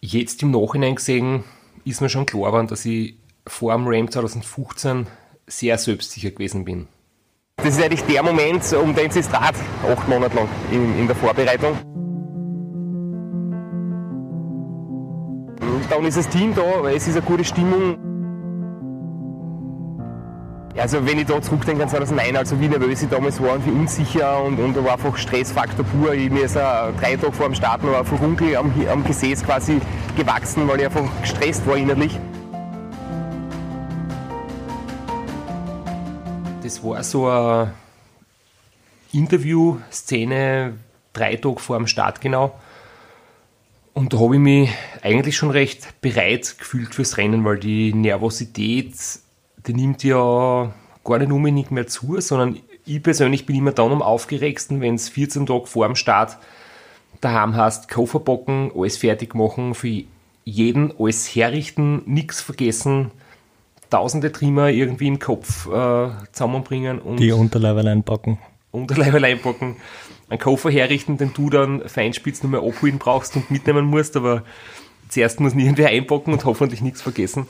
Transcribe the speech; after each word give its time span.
jetzt 0.00 0.42
im 0.42 0.50
Nachhinein 0.50 0.94
gesehen 0.94 1.44
ist 1.84 2.00
mir 2.00 2.08
schon 2.08 2.26
klar 2.26 2.50
geworden, 2.50 2.66
dass 2.66 2.84
ich 2.84 3.14
vor 3.46 3.72
dem 3.72 3.86
Ram 3.86 4.10
2015 4.10 5.06
sehr 5.46 5.78
selbstsicher 5.78 6.30
gewesen 6.30 6.64
bin. 6.64 6.88
Das 7.56 7.76
ist 7.76 7.82
eigentlich 7.82 8.02
der 8.02 8.22
Moment, 8.22 8.62
um 8.72 8.94
den 8.94 9.10
es 9.10 9.28
dreht, 9.28 9.34
acht 9.34 10.08
Monate 10.08 10.36
lang 10.36 10.48
in, 10.70 10.98
in 10.98 11.06
der 11.06 11.16
Vorbereitung. 11.16 11.76
Dann 15.90 16.04
ist 16.04 16.16
das 16.16 16.28
Team 16.28 16.54
da, 16.54 16.88
es 16.88 17.08
ist 17.08 17.16
eine 17.16 17.26
gute 17.26 17.44
Stimmung. 17.44 18.09
Also 20.80 21.04
wenn 21.04 21.18
ich 21.18 21.26
da 21.26 21.42
zurückdenke 21.42 21.82
an 21.82 21.90
2009, 21.90 22.36
also 22.38 22.58
wie 22.58 22.66
nervös 22.66 23.02
ich 23.02 23.10
damals 23.10 23.38
war 23.38 23.52
und 23.52 23.66
wie 23.66 23.70
unsicher 23.70 24.42
und, 24.42 24.58
und 24.58 24.74
da 24.74 24.82
war 24.82 24.94
einfach 24.94 25.14
Stressfaktor 25.14 25.84
pur. 25.84 26.14
Ich, 26.14 26.30
mir 26.30 26.44
ist 26.44 26.56
uh, 26.56 26.90
drei 26.98 27.16
Tage 27.16 27.32
vor 27.34 27.48
dem 27.48 27.54
Start 27.54 27.82
noch 27.82 27.98
ein 27.98 28.06
Furunkel 28.06 28.56
am, 28.56 28.72
am 28.90 29.04
Gesäß 29.04 29.44
quasi 29.44 29.78
gewachsen, 30.16 30.66
weil 30.66 30.80
ich 30.80 30.86
einfach 30.86 31.04
gestresst 31.20 31.66
war 31.66 31.76
innerlich. 31.76 32.18
Das 36.62 36.82
war 36.82 37.04
so 37.04 37.28
eine 37.28 37.74
Interview-Szene, 39.12 40.78
drei 41.12 41.36
Tage 41.36 41.58
vor 41.58 41.76
dem 41.76 41.88
Start 41.88 42.22
genau. 42.22 42.58
Und 43.92 44.14
da 44.14 44.18
habe 44.18 44.36
ich 44.36 44.40
mich 44.40 44.70
eigentlich 45.02 45.36
schon 45.36 45.50
recht 45.50 46.00
bereit 46.00 46.56
gefühlt 46.58 46.94
fürs 46.94 47.18
Rennen, 47.18 47.44
weil 47.44 47.58
die 47.58 47.92
Nervosität, 47.92 48.94
die 49.66 49.74
nimmt 49.74 50.02
ja 50.04 50.72
gar 51.04 51.18
nicht 51.18 51.32
unbedingt 51.32 51.70
mehr 51.70 51.86
zu, 51.86 52.20
sondern 52.20 52.58
ich 52.86 53.02
persönlich 53.02 53.46
bin 53.46 53.56
immer 53.56 53.72
dann 53.72 53.92
am 53.92 54.02
aufgeregsten, 54.02 54.80
wenn 54.80 54.94
es 54.94 55.08
14 55.08 55.46
Tage 55.46 55.66
vor 55.66 55.86
dem 55.86 55.96
Start 55.96 56.38
daheim 57.20 57.54
hast, 57.56 57.90
Koffer 57.90 58.20
bocken, 58.20 58.70
alles 58.74 58.96
fertig 58.96 59.34
machen, 59.34 59.74
für 59.74 60.02
jeden 60.44 60.92
alles 60.98 61.34
herrichten, 61.34 62.02
nichts 62.06 62.40
vergessen, 62.40 63.10
tausende 63.90 64.32
Trimmer 64.32 64.70
irgendwie 64.70 65.08
im 65.08 65.18
Kopf 65.18 65.66
äh, 65.66 66.08
zusammenbringen 66.32 66.98
und 66.98 67.18
die 67.18 67.32
Unterleibe 67.32 67.88
einpacken. 67.88 68.38
Unterleibe 68.72 69.24
einpacken, 69.24 69.76
einen 70.28 70.38
Koffer 70.38 70.70
herrichten, 70.70 71.18
den 71.18 71.32
du 71.34 71.50
dann 71.50 71.88
feinspitz 71.88 72.42
nur 72.42 72.52
mehr 72.52 72.62
abholen 72.62 72.98
brauchst 72.98 73.36
und 73.36 73.50
mitnehmen 73.50 73.84
musst, 73.84 74.16
aber 74.16 74.44
zuerst 75.08 75.40
muss 75.40 75.54
irgendwer 75.54 75.88
einpacken 75.88 76.32
und 76.32 76.44
hoffentlich 76.44 76.80
nichts 76.80 77.02
vergessen. 77.02 77.46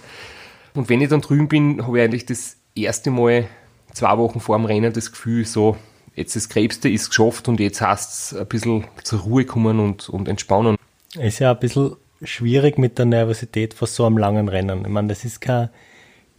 Und 0.75 0.89
wenn 0.89 1.01
ich 1.01 1.09
dann 1.09 1.21
drüben 1.21 1.49
bin, 1.49 1.87
habe 1.87 1.99
ich 1.99 2.05
eigentlich 2.05 2.27
das 2.27 2.57
erste 2.75 3.11
Mal 3.11 3.47
zwei 3.93 4.17
Wochen 4.19 4.41
vor 4.41 4.57
dem 4.57 4.65
Rennen 4.65 4.93
das 4.93 5.11
Gefühl, 5.11 5.45
so, 5.45 5.77
jetzt 6.15 6.37
das 6.37 6.49
Krebste 6.49 6.89
ist 6.89 7.09
geschafft 7.09 7.49
und 7.49 7.61
jetzt 7.61 7.81
heißt 7.81 8.13
es 8.33 8.39
ein 8.39 8.47
bisschen 8.47 8.85
zur 9.03 9.21
Ruhe 9.21 9.45
kommen 9.45 9.81
und, 9.81 10.09
und 10.09 10.29
entspannen. 10.29 10.77
Ist 11.19 11.41
ja 11.41 11.53
ein 11.53 11.59
bisschen 11.59 11.97
schwierig 12.23 12.79
mit 12.79 12.99
der 12.99 13.07
Nervosität 13.07 13.75
vor 13.75 13.89
so 13.89 14.05
einem 14.05 14.19
langen 14.19 14.49
Rennen. 14.49 14.83
Ich 14.83 14.91
meine, 14.91 15.09
das 15.09 15.25
ist 15.25 15.41
kein 15.41 15.71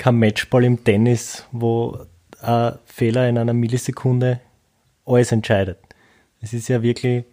kein 0.02 0.18
Matchball 0.18 0.64
im 0.64 0.84
Tennis, 0.84 1.46
wo 1.52 2.00
ein 2.42 2.80
Fehler 2.86 3.30
in 3.30 3.38
einer 3.38 3.54
Millisekunde 3.54 4.40
alles 5.06 5.32
entscheidet. 5.32 5.78
Es 6.42 6.54
ist 6.54 6.70
ja 6.70 6.82
wirklich, 6.82 7.26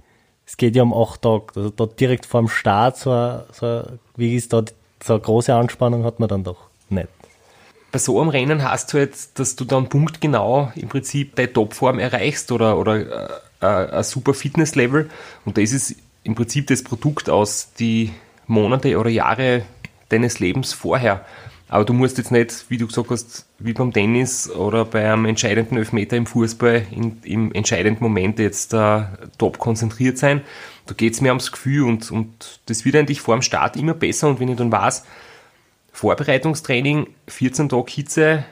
es 0.45 0.59
geht 0.59 0.77
ja 0.77 0.83
um 0.83 0.93
acht 0.93 1.23
Tage. 1.23 1.47
Also 1.57 1.71
da 1.71 1.87
direkt 1.87 2.27
vor 2.27 2.43
dem 2.43 2.49
Start, 2.49 2.99
so, 2.99 3.41
so 3.53 3.85
wie 4.17 4.37
ist 4.37 4.53
da 4.53 4.65
so 5.03 5.15
eine 5.15 5.23
große 5.23 5.55
Anspannung 5.55 6.05
hat 6.05 6.21
man 6.21 6.29
dann 6.29 6.45
doch 6.45 6.68
nicht. 6.91 7.09
Bei 7.91 7.99
so 7.99 8.21
einem 8.21 8.29
Rennen 8.29 8.63
hast 8.63 8.93
du 8.93 8.99
jetzt, 8.99 9.39
dass 9.39 9.57
du 9.57 9.65
dann 9.65 9.89
punktgenau 9.89 10.73
im 10.75 10.89
Prinzip 10.89 11.37
deine 11.37 11.53
Topform 11.53 11.99
erreichst 11.99 12.53
oder, 12.53 12.79
oder 12.79 13.41
äh, 13.61 13.65
ein 13.67 14.03
super 14.03 14.35
Fitnesslevel 14.35 15.09
und 15.45 15.57
das 15.57 15.73
ist 15.73 15.97
im 16.23 16.35
Prinzip 16.35 16.67
das 16.67 16.83
Produkt 16.83 17.31
aus 17.31 17.73
die 17.79 18.13
Monate 18.47 18.99
oder 18.99 19.09
Jahre 19.11 19.63
deines 20.11 20.39
Lebens 20.39 20.73
vorher. 20.73 21.25
Aber 21.71 21.85
du 21.85 21.93
musst 21.93 22.17
jetzt 22.17 22.31
nicht, 22.31 22.65
wie 22.71 22.79
du 22.79 22.87
gesagt 22.87 23.11
hast, 23.11 23.47
wie 23.59 23.75
beim 23.75 23.93
Tennis 23.93 24.51
oder 24.51 24.87
bei 24.87 25.11
einem 25.11 25.27
entscheidenden 25.27 25.77
Elfmeter 25.77 26.17
im 26.17 26.25
Fußball 26.25 26.87
in, 26.91 27.19
im 27.25 27.53
entscheidenden 27.53 28.03
Moment 28.03 28.39
jetzt 28.39 28.73
äh, 28.73 29.03
top 29.37 29.59
konzentriert 29.59 30.17
sein. 30.17 30.41
Da 30.87 30.95
geht 30.95 31.13
es 31.13 31.21
mir 31.21 31.29
ums 31.29 31.53
Gefühl 31.53 31.87
und, 31.87 32.11
und 32.11 32.61
das 32.67 32.87
wird 32.87 32.97
eigentlich 32.97 33.21
vor 33.21 33.37
dem 33.37 33.43
Start 33.43 33.77
immer 33.77 33.93
besser. 33.93 34.29
Und 34.29 34.41
wenn 34.41 34.49
ich 34.49 34.57
dann 34.57 34.73
weiß, 34.73 35.05
Vorbereitungstraining, 35.99 37.09
14 37.27 37.69
Tage 37.69 37.91
Hitze 37.91 38.45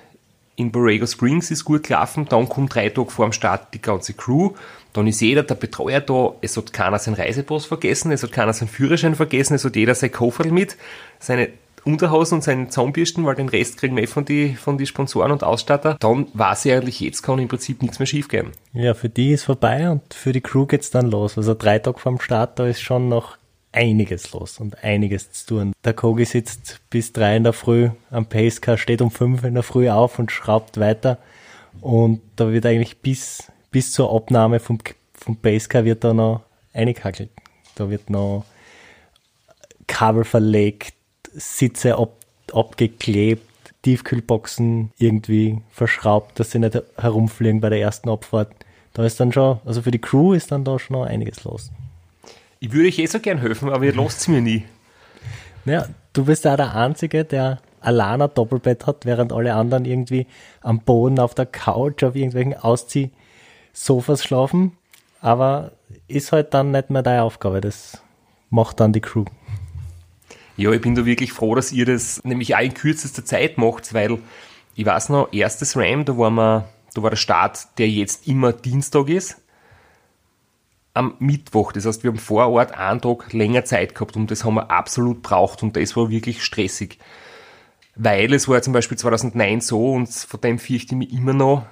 in 0.57 0.73
Borrego 0.73 1.07
Springs 1.07 1.53
ist 1.53 1.65
gut 1.65 1.85
gelaufen, 1.85 2.27
dann 2.29 2.49
kommt 2.49 2.75
drei 2.75 2.89
Tage 2.89 3.11
vor 3.11 3.27
dem 3.27 3.33
Start 3.33 3.73
die 3.73 3.81
ganze 3.81 4.15
Crew, 4.15 4.51
dann 4.93 5.07
ist 5.07 5.21
jeder 5.21 5.45
der 5.45 5.55
Betreuer 5.55 6.01
da, 6.01 6.33
es 6.41 6.57
hat 6.57 6.73
keiner 6.73 6.99
seinen 6.99 7.15
Reisepass 7.15 7.67
vergessen, 7.67 8.11
es 8.11 8.25
hat 8.25 8.33
keiner 8.33 8.53
seinen 8.53 8.67
Führerschein 8.67 9.15
vergessen, 9.15 9.55
es 9.55 9.65
hat 9.65 9.77
jeder 9.77 9.95
sein 9.95 10.11
Koffer 10.11 10.47
mit, 10.47 10.77
seine 11.21 11.51
Unterhosen 11.85 12.39
und 12.39 12.43
seinen 12.43 12.69
Zahnbürsten, 12.69 13.25
weil 13.25 13.37
den 13.37 13.49
Rest 13.49 13.77
kriegen 13.77 13.95
wir 13.95 14.03
eh 14.03 14.09
von 14.09 14.25
die, 14.25 14.57
von 14.57 14.77
die 14.77 14.87
Sponsoren 14.87 15.31
und 15.31 15.45
Ausstatter. 15.45 15.97
Dann 16.01 16.27
weiß 16.35 16.65
ich 16.65 16.73
eigentlich, 16.73 16.99
jetzt 16.99 17.23
kann 17.23 17.39
im 17.39 17.47
Prinzip 17.47 17.81
nichts 17.81 18.01
mehr 18.01 18.07
schief 18.07 18.27
gehen. 18.27 18.51
Ja, 18.73 18.93
für 18.95 19.09
die 19.09 19.31
ist 19.31 19.45
vorbei 19.45 19.89
und 19.89 20.03
für 20.13 20.33
die 20.33 20.41
Crew 20.41 20.67
geht's 20.67 20.91
dann 20.91 21.09
los. 21.09 21.39
Also 21.39 21.55
drei 21.55 21.79
Tage 21.79 22.01
vorm 22.01 22.19
Start, 22.19 22.59
da 22.59 22.67
ist 22.67 22.81
schon 22.81 23.09
noch 23.09 23.37
einiges 23.77 24.33
los 24.33 24.59
und 24.59 24.83
einiges 24.83 25.31
zu 25.33 25.47
tun. 25.47 25.73
Der 25.85 25.93
Kogi 25.93 26.25
sitzt 26.25 26.81
bis 26.91 27.13
drei 27.13 27.37
in 27.37 27.45
der 27.45 27.53
Früh 27.53 27.91
am 28.11 28.27
Pacecar, 28.27 28.79
steht 28.79 29.03
um 29.03 29.11
fünf 29.11 29.45
in 29.45 29.55
der 29.55 29.63
Früh 29.63 29.89
auf 29.91 30.19
und 30.19 30.33
schraubt 30.33 30.81
weiter. 30.81 31.19
Und 31.81 32.23
da 32.37 32.51
wird 32.51 32.65
eigentlich 32.65 32.99
bis, 32.99 33.53
bis 33.71 33.93
zur 33.93 34.13
Abnahme 34.13 34.61
vom, 34.61 34.79
vom 35.13 35.37
Pacecar 35.37 35.85
wird 35.85 36.03
da 36.03 36.15
noch 36.15 36.41
eingehackelt. 36.73 37.31
Da 37.75 37.91
wird 37.91 38.09
noch 38.09 38.45
Kabel 39.87 40.25
verlegt, 40.25 40.95
Sitze 41.35 41.97
ab, 41.97 42.13
abgeklebt, 42.53 43.43
Tiefkühlboxen 43.83 44.91
irgendwie 44.99 45.59
verschraubt, 45.71 46.41
dass 46.41 46.51
sie 46.51 46.59
nicht 46.59 46.83
herumfliegen 46.97 47.61
bei 47.61 47.69
der 47.69 47.81
ersten 47.81 48.09
Abfahrt. 48.09 48.53
Da 48.95 49.05
ist 49.05 49.21
dann 49.21 49.33
schon, 49.33 49.61
also 49.67 49.83
für 49.83 49.91
die 49.91 50.01
Crew 50.01 50.33
ist 50.33 50.51
dann 50.51 50.65
da 50.65 50.79
schon 50.79 50.97
noch 50.97 51.05
einiges 51.05 51.45
los. 51.45 51.71
Ich 52.67 52.73
würde 52.73 52.89
euch 52.89 52.99
eh 52.99 53.07
so 53.07 53.21
gern 53.21 53.39
helfen, 53.39 53.69
aber 53.71 53.85
ihr 53.85 53.95
lasst 53.97 54.23
es 54.23 54.29
mir 54.29 54.41
nie. 54.41 54.65
Ja, 55.67 55.87
du 56.13 56.25
bist 56.25 56.45
ja 56.45 56.57
der 56.57 56.75
Einzige, 56.75 57.25
der 57.25 57.61
ein 57.81 58.29
Doppelbett 58.35 58.89
hat, 58.89 59.07
während 59.07 59.33
alle 59.33 59.55
anderen 59.55 59.85
irgendwie 59.85 60.27
am 60.63 60.81
Boden, 60.81 61.21
auf 61.21 61.33
der 61.37 61.47
Couch, 61.47 62.03
auf 62.03 62.17
irgendwelchen 62.17 62.55
Ausziehsofas 62.55 64.25
schlafen. 64.25 64.73
Aber 65.21 65.71
ist 66.09 66.33
halt 66.33 66.55
dann 66.55 66.73
nicht 66.73 66.91
mehr 66.91 67.05
deine 67.05 67.23
Aufgabe. 67.23 67.61
Das 67.61 68.03
macht 68.51 68.81
dann 68.81 68.93
die 68.93 69.01
Crew. 69.01 69.27
Ja, 70.57 70.73
ich 70.73 70.81
bin 70.81 70.97
da 70.97 71.07
wirklich 71.07 71.33
froh, 71.33 71.55
dass 71.55 71.71
ihr 71.71 71.87
das 71.87 72.25
nämlich 72.25 72.57
auch 72.57 72.61
in 72.63 72.75
kürzester 72.75 73.25
Zeit 73.25 73.59
macht, 73.59 73.95
weil 73.95 74.19
ich 74.75 74.85
weiß 74.85 75.11
noch, 75.11 75.33
erstes 75.33 75.77
Ram, 75.77 76.05
da 76.05 76.19
war, 76.19 76.31
wir, 76.31 76.69
da 76.95 77.03
war 77.03 77.11
der 77.11 77.17
Start, 77.17 77.79
der 77.79 77.89
jetzt 77.89 78.27
immer 78.27 78.53
Dienstag 78.53 79.09
ist, 79.09 79.37
am 80.97 81.15
Mittwoch. 81.19 81.73
Das 81.73 81.87
heißt, 81.87 82.03
wir 82.03 82.11
haben 82.11 82.19
vor 82.19 82.49
Ort 82.49 82.77
einen 82.77 83.01
Tag 83.01 83.33
länger 83.33 83.65
Zeit 83.65 83.95
gehabt 83.95 84.17
und 84.17 84.31
das 84.31 84.45
haben 84.45 84.55
wir 84.55 84.71
absolut 84.71 85.23
braucht 85.23 85.63
und 85.63 85.77
das 85.77 85.97
war 85.97 86.11
wirklich 86.11 86.43
stressig. 86.43 86.99
Weil 87.95 88.33
es 88.35 88.49
war 88.49 88.61
zum 88.63 88.73
Beispiel 88.73 88.99
2009 88.99 89.61
so 89.61 89.93
und 89.93 90.09
von 90.09 90.41
dem 90.41 90.59
fürchte 90.59 90.95
ich 90.95 90.99
mich 90.99 91.13
immer 91.13 91.33
noch, 91.33 91.65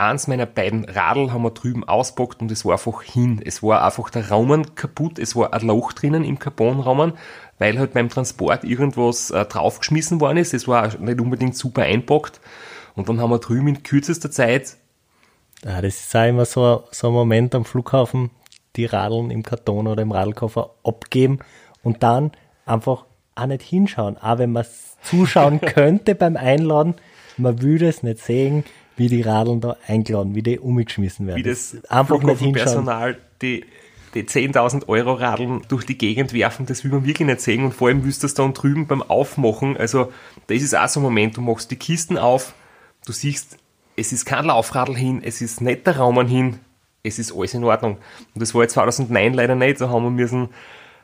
eins 0.00 0.26
meiner 0.26 0.46
beiden 0.46 0.84
Radl 0.84 1.32
haben 1.32 1.42
wir 1.42 1.50
drüben 1.50 1.84
auspackt 1.84 2.40
und 2.40 2.50
es 2.50 2.64
war 2.64 2.72
einfach 2.72 3.02
hin. 3.02 3.40
Es 3.44 3.62
war 3.62 3.84
einfach 3.84 4.10
der 4.10 4.30
Rahmen 4.30 4.74
kaputt, 4.74 5.18
es 5.18 5.36
war 5.36 5.52
ein 5.52 5.66
Loch 5.66 5.92
drinnen 5.92 6.24
im 6.24 6.38
Carbonrahmen, 6.38 7.12
weil 7.58 7.78
halt 7.78 7.92
beim 7.92 8.08
Transport 8.08 8.64
irgendwas 8.64 9.30
äh, 9.30 9.44
draufgeschmissen 9.44 10.20
worden 10.20 10.38
ist. 10.38 10.54
Es 10.54 10.66
war 10.66 10.96
nicht 10.98 11.20
unbedingt 11.20 11.56
super 11.56 11.82
einpackt. 11.82 12.40
Und 12.96 13.08
dann 13.08 13.20
haben 13.20 13.30
wir 13.30 13.38
drüben 13.38 13.68
in 13.68 13.82
kürzester 13.82 14.30
Zeit. 14.30 14.76
Ja, 15.64 15.80
das 15.82 16.00
ist 16.00 16.16
auch 16.16 16.26
immer 16.26 16.46
so, 16.46 16.84
so 16.90 17.08
ein 17.08 17.12
Moment 17.12 17.54
am 17.54 17.64
Flughafen, 17.64 18.30
die 18.76 18.84
Radeln 18.84 19.30
im 19.30 19.42
Karton 19.42 19.86
oder 19.86 20.02
im 20.02 20.12
Radlkoffer 20.12 20.70
abgeben 20.84 21.40
und 21.82 22.02
dann 22.02 22.32
einfach 22.66 23.06
auch 23.34 23.46
nicht 23.46 23.62
hinschauen. 23.62 24.16
Auch 24.18 24.38
wenn 24.38 24.52
man 24.52 24.66
zuschauen 25.02 25.60
könnte 25.60 26.14
beim 26.14 26.36
Einladen, 26.36 26.94
man 27.36 27.62
würde 27.62 27.88
es 27.88 28.02
nicht 28.02 28.18
sehen, 28.18 28.64
wie 28.96 29.08
die 29.08 29.22
Radeln 29.22 29.60
da 29.60 29.76
eingeladen, 29.86 30.34
wie 30.34 30.42
die 30.42 30.58
umgeschmissen 30.58 31.26
werden. 31.26 31.38
Wie 31.38 31.42
das 31.42 31.76
einfach 31.88 32.22
nicht 32.22 32.40
hinschauen. 32.40 32.64
Personal 32.64 33.18
die 33.40 33.64
die 34.14 34.24
10.000 34.24 34.88
Euro 34.88 35.14
Radeln 35.14 35.62
durch 35.68 35.84
die 35.84 35.96
Gegend 35.96 36.32
werfen, 36.32 36.66
das 36.66 36.84
will 36.84 36.90
man 36.90 37.04
wirklich 37.04 37.26
nicht 37.26 37.40
sehen 37.40 37.64
und 37.64 37.74
vor 37.74 37.88
allem 37.88 38.04
willst 38.04 38.22
du 38.22 38.26
das 38.26 38.34
dann 38.34 38.54
drüben 38.54 38.86
beim 38.86 39.02
Aufmachen, 39.02 39.76
also 39.76 40.12
das 40.48 40.62
ist 40.62 40.76
auch 40.76 40.88
so 40.88 41.00
ein 41.00 41.04
Moment, 41.04 41.36
du 41.36 41.40
machst 41.40 41.70
die 41.70 41.76
Kisten 41.76 42.18
auf, 42.18 42.54
du 43.06 43.12
siehst, 43.12 43.56
es 43.96 44.12
ist 44.12 44.24
kein 44.24 44.46
Laufradl 44.46 44.96
hin, 44.96 45.22
es 45.22 45.40
ist 45.40 45.60
nicht 45.60 45.86
der 45.86 45.98
Raum 45.98 46.26
hin, 46.26 46.58
es 47.02 47.18
ist 47.18 47.34
alles 47.34 47.54
in 47.54 47.64
Ordnung. 47.64 47.98
Und 48.34 48.40
das 48.40 48.54
war 48.54 48.62
jetzt 48.62 48.74
2009 48.74 49.34
leider 49.34 49.54
nicht, 49.54 49.80
da 49.80 49.88
haben 49.88 50.04
wir 50.04 50.10
müssen 50.10 50.50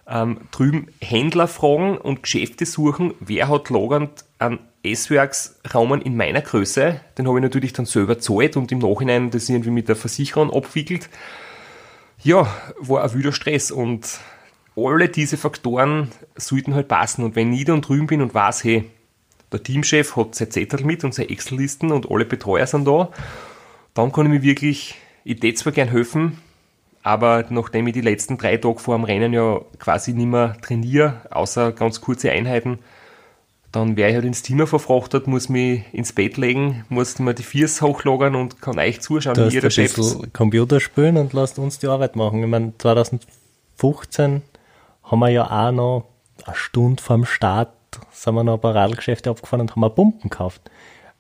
ähm, 0.09 0.39
drüben 0.51 0.89
Händler 1.01 1.49
fragen 1.49 1.99
und 1.99 2.23
Geschäfte 2.23 2.65
suchen, 2.65 3.15
wer 3.21 3.49
hat 3.49 3.71
lagernd 3.71 4.25
einen 4.39 4.61
S-Werks-Raumen 4.83 6.01
in 6.01 6.17
meiner 6.17 6.43
Größe, 6.43 7.01
den 7.19 7.27
habe 7.27 7.39
ich 7.39 7.43
natürlich 7.43 7.73
dann 7.73 7.87
selber 7.87 8.19
zahlt 8.19 8.57
und 8.57 8.71
im 8.71 8.79
Nachhinein 8.79 9.31
das 9.31 9.49
irgendwie 9.49 9.71
mit 9.71 9.89
der 9.89 9.97
Versicherung 9.97 10.53
abwickelt. 10.53 11.09
Ja, 12.23 12.49
war 12.79 13.03
ein 13.03 13.15
wilder 13.15 13.33
Stress. 13.33 13.71
Und 13.71 14.21
alle 14.77 15.09
diese 15.09 15.37
Faktoren 15.37 16.11
sollten 16.37 16.75
halt 16.75 16.89
passen. 16.89 17.25
Und 17.25 17.37
wenn 17.37 17.53
ich 17.53 17.65
da 17.65 17.77
drüben 17.77 18.07
bin 18.07 18.23
und 18.23 18.35
weiß, 18.35 18.65
hey, 18.65 18.91
der 19.53 19.63
Teamchef 19.63 20.17
hat 20.17 20.35
sein 20.35 20.51
Zettel 20.51 20.85
mit 20.85 21.05
und 21.05 21.15
seine 21.15 21.31
Excel-Listen 21.31 21.93
und 21.93 22.11
alle 22.11 22.25
Betreuer 22.25 22.67
sind 22.67 22.87
da, 22.87 23.11
dann 23.95 24.13
kann 24.13 24.27
ich 24.27 24.33
mir 24.33 24.43
wirklich, 24.43 24.97
ich 25.27 25.41
tät 25.41 25.59
zwar 25.59 25.73
gern 25.73 25.89
helfen, 25.89 26.39
aber 27.03 27.45
nachdem 27.51 27.89
ich 27.89 27.95
die 27.95 28.01
letzten 28.01 28.39
drei 28.39 28.57
Tage 28.57 28.79
vor 28.79 28.97
dem 28.97 29.05
Rennen 29.05 29.33
ja 29.33 29.61
quasi 29.79 30.13
nicht 30.13 30.27
mehr 30.27 30.57
trainiere, 30.63 31.21
außer 31.31 31.73
ganz 31.73 32.01
kurze 32.01 32.31
Einheiten, 32.31 32.79
dann 33.73 33.97
wäre 33.97 34.11
ich 34.11 34.15
halt 34.15 34.25
ins 34.25 34.45
Zimmer 34.45 34.69
verfrachtet, 34.69 35.27
muss 35.27 35.49
mich 35.49 35.83
ins 35.93 36.13
Bett 36.13 36.37
legen, 36.37 36.85
muss 36.89 37.19
mir 37.19 37.35
die 37.35 37.43
Füße 37.43 37.85
hochlagern 37.85 38.37
und 38.37 38.63
kann 38.63 38.79
euch 38.79 39.01
zuschauen, 39.01 39.35
Du 39.35 39.51
wie 39.51 39.57
ihr 39.57 39.71
Chef 39.71 39.97
bisschen 39.97 40.33
Computer 40.33 40.79
spielen 40.79 41.17
und 41.17 41.33
lasst 41.33 41.59
uns 41.59 41.81
die 41.81 41.89
Arbeit 41.89 42.15
machen. 42.15 42.43
Ich 42.43 42.49
meine, 42.49 42.73
2015 42.79 44.43
haben 45.03 45.19
wir 45.19 45.29
ja 45.29 45.51
auch 45.51 45.73
noch 45.73 46.05
eine 46.45 46.55
Stunde 46.55 47.03
vorm 47.03 47.25
Start 47.25 47.73
sind 48.13 48.35
wir 48.35 48.45
noch 48.45 48.63
Radlgeschäfte 48.63 49.31
abgefahren 49.31 49.63
und 49.63 49.73
haben 49.73 49.85
eine 49.85 49.93
Pumpen 49.93 50.31
gekauft. 50.31 50.71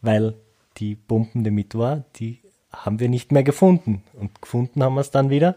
Weil 0.00 0.34
die 0.76 0.94
Pumpen, 0.94 1.42
die 1.42 1.50
mit 1.50 1.74
war, 1.74 2.04
die 2.16 2.38
haben 2.84 3.00
wir 3.00 3.08
nicht 3.08 3.32
mehr 3.32 3.42
gefunden. 3.42 4.02
Und 4.14 4.40
gefunden 4.40 4.82
haben 4.82 4.94
wir 4.94 5.00
es 5.00 5.10
dann 5.10 5.30
wieder, 5.30 5.56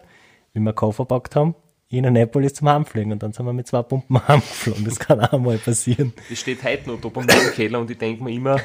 wie 0.54 0.60
wir 0.60 0.74
Koffer 0.74 1.04
gepackt 1.04 1.36
haben, 1.36 1.56
in 1.90 2.06
Annapolis 2.06 2.54
zum 2.54 2.70
Heimfliegen. 2.70 3.12
Und 3.12 3.24
dann 3.24 3.34
sind 3.34 3.46
wir 3.46 3.54
mit 3.54 3.68
zwei 3.68 3.82
Pumpen 3.82 4.28
heimgeflogen. 4.28 4.86
Das 4.86 5.00
kann 5.00 5.20
auch 5.20 5.40
mal 5.40 5.58
passieren. 5.58 6.14
Das 6.30 6.40
steht 6.40 6.64
heute 6.64 6.90
noch 6.90 7.02
da 7.02 7.10
bei 7.10 7.22
mir 7.22 7.52
Keller 7.52 7.80
und 7.80 7.92
ich 7.92 7.98
denke 7.98 8.24
mir 8.24 8.32
immer, 8.32 8.60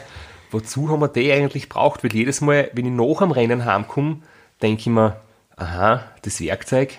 wozu 0.50 0.88
haben 0.88 1.00
wir 1.00 1.08
die 1.08 1.32
eigentlich 1.32 1.68
braucht? 1.68 2.04
Weil 2.04 2.12
jedes 2.12 2.40
Mal, 2.40 2.70
wenn 2.72 2.86
ich 2.86 2.92
nach 2.92 3.20
am 3.20 3.32
Rennen 3.32 3.64
heimkomme, 3.64 4.18
denke 4.62 4.80
ich 4.80 4.86
mir, 4.86 5.20
aha, 5.56 6.04
das 6.22 6.40
Werkzeug, 6.40 6.98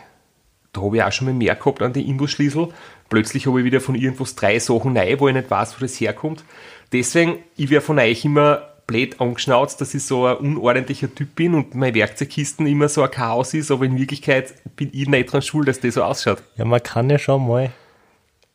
da 0.73 0.81
habe 0.81 0.97
ich 0.97 1.03
auch 1.03 1.11
schon 1.11 1.27
mal 1.27 1.33
mehr 1.33 1.55
gehabt 1.55 1.81
an 1.81 1.93
die 1.93 2.07
Imbusschlüssel. 2.09 2.69
Plötzlich 3.09 3.47
habe 3.47 3.59
ich 3.59 3.65
wieder 3.65 3.79
von 3.79 3.95
irgendwas 3.95 4.35
drei 4.35 4.59
Sachen 4.59 4.93
neu, 4.93 5.19
wo 5.19 5.27
ich 5.27 5.33
nicht 5.33 5.49
weiß, 5.49 5.77
wo 5.77 5.81
das 5.81 5.99
herkommt. 6.01 6.43
Deswegen, 6.91 7.39
ich 7.55 7.69
wäre 7.69 7.81
von 7.81 7.99
euch 7.99 8.25
immer 8.25 8.74
blöd 8.87 9.19
angeschnauzt, 9.19 9.81
dass 9.81 9.93
ich 9.93 10.03
so 10.03 10.25
ein 10.25 10.37
unordentlicher 10.37 11.13
Typ 11.13 11.35
bin 11.35 11.53
und 11.53 11.75
meine 11.75 11.95
Werkzeugkisten 11.95 12.67
immer 12.67 12.89
so 12.89 13.01
ein 13.01 13.11
Chaos 13.11 13.53
ist, 13.53 13.71
aber 13.71 13.85
in 13.85 13.97
Wirklichkeit 13.97 14.53
bin 14.75 14.89
ich 14.93 15.07
nicht 15.07 15.31
dran 15.31 15.41
schuld, 15.41 15.67
dass 15.67 15.79
das 15.79 15.95
so 15.95 16.03
ausschaut. 16.03 16.43
Ja, 16.55 16.65
man 16.65 16.83
kann 16.83 17.09
ja 17.09 17.17
schon 17.17 17.47
mal 17.47 17.71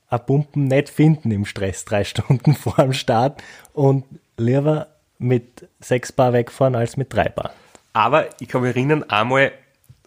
eine 0.09 0.19
Pumpen 0.19 0.65
nicht 0.67 0.89
finden 0.89 1.31
im 1.31 1.45
Stress, 1.45 1.85
drei 1.85 2.05
Stunden 2.05 2.55
vor 2.55 2.77
dem 2.77 2.93
Start 2.93 3.43
und 3.73 4.05
lieber 4.37 4.89
mit 5.19 5.69
sechs 5.81 6.13
Bar 6.13 6.33
wegfahren 6.33 6.75
als 6.75 6.97
mit 6.97 7.13
drei 7.13 7.29
Bar. 7.29 7.53
Aber 7.93 8.29
ich 8.41 8.49
kann 8.49 8.63
mich 8.63 8.75
erinnern, 8.75 9.03
einmal 9.05 9.53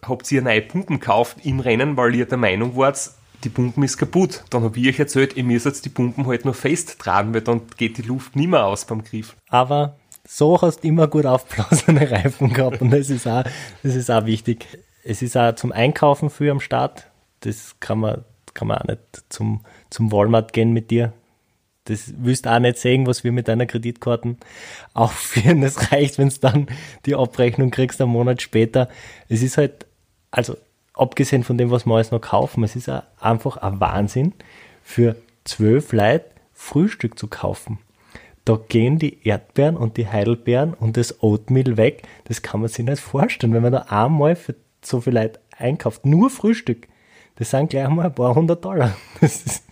habt 0.02 0.30
ihr 0.32 0.42
neue 0.42 0.62
Pumpen 0.62 0.98
gekauft 1.00 1.38
im 1.44 1.60
Rennen, 1.60 1.96
weil 1.96 2.14
ihr 2.14 2.26
der 2.26 2.38
Meinung 2.38 2.76
wart, 2.76 3.10
die 3.44 3.48
Pumpen 3.48 3.82
ist 3.82 3.98
kaputt. 3.98 4.42
Dann 4.50 4.62
habe 4.62 4.78
ich 4.78 4.88
euch 4.88 4.98
erzählt, 4.98 5.36
ihr 5.36 5.44
müsst 5.44 5.66
jetzt 5.66 5.84
die 5.84 5.90
Pumpen 5.90 6.26
halt 6.26 6.44
nur 6.44 6.54
festtragen, 6.54 7.34
weil 7.34 7.42
dann 7.42 7.62
geht 7.76 7.98
die 7.98 8.02
Luft 8.02 8.36
nicht 8.36 8.48
mehr 8.48 8.64
aus 8.64 8.86
beim 8.86 9.04
Griff. 9.04 9.36
Aber 9.48 9.96
so 10.26 10.60
hast 10.60 10.82
du 10.82 10.88
immer 10.88 11.06
gut 11.06 11.26
aufblasene 11.26 12.10
Reifen 12.10 12.52
gehabt 12.52 12.80
und 12.80 12.90
das 12.90 13.10
ist 13.10 13.26
auch, 13.26 13.44
das 13.82 13.94
ist 13.94 14.10
auch 14.10 14.26
wichtig. 14.26 14.66
Es 15.04 15.22
ist 15.22 15.36
auch 15.36 15.54
zum 15.54 15.72
Einkaufen 15.72 16.30
für 16.30 16.50
am 16.50 16.60
Start. 16.60 17.10
Das 17.40 17.78
kann 17.80 17.98
man, 17.98 18.24
kann 18.54 18.68
man 18.68 18.78
auch 18.78 18.84
nicht 18.84 19.00
zum, 19.28 19.60
zum 19.90 20.10
Walmart 20.10 20.52
gehen 20.52 20.72
mit 20.72 20.90
dir. 20.90 21.12
Das 21.84 22.14
willst 22.16 22.48
auch 22.48 22.58
nicht 22.58 22.78
sehen, 22.78 23.06
was 23.06 23.24
wir 23.24 23.32
mit 23.32 23.48
deiner 23.48 23.66
Kreditkarten 23.66 24.38
aufführen. 24.94 25.60
Das 25.60 25.92
reicht, 25.92 26.18
wenn 26.18 26.30
du 26.30 26.36
dann 26.40 26.66
die 27.04 27.14
Abrechnung 27.14 27.70
kriegst 27.70 28.00
einen 28.00 28.10
Monat 28.10 28.40
später. 28.40 28.88
Es 29.28 29.42
ist 29.42 29.58
halt, 29.58 29.86
also 30.30 30.56
abgesehen 30.94 31.44
von 31.44 31.58
dem, 31.58 31.70
was 31.70 31.84
wir 31.84 31.94
alles 31.94 32.10
noch 32.10 32.20
kaufen, 32.20 32.64
es 32.64 32.76
ist 32.76 32.90
einfach 33.20 33.58
ein 33.58 33.80
Wahnsinn, 33.80 34.32
für 34.82 35.16
zwölf 35.44 35.92
Leute 35.92 36.26
Frühstück 36.54 37.18
zu 37.18 37.26
kaufen. 37.26 37.78
Da 38.44 38.58
gehen 38.68 38.98
die 38.98 39.26
Erdbeeren 39.26 39.76
und 39.76 39.96
die 39.96 40.06
Heidelbeeren 40.06 40.74
und 40.74 40.96
das 40.96 41.22
Oatmeal 41.22 41.76
weg. 41.76 42.02
Das 42.24 42.42
kann 42.42 42.60
man 42.60 42.68
sich 42.68 42.84
nicht 42.84 43.00
vorstellen, 43.00 43.54
wenn 43.54 43.62
man 43.62 43.72
da 43.72 43.86
einmal 43.88 44.36
für 44.36 44.54
so 44.82 45.00
viel 45.00 45.14
Leute 45.14 45.40
einkauft. 45.56 46.04
Nur 46.04 46.28
Frühstück. 46.28 46.88
Das 47.36 47.50
sind 47.50 47.70
gleich 47.70 47.88
mal 47.88 48.06
ein 48.06 48.14
paar 48.14 48.34
hundert 48.34 48.64
Dollar. 48.64 48.94
Das 49.20 49.42
ist, 49.42 49.64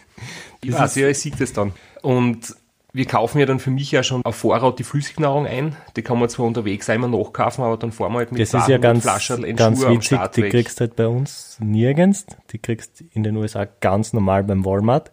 Ich 0.63 0.73
weiß, 0.73 0.97
ja, 0.97 1.09
ich 1.09 1.19
sehe 1.19 1.33
das 1.39 1.53
dann. 1.53 1.73
Und 2.01 2.57
wir 2.95 3.07
kaufen 3.07 3.39
ja 3.39 3.47
dann 3.47 3.59
für 3.59 3.71
mich 3.71 3.91
ja 3.91 4.03
schon 4.03 4.25
auf 4.25 4.37
Vorrat 4.37 4.79
die 4.79 4.85
Flüssignahrung 4.85 5.47
ein. 5.47 5.77
Die 5.97 6.03
kann 6.03 6.19
man 6.19 6.29
zwar 6.29 6.47
unterwegs 6.47 6.89
einmal 6.91 7.11
nachkaufen, 7.11 7.65
aber 7.65 7.77
dann 7.77 7.91
fahren 7.91 8.13
wir 8.13 8.19
halt 8.19 8.33
mit 8.33 8.41
das 8.41 8.53
ist 8.53 8.69
ja 8.69 8.79
ganz, 8.79 9.03
Flaschen 9.03 9.57
ganz 9.57 9.81
Schuhe 9.81 9.95
witzig. 9.95 10.19
Die 10.37 10.43
weg. 10.43 10.51
kriegst 10.51 10.81
halt 10.81 10.97
bei 10.97 11.07
uns 11.07 11.57
nirgends. 11.61 12.27
Die 12.51 12.59
kriegst 12.59 13.03
in 13.13 13.23
den 13.23 13.37
USA 13.37 13.67
ganz 13.81 14.13
normal 14.13 14.45
beim 14.45 14.65
Walmart. 14.65 15.11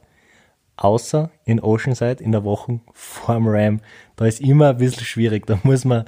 Außer 0.82 1.30
in 1.44 1.60
Oceanside 1.60 2.24
in 2.24 2.32
der 2.32 2.46
Woche 2.46 2.80
vorm 2.94 3.50
Ram. 3.50 3.82
Da 4.16 4.26
ist 4.26 4.40
immer 4.40 4.70
ein 4.70 4.78
bisschen 4.78 5.04
schwierig. 5.04 5.46
Da 5.46 5.60
muss 5.64 5.84
man 5.84 6.06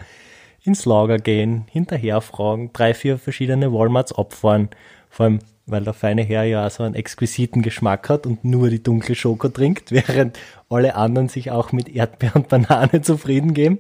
ins 0.64 0.86
Lager 0.86 1.18
gehen, 1.18 1.66
hinterher 1.70 2.22
fragen, 2.22 2.72
drei, 2.72 2.94
vier 2.94 3.18
verschiedene 3.18 3.74
Walmarts 3.74 4.14
abfahren. 4.14 4.70
Vor 5.10 5.26
allem, 5.26 5.40
weil 5.66 5.84
der 5.84 5.94
feine 5.94 6.24
Herr 6.24 6.44
ja 6.44 6.66
auch 6.66 6.72
so 6.72 6.84
einen 6.84 6.96
exquisiten 6.96 7.64
Geschmack 7.64 8.08
hat 8.08 8.26
und 8.26 8.46
nur 8.46 8.70
die 8.70 8.82
dunkle 8.82 9.14
Schoko 9.14 9.50
trinkt, 9.50 9.92
während 9.92 10.40
alle 10.70 10.96
anderen 10.96 11.28
sich 11.28 11.52
auch 11.52 11.74
mit 11.74 11.90
Erdbeer 11.90 12.38
und 12.38 12.48
Banane 12.48 13.02
zufrieden 13.02 13.54
geben. 13.54 13.80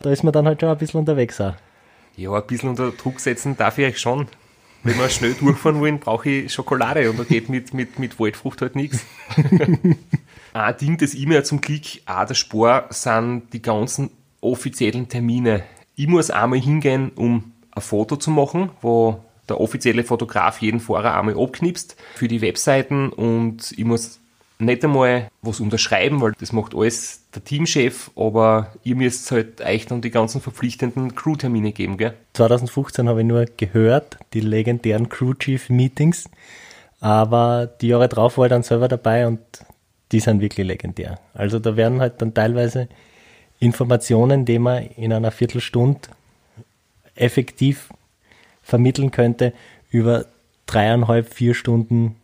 Da 0.00 0.10
ist 0.10 0.24
man 0.24 0.32
dann 0.32 0.46
halt 0.46 0.60
schon 0.60 0.70
ein 0.70 0.78
bisschen 0.78 0.98
unterwegs 0.98 1.40
auch. 1.40 1.54
Ja, 2.16 2.32
ein 2.32 2.46
bisschen 2.48 2.70
unter 2.70 2.90
Druck 2.90 3.20
setzen 3.20 3.56
darf 3.56 3.78
ich 3.78 3.86
euch 3.86 4.00
schon. 4.00 4.26
Wenn 4.86 4.98
wir 4.98 5.08
schnell 5.08 5.34
durchfahren 5.34 5.80
wollen, 5.80 5.98
brauche 5.98 6.30
ich 6.30 6.52
Schokolade 6.52 7.10
und 7.10 7.18
da 7.18 7.24
geht 7.24 7.48
mit, 7.48 7.74
mit, 7.74 7.98
mit 7.98 8.20
Waldfrucht 8.20 8.62
halt 8.62 8.76
nichts. 8.76 9.04
Ein 10.52 10.76
Ding, 10.78 10.96
das 10.96 11.12
ich 11.12 11.26
mir 11.26 11.42
zum 11.42 11.60
Glück 11.60 11.82
auch 12.06 12.24
der 12.24 12.34
Spor 12.34 12.86
sind 12.90 13.52
die 13.52 13.60
ganzen 13.60 14.10
offiziellen 14.40 15.08
Termine. 15.08 15.64
Ich 15.96 16.06
muss 16.06 16.30
einmal 16.30 16.60
hingehen, 16.60 17.10
um 17.16 17.52
ein 17.72 17.82
Foto 17.82 18.16
zu 18.16 18.30
machen, 18.30 18.70
wo 18.80 19.24
der 19.48 19.60
offizielle 19.60 20.04
Fotograf 20.04 20.62
jeden 20.62 20.78
Fahrer 20.78 21.18
einmal 21.18 21.36
abknipst 21.36 21.96
für 22.14 22.28
die 22.28 22.40
Webseiten 22.40 23.08
und 23.08 23.72
ich 23.72 23.84
muss 23.84 24.20
nicht 24.58 24.84
einmal 24.84 25.30
was 25.42 25.60
unterschreiben, 25.60 26.20
weil 26.20 26.32
das 26.38 26.52
macht 26.52 26.74
alles 26.74 27.22
der 27.34 27.44
Teamchef, 27.44 28.10
aber 28.16 28.72
ihr 28.82 28.96
müsst 28.96 29.30
halt 29.30 29.60
euch 29.60 29.86
dann 29.86 30.00
die 30.00 30.10
ganzen 30.10 30.40
verpflichtenden 30.40 31.14
Crew-Termine 31.14 31.72
geben, 31.72 31.96
gell? 31.96 32.14
2015 32.34 33.08
habe 33.08 33.20
ich 33.20 33.26
nur 33.26 33.44
gehört, 33.44 34.18
die 34.32 34.40
legendären 34.40 35.08
Crew 35.08 35.34
Chief 35.34 35.68
Meetings, 35.68 36.28
aber 37.00 37.66
die 37.66 37.88
Jahre 37.88 38.08
drauf 38.08 38.38
war 38.38 38.46
ich 38.46 38.50
dann 38.50 38.62
selber 38.62 38.88
dabei 38.88 39.26
und 39.26 39.40
die 40.12 40.20
sind 40.20 40.40
wirklich 40.40 40.66
legendär. 40.66 41.18
Also 41.34 41.58
da 41.58 41.76
werden 41.76 42.00
halt 42.00 42.22
dann 42.22 42.32
teilweise 42.32 42.88
Informationen, 43.58 44.44
die 44.44 44.58
man 44.58 44.84
in 44.84 45.12
einer 45.12 45.30
Viertelstunde 45.30 46.00
effektiv 47.14 47.90
vermitteln 48.62 49.10
könnte, 49.10 49.52
über 49.90 50.26
dreieinhalb, 50.66 51.32
vier 51.32 51.54
Stunden 51.54 52.16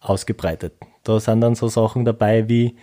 ausgebreitet. 0.00 0.72
Da 1.08 1.18
sind 1.20 1.40
dann 1.40 1.54
so 1.54 1.68
Sachen 1.68 2.04
dabei 2.04 2.50
wie 2.50 2.76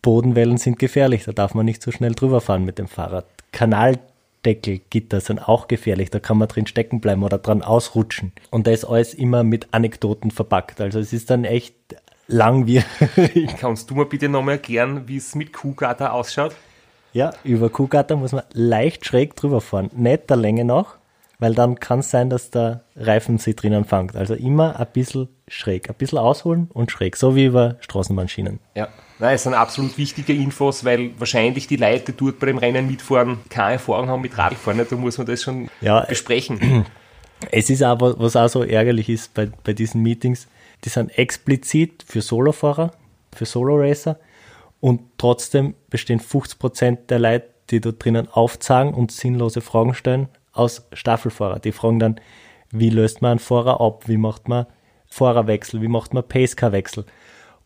Bodenwellen 0.00 0.56
sind 0.56 0.78
gefährlich, 0.78 1.24
da 1.24 1.32
darf 1.32 1.54
man 1.54 1.66
nicht 1.66 1.82
so 1.82 1.92
schnell 1.92 2.12
drüber 2.14 2.40
fahren 2.40 2.64
mit 2.64 2.78
dem 2.78 2.88
Fahrrad. 2.88 3.26
Kanaldeckelgitter 3.52 5.20
sind 5.20 5.46
auch 5.46 5.68
gefährlich, 5.68 6.08
da 6.08 6.18
kann 6.18 6.38
man 6.38 6.48
drin 6.48 6.66
stecken 6.66 7.00
bleiben 7.02 7.22
oder 7.22 7.36
dran 7.36 7.62
ausrutschen. 7.62 8.32
Und 8.50 8.66
da 8.66 8.70
ist 8.70 8.86
alles 8.86 9.12
immer 9.12 9.44
mit 9.44 9.68
Anekdoten 9.72 10.30
verpackt. 10.30 10.80
Also 10.80 10.98
es 10.98 11.12
ist 11.12 11.28
dann 11.28 11.44
echt 11.44 11.76
langwierig. 12.26 12.86
Kannst 13.58 13.90
du 13.90 13.96
mir 13.96 14.06
bitte 14.06 14.30
nochmal 14.30 14.54
erklären, 14.54 15.06
wie 15.06 15.18
es 15.18 15.34
mit 15.34 15.52
Kuhgatter 15.52 16.14
ausschaut? 16.14 16.56
Ja, 17.12 17.32
über 17.44 17.68
Kuhgatter 17.68 18.16
muss 18.16 18.32
man 18.32 18.44
leicht 18.54 19.04
schräg 19.04 19.36
drüber 19.36 19.60
fahren. 19.60 19.90
Nicht 19.94 20.30
der 20.30 20.38
Länge 20.38 20.64
nach, 20.64 20.96
weil 21.42 21.56
dann 21.56 21.80
kann 21.80 21.98
es 21.98 22.10
sein, 22.10 22.30
dass 22.30 22.50
der 22.50 22.84
Reifen 22.94 23.36
sich 23.36 23.56
drinnen 23.56 23.84
fängt. 23.84 24.14
Also 24.14 24.34
immer 24.34 24.78
ein 24.78 24.86
bisschen 24.92 25.28
schräg. 25.48 25.90
Ein 25.90 25.96
bisschen 25.96 26.18
ausholen 26.18 26.70
und 26.72 26.92
schräg. 26.92 27.16
So 27.16 27.34
wie 27.34 27.46
über 27.46 27.78
Straßenbahnschienen. 27.80 28.60
Ja. 28.76 28.86
Nein, 29.18 29.34
es 29.34 29.42
sind 29.42 29.54
absolut 29.54 29.98
wichtige 29.98 30.32
Infos, 30.34 30.84
weil 30.84 31.10
wahrscheinlich 31.18 31.66
die 31.66 31.74
Leute, 31.74 32.12
dort 32.12 32.38
bei 32.38 32.46
dem 32.46 32.58
Rennen 32.58 32.86
mitfahren, 32.86 33.38
keine 33.48 33.72
Erfahrung 33.72 34.08
haben 34.08 34.22
mit 34.22 34.38
Radfahren. 34.38 34.86
Da 34.88 34.96
muss 34.96 35.18
man 35.18 35.26
das 35.26 35.42
schon 35.42 35.68
Ja, 35.80 36.02
besprechen. 36.02 36.86
Es 37.50 37.70
ist 37.70 37.82
aber, 37.82 38.20
was 38.20 38.36
auch 38.36 38.46
so 38.46 38.62
ärgerlich 38.62 39.08
ist 39.08 39.34
bei, 39.34 39.50
bei 39.64 39.72
diesen 39.72 40.00
Meetings, 40.00 40.46
die 40.84 40.90
sind 40.90 41.18
explizit 41.18 42.04
für 42.06 42.20
Solofahrer, 42.20 42.92
für 43.34 43.46
Solo-Racer 43.46 44.16
und 44.78 45.00
trotzdem 45.18 45.74
bestehen 45.90 46.20
50% 46.20 47.06
der 47.08 47.18
Leute, 47.18 47.48
die 47.70 47.80
dort 47.80 48.04
drinnen 48.04 48.28
aufzeigen 48.28 48.94
und 48.94 49.10
sinnlose 49.10 49.60
Fragen 49.60 49.94
stellen, 49.94 50.28
aus 50.52 50.88
Staffelfahrer. 50.92 51.58
Die 51.58 51.72
fragen 51.72 51.98
dann, 51.98 52.20
wie 52.70 52.90
löst 52.90 53.22
man 53.22 53.32
einen 53.32 53.40
Fahrer 53.40 53.80
ab, 53.80 54.08
wie 54.08 54.16
macht 54.16 54.48
man 54.48 54.66
Fahrerwechsel, 55.06 55.82
wie 55.82 55.88
macht 55.88 56.14
man 56.14 56.26
Pacecar-Wechsel. 56.26 57.04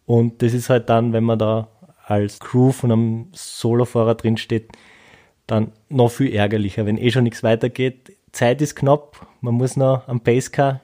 Und 0.05 0.43
das 0.43 0.53
ist 0.53 0.69
halt 0.69 0.89
dann, 0.89 1.13
wenn 1.13 1.25
man 1.25 1.39
da 1.39 1.69
als 2.05 2.39
Crew 2.39 2.73
von 2.73 2.93
einem 2.93 3.29
Solofahrer 3.33 4.15
drin 4.15 4.37
steht, 4.37 4.71
dann 5.47 5.73
noch 5.89 6.11
viel 6.11 6.35
ärgerlicher, 6.35 6.87
wenn 6.87 6.99
eh 6.99 7.11
schon 7.11 7.25
nichts 7.25 7.43
weitergeht. 7.43 8.17
Zeit 8.33 8.61
ist 8.61 8.77
knapp, 8.77 9.27
man 9.41 9.55
muss 9.55 9.77
noch 9.77 10.07
am 10.09 10.21
Pacecar 10.21 10.81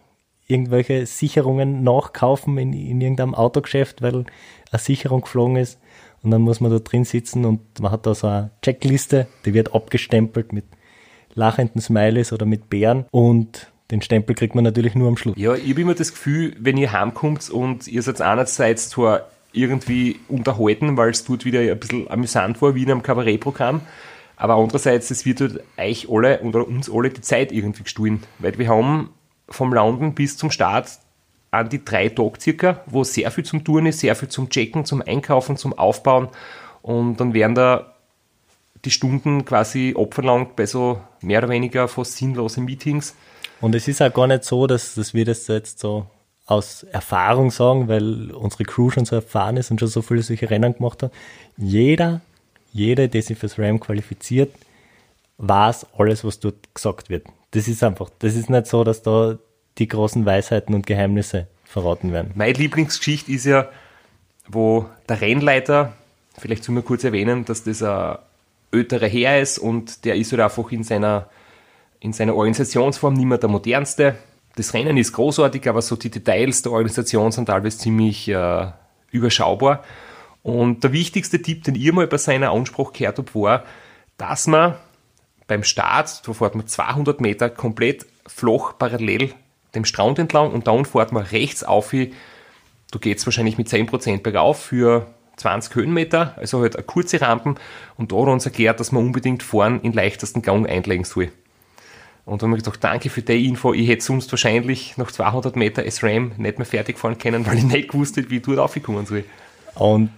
irgendwelche 0.47 1.07
Sicherungen 1.07 1.83
nachkaufen 1.83 2.59
in, 2.59 2.73
in 2.73 3.01
irgendeinem 3.01 3.35
Autogeschäft, 3.35 4.03
weil 4.03 4.25
eine 4.71 4.79
Sicherung 4.79 5.23
geflogen 5.23 5.57
ist. 5.57 5.81
Und 6.23 6.31
dann 6.31 6.43
muss 6.43 6.61
man 6.61 6.71
da 6.71 6.79
drin 6.79 7.05
sitzen 7.05 7.45
und 7.45 7.81
man 7.81 7.91
hat 7.91 8.07
da 8.07 8.15
so 8.15 8.29
eine 8.29 8.51
Checkliste, 8.63 9.27
die 9.45 9.55
wird 9.55 9.75
abgestempelt 9.75 10.53
mit 10.53 10.65
lachenden 11.35 11.81
Smileys 11.81 12.33
oder 12.33 12.47
mit 12.47 12.69
Bären 12.71 13.07
und 13.11 13.73
den 13.91 14.01
Stempel 14.01 14.35
kriegt 14.35 14.55
man 14.55 14.65
natürlich 14.65 14.95
nur 14.95 15.09
am 15.09 15.17
Schluss. 15.17 15.37
Ja, 15.37 15.55
ich 15.55 15.71
habe 15.71 15.83
immer 15.83 15.95
das 15.95 16.13
Gefühl, 16.13 16.57
wenn 16.59 16.79
ihr 16.79 16.93
heimkommt 16.93 17.51
und 17.51 17.87
ihr 17.87 18.03
seid 18.03 18.21
einerseits 18.23 18.89
zwar 18.89 19.29
irgendwie 19.53 20.19
unterhalten, 20.29 20.97
weil 20.97 21.11
es 21.11 21.25
dort 21.25 21.45
wieder 21.45 21.61
ein 21.61 21.79
bisschen 21.79 22.11
amüsant 22.11 22.63
war, 22.63 22.75
wie 22.75 22.85
in 22.85 22.91
einem 22.91 23.03
Kabarettprogramm, 23.03 23.83
aber 24.37 24.55
andererseits, 24.55 25.11
es 25.11 25.27
wird 25.27 25.41
halt 25.41 25.61
euch 25.77 26.09
alle 26.11 26.41
oder 26.41 26.67
uns 26.67 26.91
alle 26.91 27.11
die 27.11 27.21
Zeit 27.21 27.53
irgendwie 27.53 27.83
gestohlen, 27.83 28.23
weil 28.39 28.59
wir 28.59 28.69
haben 28.69 29.11
vom 29.49 29.73
Landen 29.75 30.15
bis 30.15 30.37
zum 30.39 30.51
Start 30.51 30.89
an 31.51 31.69
die 31.69 31.85
drei 31.85 32.09
Tage 32.09 32.41
circa, 32.41 32.81
wo 32.87 33.05
sehr 33.05 33.31
viel 33.31 33.45
zum 33.45 33.63
Tun 33.63 33.85
ist, 33.85 34.01
sehr 34.01 34.17
viel 34.17 34.29
zum 34.29 34.49
Checken, 34.49 34.87
zum 34.87 35.03
Einkaufen, 35.03 35.59
zum 35.59 35.75
Aufbauen 35.75 36.29
und 36.81 37.21
dann 37.21 37.35
werden 37.35 37.55
da 37.55 37.92
die 38.85 38.91
Stunden 38.91 39.45
quasi 39.45 39.95
abverlangt 39.97 40.57
bei 40.57 40.67
so 40.67 41.01
mehr 41.21 41.39
oder 41.39 41.49
weniger 41.49 41.89
fast 41.89 42.17
sinnlosen 42.17 42.65
Meetings. 42.65 43.15
Und 43.61 43.75
es 43.75 43.87
ist 43.87 44.03
auch 44.03 44.13
gar 44.13 44.27
nicht 44.27 44.45
so, 44.45 44.67
dass, 44.67 44.95
dass 44.95 45.15
wir 45.15 45.25
das 45.25 45.47
jetzt 45.47 45.79
so 45.79 46.07
aus 46.47 46.83
Erfahrung 46.83 47.51
sagen, 47.51 47.89
weil 47.89 48.33
unsere 48.33 48.65
Crew 48.65 48.91
schon 48.91 49.05
so 49.05 49.17
erfahren 49.17 49.57
ist 49.57 49.71
und 49.71 49.79
schon 49.79 49.89
so 49.89 50.03
viele 50.03 50.23
solche 50.23 50.51
Rennen 50.51 50.75
gemacht 50.75 51.03
hat. 51.03 51.13
Jeder, 51.57 52.21
jeder, 52.73 53.07
der 53.07 53.23
sich 53.23 53.39
fürs 53.39 53.59
RAM 53.59 53.79
qualifiziert, 53.79 54.53
weiß 55.39 55.87
alles, 55.97 56.25
was 56.25 56.41
dort 56.41 56.75
gesagt 56.75 57.09
wird. 57.09 57.27
Das 57.53 57.69
ist 57.69 57.83
einfach, 57.85 58.11
das 58.19 58.35
ist 58.35 58.51
nicht 58.51 58.67
so, 58.67 58.83
dass 58.83 59.03
da 59.03 59.39
die 59.79 59.89
großen 59.89 60.27
Weisheiten 60.27 60.75
und 60.75 60.87
Geheimnisse 60.87 61.47
verraten 61.65 62.13
werden. 62.13 62.33
Meine 62.35 62.53
Lieblingsgeschichte 62.53 63.33
ist 63.33 63.47
ja, 63.47 63.69
wo 64.49 64.87
der 65.09 65.21
Rennleiter, 65.21 65.93
vielleicht 66.39 66.65
zu 66.65 66.73
mir 66.73 66.83
kurz 66.83 67.05
erwähnen, 67.05 67.45
dass 67.45 67.65
das 67.65 67.83
ein 67.83 68.19
älterer 68.73 69.07
Herr 69.07 69.41
ist 69.41 69.59
und 69.59 70.05
der 70.05 70.17
ist 70.17 70.33
halt 70.33 70.41
einfach 70.41 70.71
in 70.73 70.83
seiner, 70.83 71.29
in 72.01 72.13
seiner 72.13 72.35
Organisationsform 72.35 73.15
nicht 73.15 73.27
mehr 73.27 73.39
der 73.39 73.49
modernste. 73.49 74.17
Das 74.57 74.75
Rennen 74.75 74.97
ist 74.97 75.13
großartig, 75.13 75.69
aber 75.69 75.83
so 75.83 75.97
die 75.97 76.11
Details 76.11 76.63
der 76.63 76.73
Organisation 76.73 77.33
sind 77.33 77.47
teilweise 77.47 77.79
ziemlich 77.79 78.29
äh, 78.29 78.67
überschaubar. 79.11 79.85
Und 80.43 80.83
der 80.83 80.93
wichtigste 80.93 81.41
Tipp, 81.41 81.65
den 81.65 81.75
ihr 81.75 81.93
mal 81.93 82.07
bei 82.07 82.19
seiner 82.19 82.51
Ansprache 82.51 82.93
gehört 82.93 83.19
habt, 83.19 83.35
war, 83.35 83.65
dass 84.17 84.47
man 84.47 84.75
beim 85.47 85.63
Start, 85.63 86.27
da 86.27 86.33
fährt 86.33 86.55
man 86.55 86.67
200 86.67 87.21
Meter 87.21 87.51
komplett 87.51 88.07
flach 88.27 88.79
parallel 88.79 89.35
dem 89.75 89.85
Strand 89.85 90.19
entlang 90.19 90.51
und 90.51 90.67
dann 90.67 90.85
fährt 90.85 91.13
man 91.13 91.25
rechts 91.25 91.65
auf, 91.65 91.91
du 91.93 92.99
gehst 93.01 93.27
wahrscheinlich 93.27 93.59
mit 93.59 93.69
10% 93.69 94.23
bergauf 94.23 94.61
für 94.61 95.07
20 95.37 95.75
Höhenmeter, 95.75 96.35
also 96.37 96.61
halt 96.61 96.77
eine 96.77 96.85
kurze 96.85 97.21
Rampen 97.21 97.57
und 97.97 98.13
da 98.13 98.17
hat 98.17 98.27
er 98.27 98.33
uns 98.33 98.47
erklärt, 98.47 98.81
dass 98.81 98.93
man 98.93 99.05
unbedingt 99.05 99.43
vorn 99.43 99.81
in 99.81 99.93
leichtesten 99.93 100.43
Gang 100.43 100.69
einlegen 100.69 101.05
soll. 101.05 101.31
Und 102.25 102.43
dann 102.43 102.51
habe 102.51 102.59
ich 102.59 102.65
gedacht, 102.65 102.83
danke 102.85 103.11
für 103.11 103.23
die 103.23 103.49
Info, 103.49 103.73
ich 103.73 103.89
hätte 103.89 104.05
sonst 104.05 104.31
wahrscheinlich 104.31 104.97
nach 104.97 105.11
200 105.11 105.57
Meter 105.57 105.89
SRAM 105.91 106.33
nicht 106.37 106.59
mehr 106.59 106.67
fertig 106.67 106.99
fahren 106.99 107.19
können, 107.19 107.47
weil 107.47 107.59
ich 107.59 107.65
nicht 107.65 107.91
gewusst 107.91 108.17
hätte, 108.17 108.31
wie 108.31 108.37
ich 108.37 108.43
dort 108.43 108.59
aufgekommen 108.59 109.07
soll. 109.07 109.25
Und 109.75 110.11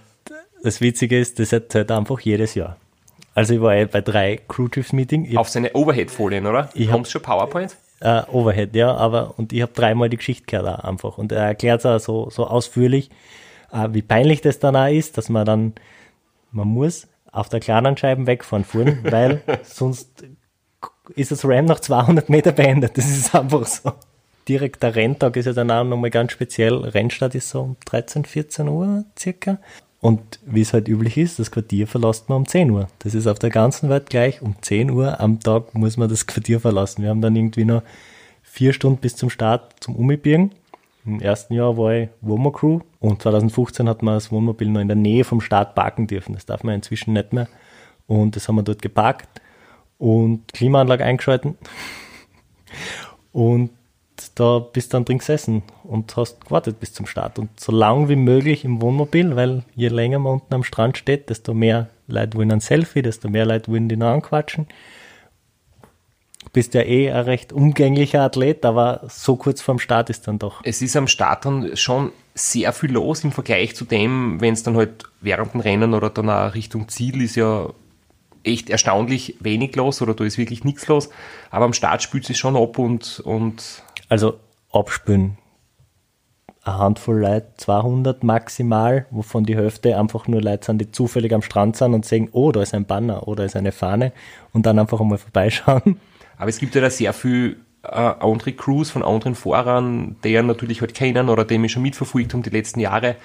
das 0.63 0.81
Witzige 0.81 1.19
ist, 1.19 1.39
das 1.39 1.51
hat 1.51 1.73
halt 1.73 1.91
einfach 1.91 2.19
jedes 2.19 2.53
Jahr. 2.55 2.77
Also 3.33 3.55
ich 3.55 3.61
war 3.61 3.73
bei 3.85 4.01
drei 4.01 4.39
Crew 4.47 4.69
Chiefs 4.69 4.93
Meeting. 4.93 5.35
Auf 5.35 5.49
seine 5.49 5.73
Overhead-Folien, 5.73 6.45
oder? 6.45 6.69
Ich 6.73 6.89
Haben 6.91 7.05
schon 7.05 7.21
PowerPoint? 7.21 7.75
Äh, 7.99 8.21
Overhead, 8.31 8.75
ja, 8.75 8.93
aber 8.95 9.33
und 9.37 9.51
ich 9.51 9.61
habe 9.61 9.73
dreimal 9.73 10.09
die 10.09 10.17
Geschichte 10.17 10.45
gehört 10.45 10.67
auch 10.67 10.83
einfach. 10.83 11.17
Und 11.17 11.31
er 11.31 11.45
erklärt 11.45 11.79
es 11.79 11.85
auch 11.85 11.99
so, 11.99 12.29
so 12.29 12.47
ausführlich, 12.47 13.09
wie 13.91 14.01
peinlich 14.01 14.41
das 14.41 14.59
dann 14.59 14.75
auch 14.75 14.91
ist, 14.91 15.17
dass 15.17 15.29
man 15.29 15.45
dann, 15.45 15.73
man 16.51 16.67
muss 16.67 17.07
auf 17.31 17.49
der 17.49 17.59
kleinen 17.59 17.97
Scheiben 17.97 18.27
wegfahren 18.27 18.63
fuhren, 18.63 18.99
weil 19.03 19.41
sonst 19.63 20.23
ist 21.15 21.31
das 21.31 21.45
Ram 21.45 21.65
nach 21.65 21.79
200 21.79 22.29
Meter 22.29 22.51
beendet. 22.51 22.97
Das 22.97 23.09
ist 23.09 23.35
einfach 23.35 23.65
so. 23.65 23.93
Direkt 24.47 24.83
der 24.83 24.95
Renntag 24.95 25.35
ist 25.37 25.45
ja 25.45 25.53
dann 25.53 25.71
auch 25.71 25.83
nochmal 25.83 26.11
ganz 26.11 26.31
speziell. 26.31 26.75
Rennstart 26.75 27.35
ist 27.35 27.49
so 27.49 27.61
um 27.61 27.77
13, 27.85 28.25
14 28.25 28.67
Uhr 28.67 29.05
circa. 29.17 29.57
Und 30.01 30.39
wie 30.45 30.61
es 30.61 30.71
halt 30.71 30.87
üblich 30.87 31.17
ist, 31.17 31.39
das 31.39 31.49
Quartier 31.49 31.87
verlässt 31.87 32.29
man 32.29 32.39
um 32.39 32.47
10 32.47 32.69
Uhr. 32.69 32.87
Das 32.99 33.15
ist 33.15 33.25
auf 33.25 33.39
der 33.39 33.49
ganzen 33.49 33.89
Welt 33.89 34.09
gleich. 34.09 34.41
Um 34.41 34.55
10 34.61 34.91
Uhr 34.91 35.19
am 35.19 35.39
Tag 35.39 35.73
muss 35.73 35.97
man 35.97 36.09
das 36.09 36.27
Quartier 36.27 36.59
verlassen. 36.59 37.01
Wir 37.01 37.09
haben 37.09 37.21
dann 37.21 37.35
irgendwie 37.35 37.65
noch 37.65 37.81
vier 38.43 38.71
Stunden 38.71 38.99
bis 38.99 39.15
zum 39.15 39.31
Start 39.31 39.73
zum 39.79 39.95
Umibirgen. 39.95 40.51
Im 41.05 41.21
ersten 41.21 41.55
Jahr 41.55 41.75
war 41.77 41.93
ich 41.93 42.09
Wohnmobil-Crew 42.21 42.81
und 43.05 43.21
2015 43.21 43.87
hat 43.87 44.01
man 44.01 44.15
das 44.15 44.31
Wohnmobil 44.31 44.67
noch 44.67 44.81
in 44.81 44.87
der 44.87 44.97
Nähe 44.97 45.23
vom 45.23 45.39
Start 45.39 45.75
parken 45.75 46.07
dürfen. 46.07 46.33
Das 46.33 46.47
darf 46.47 46.63
man 46.63 46.73
inzwischen 46.73 47.13
nicht 47.13 47.33
mehr. 47.33 47.47
Und 48.07 48.35
das 48.35 48.47
haben 48.47 48.55
wir 48.55 48.63
dort 48.63 48.81
geparkt 48.81 49.29
und 49.99 50.51
Klimaanlage 50.53 51.05
eingeschalten. 51.05 51.55
Und 53.31 53.69
da 54.33 54.57
bist 54.57 54.91
du 54.91 54.97
dann 54.97 55.05
drin 55.05 55.19
gesessen 55.19 55.61
und 55.83 56.17
hast 56.17 56.45
gewartet 56.45 56.79
bis 56.79 56.93
zum 56.93 57.05
Start. 57.05 57.37
Und 57.37 57.59
so 57.59 57.71
lang 57.71 58.09
wie 58.09 58.15
möglich 58.15 58.65
im 58.65 58.81
Wohnmobil, 58.81 59.35
weil 59.35 59.63
je 59.75 59.89
länger 59.89 60.17
man 60.17 60.33
unten 60.33 60.53
am 60.55 60.63
Strand 60.63 60.97
steht, 60.97 61.29
desto 61.29 61.53
mehr 61.53 61.89
Leute 62.07 62.35
wollen 62.37 62.51
ein 62.51 62.59
Selfie, 62.59 63.03
desto 63.03 63.29
mehr 63.29 63.45
Leute 63.45 63.71
wollen 63.71 63.87
die 63.87 63.97
noch 63.97 64.13
anquatschen. 64.13 64.65
Du 66.55 66.59
bist 66.59 66.73
ja 66.73 66.83
eh 66.83 67.11
ein 67.11 67.25
recht 67.25 67.51
umgänglicher 67.51 68.21
Athlet, 68.21 68.63
aber 68.63 69.01
so 69.09 69.35
kurz 69.35 69.61
vorm 69.61 69.77
Start 69.77 70.09
ist 70.09 70.25
dann 70.25 70.39
doch. 70.39 70.61
Es 70.63 70.81
ist 70.81 70.95
am 70.95 71.09
Start 71.09 71.43
dann 71.43 71.75
schon 71.75 72.13
sehr 72.33 72.71
viel 72.71 72.93
los 72.93 73.25
im 73.25 73.33
Vergleich 73.33 73.75
zu 73.75 73.83
dem, 73.83 74.39
wenn 74.39 74.53
es 74.53 74.63
dann 74.63 74.77
halt 74.77 75.03
während 75.19 75.53
dem 75.53 75.59
Rennen 75.59 75.93
oder 75.93 76.09
dann 76.09 76.29
auch 76.29 76.53
Richtung 76.53 76.87
Ziel 76.87 77.21
ist 77.21 77.35
ja 77.35 77.71
echt 78.45 78.69
erstaunlich 78.69 79.35
wenig 79.41 79.75
los 79.75 80.01
oder 80.01 80.13
da 80.13 80.23
ist 80.23 80.37
wirklich 80.37 80.63
nichts 80.63 80.87
los. 80.87 81.09
Aber 81.51 81.65
am 81.65 81.73
Start 81.73 82.01
spült 82.01 82.23
sich 82.23 82.37
schon 82.37 82.55
ab 82.55 82.79
und, 82.79 83.19
und 83.19 83.83
also 84.07 84.39
abspülen. 84.71 85.37
Eine 86.63 86.77
Handvoll 86.77 87.19
Leute, 87.19 87.51
200 87.57 88.23
maximal, 88.23 89.07
wovon 89.11 89.43
die 89.43 89.57
Hälfte 89.57 89.99
einfach 89.99 90.29
nur 90.29 90.41
Leute 90.41 90.67
sind, 90.67 90.79
die 90.79 90.89
zufällig 90.89 91.33
am 91.33 91.41
Strand 91.41 91.75
sind 91.75 91.93
und 91.93 92.05
sehen, 92.05 92.29
oh, 92.31 92.53
da 92.53 92.61
ist 92.61 92.73
ein 92.73 92.85
Banner 92.85 93.27
oder 93.27 93.43
ist 93.43 93.57
eine 93.57 93.73
Fahne 93.73 94.13
und 94.53 94.65
dann 94.65 94.79
einfach 94.79 95.01
einmal 95.01 95.17
vorbeischauen. 95.17 95.99
Aber 96.37 96.49
es 96.49 96.59
gibt 96.59 96.75
ja 96.75 96.81
da 96.81 96.89
sehr 96.89 97.13
viel 97.13 97.57
äh, 97.83 97.87
andere 97.87 98.53
Crews 98.53 98.91
von 98.91 99.03
anderen 99.03 99.35
Fahrern, 99.35 100.15
deren 100.23 100.47
natürlich 100.47 100.81
halt 100.81 100.93
kennen 100.93 101.29
oder 101.29 101.45
die 101.45 101.57
mich 101.57 101.71
schon 101.71 101.83
mitverfolgt 101.83 102.33
haben 102.33 102.43
die 102.43 102.49
letzten 102.49 102.79
Jahre. 102.79 103.15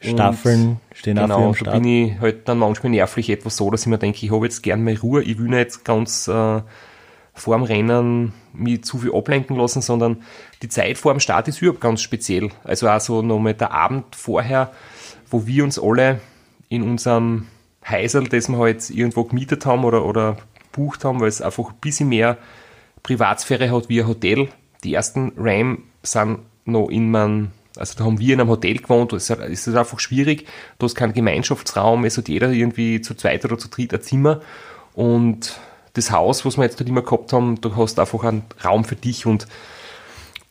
Staffeln 0.00 0.80
stehen 0.92 1.16
genau, 1.16 1.48
am 1.48 1.54
Start. 1.54 1.74
da 1.74 1.78
bin 1.78 1.84
ich 1.84 2.20
halt 2.20 2.48
dann 2.48 2.58
manchmal 2.58 2.90
nervlich 2.90 3.30
etwas 3.30 3.56
so, 3.56 3.70
dass 3.70 3.82
ich 3.82 3.86
mir 3.86 3.98
denke, 3.98 4.24
ich 4.24 4.32
habe 4.32 4.44
jetzt 4.44 4.62
gern 4.62 4.82
mehr 4.82 5.00
Ruhe, 5.00 5.22
ich 5.22 5.38
will 5.38 5.48
nicht 5.48 5.84
ganz 5.84 6.28
äh, 6.28 6.60
vor 7.32 7.56
dem 7.56 7.64
Rennen 7.64 8.32
mich 8.52 8.84
zu 8.84 8.98
viel 8.98 9.14
ablenken 9.14 9.56
lassen, 9.56 9.82
sondern 9.82 10.22
die 10.62 10.68
Zeit 10.68 10.98
vor 10.98 11.12
dem 11.12 11.20
Start 11.20 11.48
ist 11.48 11.60
überhaupt 11.60 11.80
ganz 11.80 12.02
speziell. 12.02 12.50
Also 12.62 12.88
auch 12.88 13.00
so 13.00 13.22
nochmal 13.22 13.54
der 13.54 13.72
Abend 13.72 14.14
vorher, 14.14 14.72
wo 15.30 15.46
wir 15.46 15.64
uns 15.64 15.78
alle 15.78 16.20
in 16.68 16.82
unserem 16.82 17.46
Heisel, 17.86 18.28
das 18.28 18.48
wir 18.48 18.58
halt 18.58 18.88
irgendwo 18.90 19.24
gemietet 19.24 19.66
haben 19.66 19.84
oder, 19.84 20.04
oder 20.04 20.36
bucht 20.74 21.04
haben, 21.04 21.20
weil 21.20 21.28
es 21.28 21.40
einfach 21.40 21.70
ein 21.70 21.76
bisschen 21.80 22.08
mehr 22.08 22.36
Privatsphäre 23.02 23.70
hat 23.70 23.88
wie 23.88 24.00
ein 24.00 24.08
Hotel. 24.08 24.48
Die 24.82 24.94
ersten 24.94 25.32
Ram 25.36 25.84
sind 26.02 26.40
noch 26.64 26.88
in 26.88 27.10
meinem 27.10 27.50
also 27.76 27.94
da 27.98 28.04
haben 28.04 28.20
wir 28.20 28.34
in 28.34 28.40
einem 28.40 28.50
Hotel 28.50 28.78
gewohnt, 28.78 29.12
da 29.12 29.16
ist 29.16 29.30
es 29.30 29.74
einfach 29.74 29.98
schwierig, 29.98 30.46
da 30.78 30.86
ist 30.86 30.94
kein 30.94 31.12
Gemeinschaftsraum, 31.12 32.04
es 32.04 32.16
hat 32.16 32.28
jeder 32.28 32.50
irgendwie 32.50 33.00
zu 33.00 33.14
zweit 33.14 33.44
oder 33.44 33.58
zu 33.58 33.68
dritt 33.68 33.92
ein 33.92 34.00
Zimmer 34.00 34.40
und 34.94 35.58
das 35.94 36.10
Haus, 36.10 36.44
was 36.44 36.56
wir 36.56 36.64
jetzt 36.64 36.78
dort 36.78 36.88
immer 36.88 37.02
gehabt 37.02 37.32
haben, 37.32 37.60
du 37.60 37.74
hast 37.76 37.98
einfach 37.98 38.24
einen 38.24 38.44
Raum 38.64 38.84
für 38.84 38.96
dich 38.96 39.26
und 39.26 39.46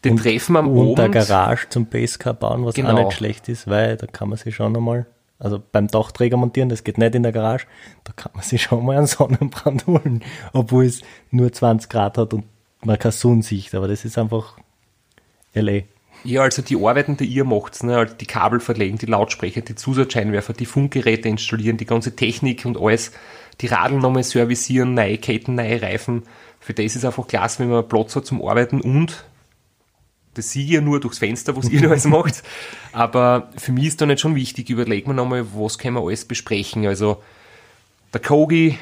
den 0.04 0.14
und, 0.14 0.22
Treffen 0.22 0.58
am 0.58 0.68
und 0.68 1.00
Abend. 1.00 1.16
Und 1.16 1.28
Garage 1.28 1.70
zum 1.70 1.86
Basecar 1.86 2.34
bauen, 2.34 2.66
was 2.66 2.76
Genau. 2.76 2.92
auch 2.92 3.06
nicht 3.06 3.14
schlecht 3.14 3.48
ist, 3.50 3.68
weil 3.68 3.98
da 3.98 4.08
kann 4.08 4.30
man 4.30 4.38
sich 4.38 4.56
schon 4.56 4.76
einmal, 4.76 5.06
also 5.44 5.62
beim 5.72 5.88
Dachträger 5.88 6.38
montieren, 6.38 6.70
das 6.70 6.84
geht 6.84 6.98
nicht 6.98 7.16
in 7.16 7.24
der 7.24 7.34
Garage, 7.34 7.68
da 8.06 8.14
kann 8.14 8.32
man 8.34 8.44
sich 8.44 8.64
schon 8.64 8.86
mal 8.86 8.98
einen 8.98 9.08
Sonnenbrand 9.08 9.86
holen, 9.86 10.24
obwohl 10.54 10.86
es 10.86 11.02
nur 11.30 11.52
20 11.52 11.90
Grad 11.90 12.18
hat 12.18 12.34
und 12.34 12.46
man 12.84 12.98
keine 12.98 13.12
Sonnensicht, 13.12 13.76
aber 13.76 13.88
das 13.88 14.06
ist 14.06 14.18
einfach 14.18 14.58
LA. 15.54 15.82
Ja, 16.26 16.42
also 16.42 16.62
die 16.62 16.78
Arbeiten, 16.78 17.18
die 17.18 17.26
ihr 17.26 17.44
macht, 17.44 17.84
ne, 17.84 17.96
halt 17.96 18.22
die 18.22 18.26
Kabel 18.26 18.62
verlegen, 18.62 18.98
die 18.98 19.06
Lautsprecher, 19.06 19.62
die 19.62 19.76
Zusatzscheinwerfer, 19.76 20.54
die 20.54 20.66
Funkgeräte 20.66 21.28
installieren, 21.28 21.76
die 21.76 21.86
ganze 21.86 22.16
Technik 22.16 22.66
und 22.66 22.80
alles, 22.80 23.12
die 23.60 23.68
Radl 23.68 23.98
nochmal 23.98 24.24
servicieren, 24.24 24.94
neue 24.94 25.18
Ketten, 25.18 25.56
neue 25.56 25.82
Reifen. 25.82 26.24
Für 26.62 26.74
das 26.74 26.96
ist 26.96 27.04
einfach 27.04 27.28
klasse, 27.28 27.60
wenn 27.60 27.70
man 27.70 27.88
Platz 27.88 28.16
hat 28.16 28.26
zum 28.26 28.42
Arbeiten 28.46 28.80
und 28.80 29.26
das 30.34 30.52
sehe 30.52 30.64
ich 30.64 30.72
ja 30.72 30.82
nur 30.82 31.00
durchs 31.00 31.20
Fenster, 31.20 31.56
was 31.56 31.70
ihr 31.70 31.90
alles 31.90 32.06
macht. 32.06 32.44
Aber 32.92 33.50
für 33.58 33.72
mich 33.72 33.88
ist 33.88 34.02
da 34.02 34.06
nicht 34.06 34.20
schon 34.20 34.36
wichtig, 34.36 34.70
überlegen 34.70 35.10
wir 35.10 35.14
nochmal, 35.14 35.46
was 35.54 35.78
können 35.78 35.96
wir 35.96 36.04
alles 36.04 36.26
besprechen. 36.26 36.86
Also 36.88 37.22
der 38.14 38.22
Kogi 38.22 38.78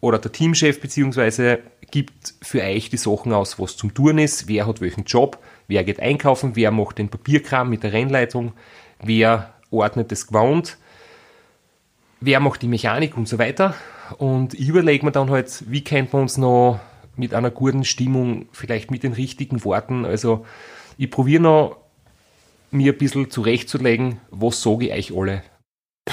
oder 0.00 0.18
der 0.18 0.32
Teamchef 0.32 0.80
beziehungsweise 0.80 1.60
gibt 1.90 2.34
für 2.42 2.62
euch 2.62 2.90
die 2.90 2.96
Sachen 2.96 3.32
aus, 3.32 3.58
was 3.58 3.76
zum 3.76 3.94
Tun 3.94 4.18
ist, 4.18 4.48
wer 4.48 4.66
hat 4.66 4.80
welchen 4.80 5.04
Job, 5.04 5.38
wer 5.68 5.84
geht 5.84 6.00
einkaufen, 6.00 6.56
wer 6.56 6.70
macht 6.70 6.98
den 6.98 7.08
Papierkram 7.08 7.70
mit 7.70 7.82
der 7.82 7.92
Rennleitung, 7.92 8.52
wer 9.02 9.54
ordnet 9.70 10.10
das 10.12 10.26
Gewohnt, 10.26 10.78
wer 12.20 12.40
macht 12.40 12.62
die 12.62 12.68
Mechanik 12.68 13.16
und 13.16 13.28
so 13.28 13.38
weiter. 13.38 13.74
Und 14.18 14.54
ich 14.54 14.68
überlege 14.68 15.04
mir 15.04 15.12
dann 15.12 15.30
halt, 15.30 15.64
wie 15.70 15.82
könnte 15.82 16.12
man 16.12 16.22
uns 16.22 16.38
noch 16.38 16.80
mit 17.16 17.34
einer 17.34 17.50
guten 17.50 17.84
Stimmung, 17.84 18.46
vielleicht 18.52 18.90
mit 18.90 19.02
den 19.02 19.12
richtigen 19.12 19.64
Worten, 19.64 20.04
also 20.04 20.44
ich 20.98 21.10
probiere 21.10 21.42
noch, 21.42 21.76
mir 22.70 22.92
ein 22.92 22.98
bisschen 22.98 23.30
zurechtzulegen, 23.30 24.20
was 24.30 24.62
sage 24.62 24.86
ich 24.86 25.12
euch 25.12 25.18
alle. 25.18 25.42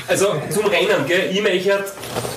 Also 0.07 0.27
zum 0.49 0.65
Rennen, 0.65 1.05
gell? 1.07 1.29
ich 1.31 1.41
möchte 1.41 1.85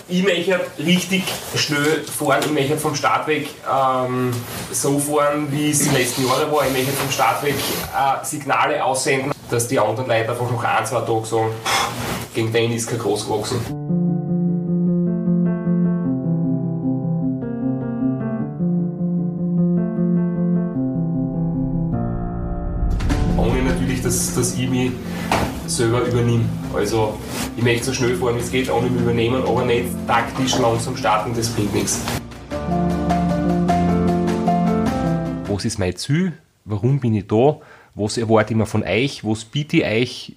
ich 0.08 0.23
möchte 0.23 0.61
richtig 0.78 1.25
schnell 1.56 2.04
fahren, 2.04 2.42
ich 2.44 2.52
möchte 2.52 2.76
vom 2.76 2.94
Start 2.94 3.26
weg 3.26 3.49
ähm, 3.68 4.30
so 4.70 4.99
fahren, 4.99 5.49
wie 5.50 5.70
es 5.70 5.80
die 5.80 5.96
letzten 5.96 6.26
Jahre 6.26 6.50
war, 6.52 6.66
ich 6.66 6.73
möchte 6.73 6.92
vom 6.92 7.11
Start 7.11 7.42
weg 7.42 7.54
äh, 7.54 8.25
Signale 8.25 8.85
aussenden, 8.85 9.32
dass 9.50 9.68
die 9.68 9.80
anderen 9.80 10.08
Leute 10.08 10.30
einfach 10.30 10.50
noch 10.50 10.62
ein, 10.62 10.87
zwei 10.87 11.00
Tage 11.00 11.25
sagen, 11.25 11.50
gegen 12.35 12.52
den 12.52 12.73
ist 12.73 12.88
kein 12.88 12.99
groß 12.99 13.26
gewachsen. 13.26 14.05
Dass, 24.06 24.34
dass 24.36 24.56
ich 24.56 24.68
mich 24.68 24.92
selber 25.66 26.02
übernehme. 26.02 26.44
Also 26.72 27.18
ich 27.56 27.62
möchte 27.62 27.86
so 27.86 27.92
schnell 27.92 28.14
fahren, 28.16 28.36
wie 28.36 28.40
es 28.40 28.50
geht, 28.52 28.70
ohne 28.70 28.88
mich 28.88 29.02
übernehmen, 29.02 29.42
aber 29.42 29.64
nicht 29.64 29.88
taktisch 30.06 30.56
langsam 30.58 30.96
starten, 30.96 31.34
das 31.34 31.48
bringt 31.48 31.75
nichts. 31.75 32.00
Was 35.48 35.64
ist 35.64 35.78
mein 35.78 35.96
Ziel? 35.96 36.34
Warum 36.64 37.00
bin 37.00 37.14
ich 37.14 37.26
da? 37.26 37.58
Was 37.94 38.16
erwarte 38.16 38.52
ich 38.52 38.56
mir 38.56 38.66
von 38.66 38.84
euch? 38.84 39.25
Was 39.25 39.44
biete 39.44 39.78
ich 39.78 39.84
euch? 39.84 40.36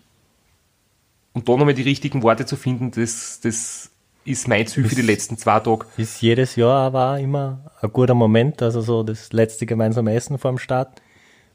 Und 1.33 1.47
da 1.47 1.55
nochmal 1.55 1.75
die 1.75 1.83
richtigen 1.83 2.23
Worte 2.23 2.47
zu 2.47 2.55
finden, 2.55 2.89
das, 2.89 3.39
das 3.41 3.91
ist 4.25 4.47
mein 4.47 4.65
Ziel 4.65 4.85
für 4.85 4.95
die 4.95 5.01
letzten 5.03 5.37
zwei 5.37 5.59
Tage. 5.59 5.85
Ist 5.97 6.21
jedes 6.23 6.55
Jahr 6.55 6.87
aber 6.87 7.19
immer 7.19 7.71
ein 7.81 7.91
guter 7.93 8.15
Moment, 8.15 8.63
also 8.63 8.81
so 8.81 9.03
das 9.03 9.31
letzte 9.31 9.67
gemeinsame 9.67 10.13
Essen 10.15 10.39
vor 10.39 10.51
dem 10.51 10.57
Start. 10.57 11.01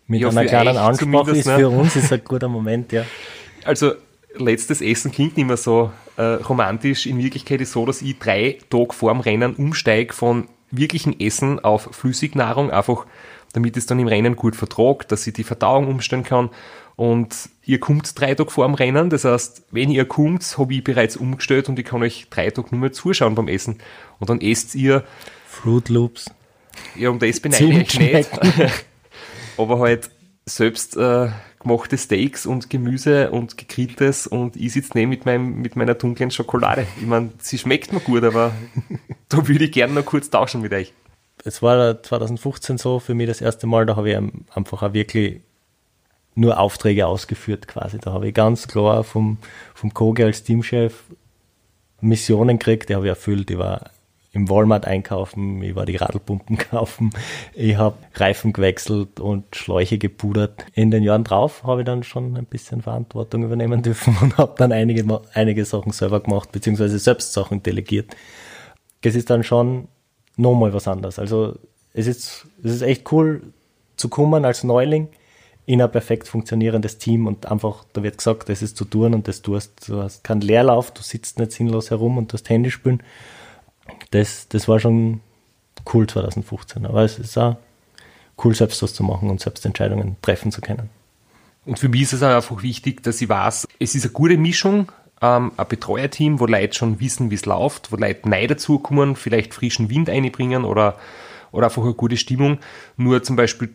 Mit 0.06 0.20
ja, 0.20 0.28
einer 0.28 0.44
kleinen 0.44 0.76
Ansprache 0.76 1.30
ist 1.32 1.46
ne? 1.46 1.56
für 1.56 1.68
uns 1.68 1.96
ist 1.96 2.12
ein 2.12 2.22
guter 2.24 2.48
Moment, 2.48 2.92
ja. 2.92 3.04
Also 3.64 3.92
letztes 4.36 4.82
Essen 4.82 5.10
klingt 5.10 5.38
nicht 5.38 5.46
mehr 5.46 5.56
so 5.56 5.90
äh, 6.16 6.22
romantisch. 6.22 7.06
In 7.06 7.18
Wirklichkeit 7.18 7.62
ist 7.62 7.68
es 7.68 7.74
so, 7.74 7.86
dass 7.86 8.02
ich 8.02 8.18
drei 8.18 8.58
Tage 8.68 8.92
vorm 8.92 9.20
Rennen 9.20 9.54
umsteige 9.54 10.12
von 10.12 10.48
wirklichen 10.70 11.18
Essen 11.18 11.60
auf 11.60 11.88
Flüssignahrung, 11.92 12.70
einfach 12.70 13.06
damit 13.54 13.76
es 13.76 13.86
dann 13.86 14.00
im 14.00 14.08
Rennen 14.08 14.36
gut 14.36 14.56
vertragt, 14.56 15.12
dass 15.12 15.26
ich 15.26 15.32
die 15.32 15.44
Verdauung 15.44 15.88
umstellen 15.88 16.24
kann. 16.24 16.50
Und 16.96 17.48
ihr 17.64 17.80
kommt 17.80 18.18
drei 18.20 18.34
Tage 18.34 18.50
vor 18.50 18.66
dem 18.66 18.74
Rennen, 18.74 19.10
das 19.10 19.24
heißt, 19.24 19.62
wenn 19.70 19.90
ihr 19.90 20.04
kommt, 20.04 20.58
habe 20.58 20.74
ich 20.74 20.84
bereits 20.84 21.16
umgestellt 21.16 21.68
und 21.68 21.78
ich 21.78 21.84
kann 21.84 22.02
euch 22.02 22.26
drei 22.30 22.50
Tage 22.50 22.68
nur 22.70 22.80
mehr 22.80 22.92
zuschauen 22.92 23.34
beim 23.34 23.48
Essen. 23.48 23.78
Und 24.20 24.30
dann 24.30 24.40
esst 24.40 24.74
ihr 24.74 25.04
Fruit 25.46 25.88
Loops. 25.88 26.30
Ja, 26.96 27.10
um 27.10 27.18
das 27.18 27.40
beneide 27.40 27.80
ich 27.80 27.98
nicht. 27.98 28.30
Aber 29.56 29.78
halt 29.78 30.10
selbst 30.46 30.96
äh, 30.96 31.30
gemachte 31.60 31.96
Steaks 31.96 32.46
und 32.46 32.68
Gemüse 32.68 33.30
und 33.30 33.56
gegrilltes 33.56 34.26
und 34.26 34.56
ich 34.56 34.72
sitze 34.72 34.90
neben 34.94 35.10
mit, 35.10 35.24
meinem, 35.24 35.62
mit 35.62 35.76
meiner 35.76 35.94
dunklen 35.94 36.30
Schokolade. 36.30 36.86
Ich 37.00 37.06
meine, 37.06 37.30
sie 37.38 37.58
schmeckt 37.58 37.92
mir 37.92 38.00
gut, 38.00 38.24
aber 38.24 38.52
da 39.28 39.48
würde 39.48 39.64
ich 39.64 39.72
gerne 39.72 39.94
noch 39.94 40.04
kurz 40.04 40.28
tauschen 40.30 40.60
mit 40.60 40.72
euch. 40.72 40.92
Es 41.44 41.62
war 41.62 42.02
2015 42.02 42.78
so 42.78 42.98
für 42.98 43.14
mich 43.14 43.26
das 43.26 43.40
erste 43.40 43.66
Mal, 43.66 43.86
da 43.86 43.96
habe 43.96 44.10
ich 44.10 44.16
einfach 44.16 44.82
auch 44.82 44.92
wirklich 44.92 45.40
nur 46.34 46.58
Aufträge 46.58 47.06
ausgeführt 47.06 47.68
quasi. 47.68 47.98
Da 47.98 48.12
habe 48.12 48.28
ich 48.28 48.34
ganz 48.34 48.68
klar 48.68 49.04
vom, 49.04 49.38
vom 49.74 49.94
Koge 49.94 50.24
als 50.24 50.42
Teamchef 50.42 51.04
Missionen 52.00 52.58
gekriegt, 52.58 52.88
die 52.88 52.94
habe 52.94 53.06
ich 53.06 53.10
erfüllt. 53.10 53.50
Ich 53.50 53.58
war 53.58 53.90
im 54.34 54.50
Walmart 54.50 54.84
einkaufen, 54.86 55.62
ich 55.62 55.76
war 55.76 55.86
die 55.86 55.96
Radlpumpen 55.96 56.58
kaufen, 56.70 57.10
ich 57.54 57.76
habe 57.76 57.96
Reifen 58.14 58.52
gewechselt 58.52 59.20
und 59.20 59.54
Schläuche 59.54 59.96
gepudert. 59.96 60.66
In 60.74 60.90
den 60.90 61.04
Jahren 61.04 61.24
drauf 61.24 61.62
habe 61.62 61.82
ich 61.82 61.86
dann 61.86 62.02
schon 62.02 62.36
ein 62.36 62.44
bisschen 62.44 62.82
Verantwortung 62.82 63.44
übernehmen 63.44 63.82
dürfen 63.82 64.16
und 64.20 64.36
habe 64.36 64.54
dann 64.58 64.72
einige, 64.72 65.20
einige 65.32 65.64
Sachen 65.64 65.92
selber 65.92 66.20
gemacht, 66.20 66.50
beziehungsweise 66.52 66.98
selbst 66.98 67.32
Sachen 67.32 67.62
delegiert. 67.62 68.14
Es 69.02 69.14
ist 69.14 69.30
dann 69.30 69.44
schon 69.44 69.88
nochmal 70.36 70.74
was 70.74 70.88
anderes. 70.88 71.18
Also 71.18 71.56
es 71.92 72.08
ist, 72.08 72.46
es 72.64 72.72
ist 72.72 72.82
echt 72.82 73.12
cool 73.12 73.52
zu 73.96 74.08
kommen 74.08 74.44
als 74.44 74.64
Neuling 74.64 75.08
in 75.66 75.80
ein 75.80 75.90
perfekt 75.90 76.26
funktionierendes 76.26 76.98
Team 76.98 77.26
und 77.26 77.50
einfach, 77.50 77.84
da 77.92 78.02
wird 78.02 78.18
gesagt, 78.18 78.48
das 78.48 78.62
ist 78.62 78.76
zu 78.76 78.84
tun 78.84 79.14
und 79.14 79.28
das 79.28 79.42
tust. 79.42 79.88
Du 79.88 80.02
hast 80.02 80.24
keinen 80.24 80.40
Leerlauf, 80.40 80.90
du 80.90 81.02
sitzt 81.02 81.38
nicht 81.38 81.52
sinnlos 81.52 81.90
herum 81.90 82.18
und 82.18 82.30
tust 82.30 82.50
Handy 82.50 82.70
spielen 82.70 83.00
das, 84.10 84.48
das 84.48 84.68
war 84.68 84.80
schon 84.80 85.20
cool 85.92 86.06
2015. 86.06 86.86
Aber 86.86 87.02
es 87.02 87.18
ist 87.18 87.36
auch 87.36 87.56
cool, 88.42 88.54
selbst 88.54 88.82
was 88.82 88.94
zu 88.94 89.02
machen 89.02 89.30
und 89.30 89.40
selbst 89.40 89.64
Entscheidungen 89.64 90.16
treffen 90.22 90.50
zu 90.52 90.60
können. 90.60 90.90
Und 91.66 91.78
für 91.78 91.88
mich 91.88 92.02
ist 92.02 92.14
es 92.14 92.22
auch 92.22 92.34
einfach 92.34 92.62
wichtig, 92.62 93.02
dass 93.02 93.20
ich 93.20 93.28
weiß, 93.28 93.68
es 93.78 93.94
ist 93.94 94.04
eine 94.04 94.12
gute 94.12 94.36
Mischung, 94.36 94.92
ähm, 95.22 95.52
ein 95.56 95.68
Betreuerteam, 95.68 96.40
wo 96.40 96.46
Leute 96.46 96.74
schon 96.74 97.00
wissen, 97.00 97.30
wie 97.30 97.36
es 97.36 97.46
läuft, 97.46 97.90
wo 97.90 97.96
Leute 97.96 98.28
neu 98.28 98.46
dazukommen, 98.46 99.16
vielleicht 99.16 99.54
frischen 99.54 99.88
Wind 99.88 100.10
einbringen 100.10 100.64
oder, 100.64 100.98
oder 101.52 101.66
einfach 101.66 101.82
eine 101.82 101.94
gute 101.94 102.16
Stimmung. 102.16 102.58
Nur 102.96 103.22
zum 103.22 103.36
Beispiel 103.36 103.70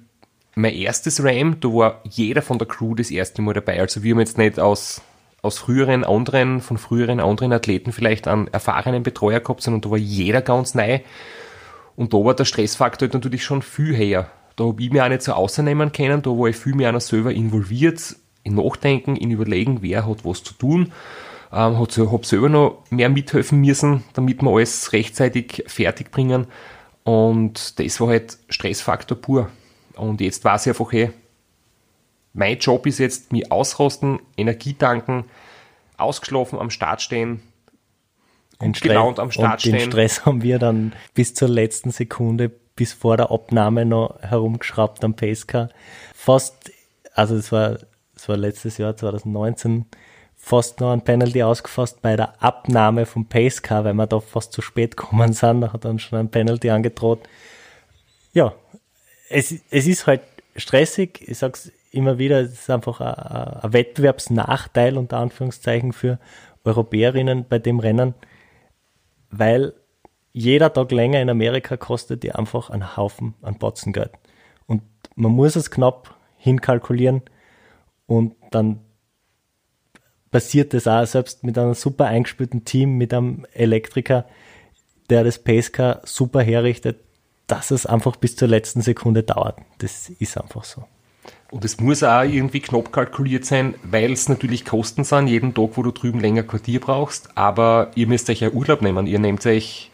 mein 0.55 0.73
erstes 0.73 1.23
Ram, 1.23 1.59
da 1.59 1.69
war 1.69 2.01
jeder 2.09 2.41
von 2.41 2.57
der 2.57 2.67
Crew 2.67 2.93
das 2.93 3.11
erste 3.11 3.41
Mal 3.41 3.53
dabei. 3.53 3.79
Also 3.79 4.03
wir 4.03 4.13
haben 4.13 4.19
jetzt 4.19 4.37
nicht 4.37 4.59
aus 4.59 5.01
aus 5.41 5.59
früheren 5.59 6.03
anderen, 6.03 6.61
von 6.61 6.77
früheren 6.77 7.19
anderen 7.19 7.53
Athleten 7.53 7.91
vielleicht 7.91 8.27
einen 8.27 8.47
erfahrenen 8.47 9.03
Betreuer 9.03 9.39
gehabt 9.39 9.67
und 9.67 9.85
da 9.85 9.91
war 9.91 9.97
jeder 9.97 10.41
ganz 10.41 10.75
neu. 10.75 10.99
Und 11.95 12.13
da 12.13 12.17
war 12.17 12.33
der 12.33 12.45
Stressfaktor 12.45 13.07
halt 13.07 13.13
natürlich 13.13 13.43
schon 13.43 13.61
viel 13.61 13.95
höher. 13.97 14.29
Da 14.55 14.65
habe 14.65 14.81
ich 14.81 14.91
mich 14.91 15.01
auch 15.01 15.09
nicht 15.09 15.21
so 15.21 15.33
außernehmen 15.33 15.91
können, 15.91 16.21
da 16.21 16.29
war 16.31 16.47
ich 16.47 16.55
viel 16.55 16.75
mehr 16.75 16.89
einer 16.89 16.99
selber 16.99 17.31
involviert, 17.31 18.15
in 18.43 18.55
Nachdenken, 18.55 19.15
in 19.15 19.31
Überlegen, 19.31 19.81
wer 19.81 20.05
hat 20.07 20.25
was 20.25 20.43
zu 20.43 20.53
tun. 20.53 20.91
Ähm, 21.51 21.79
habe 21.79 22.25
selber 22.25 22.49
noch 22.49 22.83
mehr 22.89 23.09
mithelfen 23.09 23.59
müssen, 23.59 24.03
damit 24.13 24.41
wir 24.41 24.51
alles 24.51 24.93
rechtzeitig 24.93 25.63
fertig 25.67 26.11
bringen. 26.11 26.47
Und 27.03 27.79
das 27.79 27.99
war 27.99 28.09
halt 28.09 28.37
Stressfaktor 28.49 29.17
pur. 29.17 29.49
Und 29.95 30.21
jetzt 30.21 30.43
weiß 30.45 30.67
ich 30.67 30.71
einfach, 30.71 30.91
hey, 30.91 31.11
mein 32.33 32.57
Job 32.59 32.85
ist 32.85 32.99
jetzt, 32.99 33.31
mich 33.31 33.51
ausrosten, 33.51 34.19
Energie 34.37 34.73
tanken, 34.73 35.25
ausgeschlafen 35.97 36.59
am 36.59 36.69
Start 36.69 37.01
stehen, 37.01 37.41
und 38.59 38.81
gelaunt 38.81 39.19
am 39.19 39.31
Start 39.31 39.53
und 39.53 39.61
stehen. 39.61 39.73
Den 39.73 39.91
Stress 39.91 40.25
haben 40.25 40.43
wir 40.43 40.59
dann 40.59 40.93
bis 41.13 41.33
zur 41.33 41.47
letzten 41.47 41.91
Sekunde, 41.91 42.49
bis 42.75 42.93
vor 42.93 43.17
der 43.17 43.31
Abnahme 43.31 43.85
noch 43.85 44.21
herumgeschraubt 44.21 45.03
am 45.03 45.15
Pacecar. 45.15 45.69
Fast, 46.13 46.71
also 47.13 47.35
es 47.35 47.51
war, 47.51 47.79
es 48.15 48.27
war 48.27 48.37
letztes 48.37 48.77
Jahr, 48.77 48.95
2019, 48.95 49.85
fast 50.35 50.79
noch 50.79 50.91
ein 50.91 51.03
Penalty 51.03 51.43
ausgefasst 51.43 52.01
bei 52.01 52.15
der 52.15 52.41
Abnahme 52.41 53.05
vom 53.05 53.25
Pacecar, 53.25 53.83
weil 53.85 53.93
wir 53.93 54.07
da 54.07 54.19
fast 54.19 54.53
zu 54.53 54.61
spät 54.61 54.97
gekommen 54.97 55.33
sind. 55.33 55.61
Da 55.61 55.73
hat 55.73 55.85
dann 55.85 55.99
schon 55.99 56.19
ein 56.19 56.31
Penalty 56.31 56.69
angedroht. 56.69 57.19
Ja, 58.33 58.53
es, 59.29 59.53
es 59.69 59.87
ist 59.87 60.07
halt 60.07 60.21
stressig. 60.55 61.21
Ich 61.27 61.37
sag's 61.37 61.71
immer 61.91 62.17
wieder, 62.17 62.41
es 62.41 62.53
ist 62.53 62.69
einfach 62.69 63.01
ein, 63.01 63.61
ein 63.61 63.73
Wettbewerbsnachteil 63.73 64.97
unter 64.97 65.17
Anführungszeichen 65.17 65.93
für 65.93 66.19
Europäerinnen 66.63 67.45
bei 67.47 67.59
dem 67.59 67.79
Rennen, 67.79 68.13
weil 69.31 69.73
jeder 70.31 70.71
Tag 70.71 70.91
länger 70.91 71.21
in 71.21 71.29
Amerika 71.29 71.77
kostet 71.77 72.23
die 72.23 72.31
einfach 72.31 72.69
einen 72.69 72.95
Haufen 72.95 73.33
an 73.41 73.57
Batzengeld. 73.57 74.11
Und 74.67 74.83
man 75.15 75.31
muss 75.31 75.55
es 75.55 75.71
knapp 75.71 76.15
hinkalkulieren 76.37 77.23
und 78.05 78.35
dann 78.51 78.79
passiert 80.31 80.73
das 80.73 80.87
auch 80.87 81.05
selbst 81.05 81.43
mit 81.43 81.57
einem 81.57 81.73
super 81.73 82.05
eingespielten 82.05 82.65
Team, 82.65 82.97
mit 82.97 83.13
einem 83.13 83.45
Elektriker, 83.53 84.25
der 85.09 85.23
das 85.23 85.39
Pacecar 85.39 86.01
super 86.03 86.41
herrichtet, 86.41 86.99
dass 87.47 87.71
es 87.71 87.87
einfach 87.87 88.15
bis 88.15 88.35
zur 88.35 88.47
letzten 88.47 88.81
Sekunde 88.81 89.23
dauert. 89.23 89.57
Das 89.79 90.09
ist 90.09 90.37
einfach 90.39 90.63
so. 90.63 90.85
Und 91.51 91.65
es 91.65 91.79
muss 91.79 92.03
auch 92.03 92.21
irgendwie 92.21 92.59
knapp 92.59 92.91
kalkuliert 92.91 93.43
sein, 93.43 93.73
weil 93.83 94.11
es 94.11 94.29
natürlich 94.29 94.65
Kosten 94.65 95.03
sind, 95.03 95.27
jeden 95.27 95.53
Tag, 95.53 95.71
wo 95.73 95.83
du 95.83 95.91
drüben 95.91 96.19
länger 96.19 96.43
Quartier 96.43 96.79
brauchst. 96.79 97.35
Aber 97.35 97.91
ihr 97.95 98.07
müsst 98.07 98.29
euch 98.29 98.41
ja 98.41 98.51
Urlaub 98.51 98.81
nehmen. 98.81 99.07
Ihr 99.07 99.19
nehmt 99.19 99.45
euch, 99.45 99.89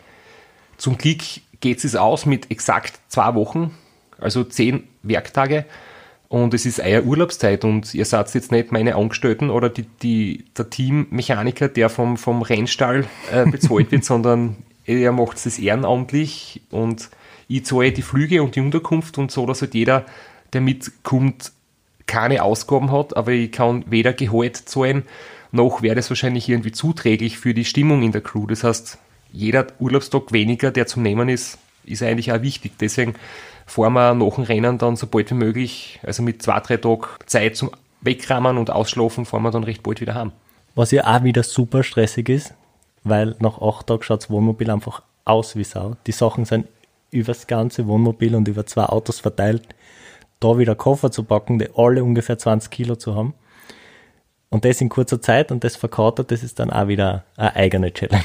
zum 0.77 0.97
Glück 0.97 1.21
geht 1.61 1.83
es 1.83 1.95
aus 1.95 2.25
mit 2.25 2.51
exakt 2.51 2.99
zwei 3.07 3.33
Wochen, 3.35 3.73
also 4.19 4.43
zehn 4.43 4.83
Werktage. 5.01 5.65
Und 6.27 6.53
es 6.53 6.65
ist 6.65 6.81
euer 6.81 7.03
Urlaubszeit 7.03 7.63
und 7.63 7.93
ihr 7.93 8.03
seid 8.03 8.33
jetzt 8.33 8.51
nicht 8.51 8.71
meine 8.71 8.95
Angestellten 8.95 9.49
oder 9.49 9.69
die, 9.69 9.85
die, 10.01 10.45
der 10.57 10.69
Teammechaniker, 10.69 11.69
der 11.69 11.87
vom, 11.89 12.17
vom 12.17 12.41
Rennstall 12.41 13.05
äh, 13.31 13.45
bezahlt 13.49 13.91
wird, 13.91 14.03
sondern 14.05 14.57
er 14.85 15.11
macht 15.11 15.37
es 15.45 15.57
ehrenamtlich 15.57 16.61
und 16.71 17.09
ich 17.47 17.65
zahle 17.65 17.91
die 17.91 18.01
Flüge 18.01 18.43
und 18.43 18.55
die 18.55 18.59
Unterkunft 18.59 19.17
und 19.17 19.31
so, 19.31 19.45
dass 19.45 19.61
halt 19.61 19.75
jeder, 19.75 20.05
der 20.55 20.61
mitkommt, 20.61 21.51
keine 22.07 22.43
Ausgaben 22.43 22.91
hat, 22.91 23.15
aber 23.15 23.31
ich 23.31 23.51
kann 23.51 23.83
weder 23.87 24.13
Gehalt 24.13 24.57
zahlen, 24.57 25.03
noch 25.51 25.81
wäre 25.81 25.95
das 25.95 26.09
wahrscheinlich 26.09 26.49
irgendwie 26.49 26.71
zuträglich 26.71 27.37
für 27.37 27.53
die 27.53 27.65
Stimmung 27.65 28.01
in 28.03 28.11
der 28.11 28.21
Crew. 28.21 28.47
Das 28.47 28.63
heißt, 28.63 28.97
jeder 29.31 29.67
Urlaubstag 29.79 30.31
weniger, 30.31 30.71
der 30.71 30.87
zum 30.87 31.03
Nehmen 31.03 31.29
ist, 31.29 31.57
ist 31.83 32.03
eigentlich 32.03 32.31
auch 32.31 32.41
wichtig. 32.41 32.73
Deswegen 32.79 33.15
fahren 33.65 33.93
wir 33.93 34.13
nach 34.13 34.35
dem 34.35 34.43
Rennen 34.43 34.77
dann 34.77 34.95
so 34.95 35.07
bald 35.07 35.31
wie 35.31 35.35
möglich, 35.35 35.99
also 36.03 36.23
mit 36.23 36.41
zwei, 36.41 36.59
drei 36.59 36.77
Tagen 36.77 37.05
Zeit 37.25 37.55
zum 37.55 37.71
Wegrammen 38.01 38.57
und 38.57 38.69
Ausschlafen, 38.69 39.25
fahren 39.25 39.43
wir 39.43 39.51
dann 39.51 39.63
recht 39.63 39.83
bald 39.83 40.01
wieder 40.01 40.15
heim. 40.15 40.31
Was 40.75 40.91
ja 40.91 41.05
auch 41.05 41.23
wieder 41.23 41.43
super 41.43 41.83
stressig 41.83 42.29
ist, 42.29 42.53
weil 43.03 43.35
nach 43.39 43.61
acht 43.61 43.87
Tagen 43.87 44.03
schaut 44.03 44.23
das 44.23 44.29
Wohnmobil 44.29 44.69
einfach 44.69 45.01
aus 45.25 45.55
wie 45.55 45.63
Sau. 45.63 45.95
Die 46.05 46.11
Sachen 46.11 46.45
sind 46.45 46.67
übers 47.11 47.47
ganze 47.47 47.87
Wohnmobil 47.87 48.35
und 48.35 48.47
über 48.47 48.65
zwei 48.65 48.85
Autos 48.85 49.19
verteilt. 49.19 49.63
Da 50.45 50.59
wieder 50.59 50.75
Koffer 50.75 51.09
zu 51.09 51.23
packen, 51.23 51.57
die 51.57 51.69
alle 51.75 52.03
ungefähr 52.03 52.37
20 52.37 52.69
Kilo 52.69 52.95
zu 52.95 53.15
haben. 53.15 53.33
Und 54.49 54.63
das 54.63 54.79
in 54.79 54.89
kurzer 54.89 55.19
Zeit 55.19 55.51
und 55.51 55.63
das 55.63 55.75
verkatert, 55.75 56.29
das 56.29 56.43
ist 56.43 56.59
dann 56.59 56.69
auch 56.69 56.87
wieder 56.87 57.25
eine 57.35 57.55
eigene 57.55 57.91
Challenge. 57.91 58.23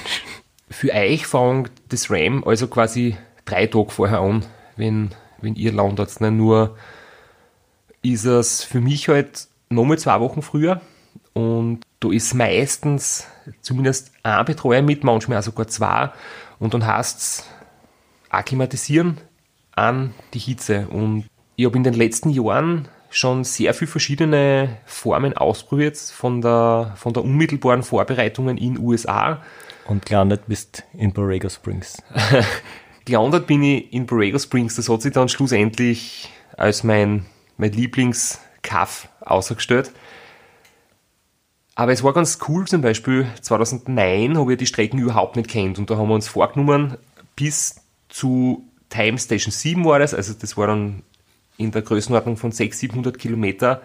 Für 0.68 0.92
euch 0.92 1.26
fängt 1.26 1.72
das 1.88 2.10
RAM 2.10 2.44
also 2.44 2.68
quasi 2.68 3.16
drei 3.46 3.66
Tage 3.66 3.88
vorher 3.88 4.20
an, 4.20 4.44
wenn, 4.76 5.12
wenn 5.40 5.54
ihr 5.54 5.72
landet. 5.72 6.20
Nicht 6.20 6.32
nur 6.32 6.76
ist 8.02 8.26
es 8.26 8.64
für 8.64 8.82
mich 8.82 9.08
halt 9.08 9.48
nochmal 9.70 9.98
zwei 9.98 10.20
Wochen 10.20 10.42
früher 10.42 10.82
und 11.32 11.80
da 12.00 12.10
ist 12.10 12.34
meistens 12.34 13.26
zumindest 13.62 14.12
ein 14.24 14.44
Betreuer 14.44 14.82
mit, 14.82 15.04
manchmal 15.04 15.38
auch 15.38 15.42
sogar 15.42 15.68
zwei 15.68 16.10
und 16.58 16.74
dann 16.74 16.86
heißt 16.86 17.18
es 17.18 17.44
akklimatisieren 18.28 19.16
an 19.72 20.12
die 20.34 20.38
Hitze 20.38 20.86
und 20.88 21.24
ich 21.60 21.66
habe 21.66 21.76
in 21.76 21.84
den 21.84 21.92
letzten 21.92 22.30
Jahren 22.30 22.88
schon 23.10 23.44
sehr 23.44 23.74
viele 23.74 23.90
verschiedene 23.90 24.78
Formen 24.86 25.36
ausprobiert, 25.36 25.98
von 25.98 26.40
der, 26.40 26.94
von 26.96 27.12
der 27.12 27.22
unmittelbaren 27.22 27.82
Vorbereitungen 27.82 28.56
in 28.56 28.78
USA. 28.78 29.42
Und 29.86 30.06
gelandet 30.06 30.44
bist 30.46 30.84
in 30.94 31.12
Borrego 31.12 31.50
Springs. 31.50 32.02
gelandet 33.04 33.46
bin 33.46 33.62
ich 33.62 33.92
in 33.92 34.06
Borrego 34.06 34.38
Springs. 34.38 34.76
Das 34.76 34.88
hat 34.88 35.02
sich 35.02 35.12
dann 35.12 35.28
schlussendlich 35.28 36.30
als 36.56 36.82
mein, 36.82 37.26
mein 37.58 37.72
Lieblingskaff 37.72 39.10
ausgestellt. 39.20 39.90
Aber 41.74 41.92
es 41.92 42.02
war 42.02 42.14
ganz 42.14 42.38
cool, 42.48 42.66
zum 42.68 42.80
Beispiel 42.80 43.26
2009 43.42 44.38
habe 44.38 44.52
ich 44.52 44.58
die 44.58 44.66
Strecken 44.66 44.98
überhaupt 44.98 45.36
nicht 45.36 45.50
kennt 45.50 45.78
und 45.78 45.90
da 45.90 45.98
haben 45.98 46.08
wir 46.08 46.14
uns 46.14 46.28
vorgenommen, 46.28 46.96
bis 47.36 47.76
zu 48.08 48.66
Time 48.88 49.18
Station 49.18 49.52
7 49.52 49.84
war 49.84 49.98
das, 49.98 50.14
also 50.14 50.32
das 50.32 50.56
war 50.56 50.66
dann 50.66 51.02
in 51.60 51.70
der 51.70 51.82
Größenordnung 51.82 52.36
von 52.36 52.52
600, 52.52 52.80
700 52.80 53.18
Kilometer. 53.18 53.82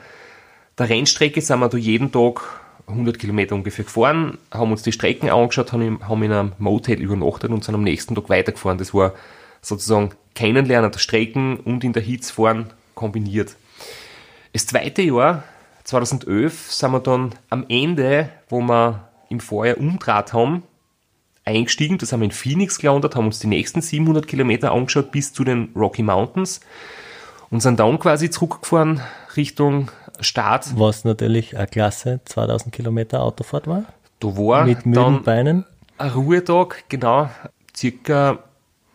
Der 0.77 0.89
Rennstrecke 0.89 1.41
sind 1.41 1.59
wir 1.59 1.69
da 1.69 1.77
jeden 1.77 2.11
Tag 2.11 2.41
100 2.87 3.19
Kilometer 3.19 3.55
ungefähr 3.55 3.85
gefahren, 3.85 4.37
haben 4.51 4.71
uns 4.71 4.83
die 4.83 4.91
Strecken 4.91 5.29
angeschaut, 5.29 5.73
haben 5.73 6.23
in 6.23 6.31
einem 6.31 6.53
Motel 6.57 7.01
übernachtet 7.01 7.51
und 7.51 7.63
sind 7.63 7.75
am 7.75 7.83
nächsten 7.83 8.15
Tag 8.15 8.29
weitergefahren. 8.29 8.77
Das 8.77 8.93
war 8.93 9.13
sozusagen 9.61 10.11
Kennenlernen 10.35 10.91
der 10.91 10.99
Strecken 10.99 11.57
und 11.57 11.83
in 11.83 11.93
der 11.93 12.03
Hitze 12.03 12.33
fahren 12.33 12.71
kombiniert. 12.93 13.55
Das 14.53 14.67
zweite 14.67 15.01
Jahr, 15.01 15.43
2011, 15.83 16.71
sind 16.71 16.91
wir 16.91 16.99
dann 16.99 17.35
am 17.49 17.65
Ende, 17.67 18.29
wo 18.49 18.61
wir 18.61 19.09
im 19.29 19.39
Vorjahr 19.39 19.77
umdraht 19.77 20.33
haben, 20.33 20.63
eingestiegen. 21.43 21.97
Das 21.97 22.13
haben 22.13 22.21
wir 22.21 22.25
in 22.25 22.31
Phoenix 22.31 22.79
gelandet, 22.79 23.15
haben 23.15 23.25
uns 23.25 23.39
die 23.39 23.47
nächsten 23.47 23.81
700 23.81 24.27
Kilometer 24.27 24.71
angeschaut 24.71 25.11
bis 25.11 25.33
zu 25.33 25.43
den 25.43 25.69
Rocky 25.75 26.03
Mountains 26.03 26.61
und 27.49 27.61
sind 27.61 27.79
dann 27.79 27.99
quasi 27.99 28.29
zurückgefahren 28.29 29.01
Richtung 29.35 29.91
Start. 30.19 30.67
Was 30.77 31.03
natürlich 31.03 31.57
eine 31.57 31.67
klasse 31.67 32.21
2000 32.25 32.73
Kilometer 32.73 33.21
Autofahrt 33.21 33.67
war. 33.67 33.83
Da 34.19 34.27
war 34.29 34.65
mit 34.65 34.85
müden 34.85 35.23
Beinen. 35.23 35.65
ein 35.97 36.09
Ruhetag, 36.09 36.85
genau, 36.89 37.29
circa, 37.75 38.39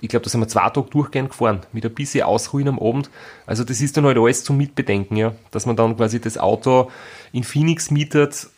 ich 0.00 0.08
glaube, 0.08 0.24
da 0.24 0.30
sind 0.30 0.40
wir 0.40 0.48
zwei 0.48 0.68
Tage 0.70 0.88
durchgehend 0.88 1.30
gefahren, 1.30 1.60
mit 1.72 1.84
ein 1.84 1.94
bisschen 1.94 2.24
Ausruhen 2.24 2.68
am 2.68 2.78
Abend. 2.78 3.10
Also 3.46 3.64
das 3.64 3.80
ist 3.80 3.96
dann 3.96 4.06
halt 4.06 4.16
alles 4.16 4.44
zum 4.44 4.56
Mitbedenken, 4.56 5.16
ja, 5.16 5.32
dass 5.50 5.66
man 5.66 5.76
dann 5.76 5.96
quasi 5.96 6.20
das 6.20 6.38
Auto 6.38 6.90
in 7.32 7.44
Phoenix 7.44 7.90
mietet 7.90 8.48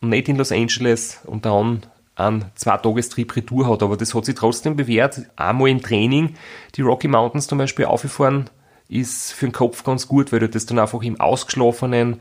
und 0.00 0.08
nicht 0.08 0.28
in 0.28 0.36
Los 0.36 0.50
Angeles 0.50 1.20
und 1.24 1.44
dann 1.44 1.82
einen 2.16 2.46
Zwei-Tagestrip 2.54 3.36
Retour 3.36 3.68
hat. 3.68 3.82
Aber 3.82 3.96
das 3.96 4.14
hat 4.14 4.24
sich 4.24 4.34
trotzdem 4.34 4.76
bewährt. 4.76 5.22
Einmal 5.36 5.68
im 5.68 5.82
Training 5.82 6.34
die 6.74 6.82
Rocky 6.82 7.08
Mountains 7.08 7.46
zum 7.46 7.58
Beispiel 7.58 7.84
aufgefahren, 7.84 8.50
ist 8.92 9.32
für 9.32 9.46
den 9.46 9.52
Kopf 9.52 9.84
ganz 9.84 10.08
gut, 10.08 10.32
weil 10.32 10.40
du 10.40 10.48
das 10.48 10.66
dann 10.66 10.78
einfach 10.78 11.02
im 11.02 11.20
ausgeschlafenen 11.20 12.20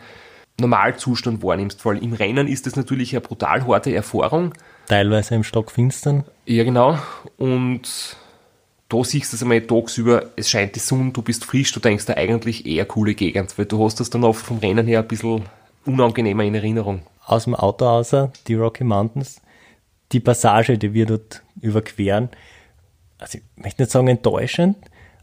Normalzustand 0.60 1.44
wahrnimmst. 1.44 1.86
Weil 1.86 2.04
im 2.04 2.14
Rennen 2.14 2.48
ist 2.48 2.66
das 2.66 2.76
natürlich 2.76 3.14
eine 3.14 3.22
brutal 3.22 3.66
harte 3.68 3.94
Erfahrung. 3.94 4.54
Teilweise 4.88 5.36
im 5.36 5.44
Stockfinstern. 5.44 6.24
Ja, 6.46 6.64
genau. 6.64 6.98
Und 7.38 8.16
da 8.90 9.04
siehst 9.04 9.32
du 9.32 9.38
es 9.38 9.42
einmal 9.42 9.62
tagsüber, 9.62 10.32
es 10.36 10.50
scheint 10.50 10.76
die 10.76 10.80
Sonne, 10.80 11.12
du 11.12 11.22
bist 11.22 11.46
frisch, 11.46 11.72
du 11.72 11.80
denkst 11.80 12.06
da 12.06 12.16
eigentlich 12.16 12.66
eher 12.66 12.86
coole 12.86 13.16
Gegend, 13.16 13.58
weil 13.58 13.66
du 13.66 13.84
hast 13.84 14.00
das 14.00 14.10
dann 14.10 14.24
oft 14.24 14.46
vom 14.46 14.58
Rennen 14.58 14.86
her 14.86 15.00
ein 15.00 15.08
bisschen 15.08 15.44
unangenehmer 15.86 16.44
in 16.44 16.56
Erinnerung. 16.56 17.04
Aus 17.26 17.46
dem 17.46 17.56
Auto 17.56 17.86
außer 17.86 18.34
die 18.48 18.56
Rocky 18.56 18.84
Mountains 18.84 19.42
die 20.12 20.20
Passage, 20.20 20.78
die 20.78 20.94
wir 20.94 21.06
dort 21.06 21.42
überqueren, 21.62 22.30
also 23.18 23.38
ich 23.38 23.44
möchte 23.64 23.82
nicht 23.82 23.92
sagen 23.92 24.08
enttäuschend, 24.08 24.78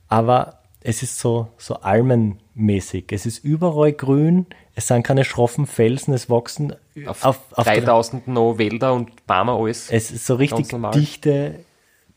aber 0.08 0.57
es 0.88 1.02
ist 1.02 1.18
so, 1.18 1.48
so 1.58 1.74
almenmäßig. 1.74 3.12
Es 3.12 3.26
ist 3.26 3.44
überall 3.44 3.92
grün, 3.92 4.46
es 4.74 4.86
sind 4.86 5.02
keine 5.02 5.22
schroffen 5.22 5.66
Felsen, 5.66 6.14
es 6.14 6.30
wachsen 6.30 6.74
auf, 7.04 7.26
auf, 7.26 7.38
auf 7.52 7.66
3000 7.66 8.26
noch 8.26 8.56
Wälder 8.56 8.94
und 8.94 9.26
Bäume 9.26 9.52
alles. 9.52 9.90
Es 9.90 10.10
ist 10.10 10.24
so 10.24 10.36
richtig 10.36 10.68
dichte 10.94 11.56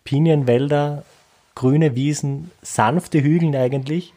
Pinienwälder, 0.05 1.03
grüne 1.53 1.95
Wiesen, 1.95 2.49
sanfte 2.61 3.21
Hügel 3.21 3.53
eigentlich. 3.57 4.13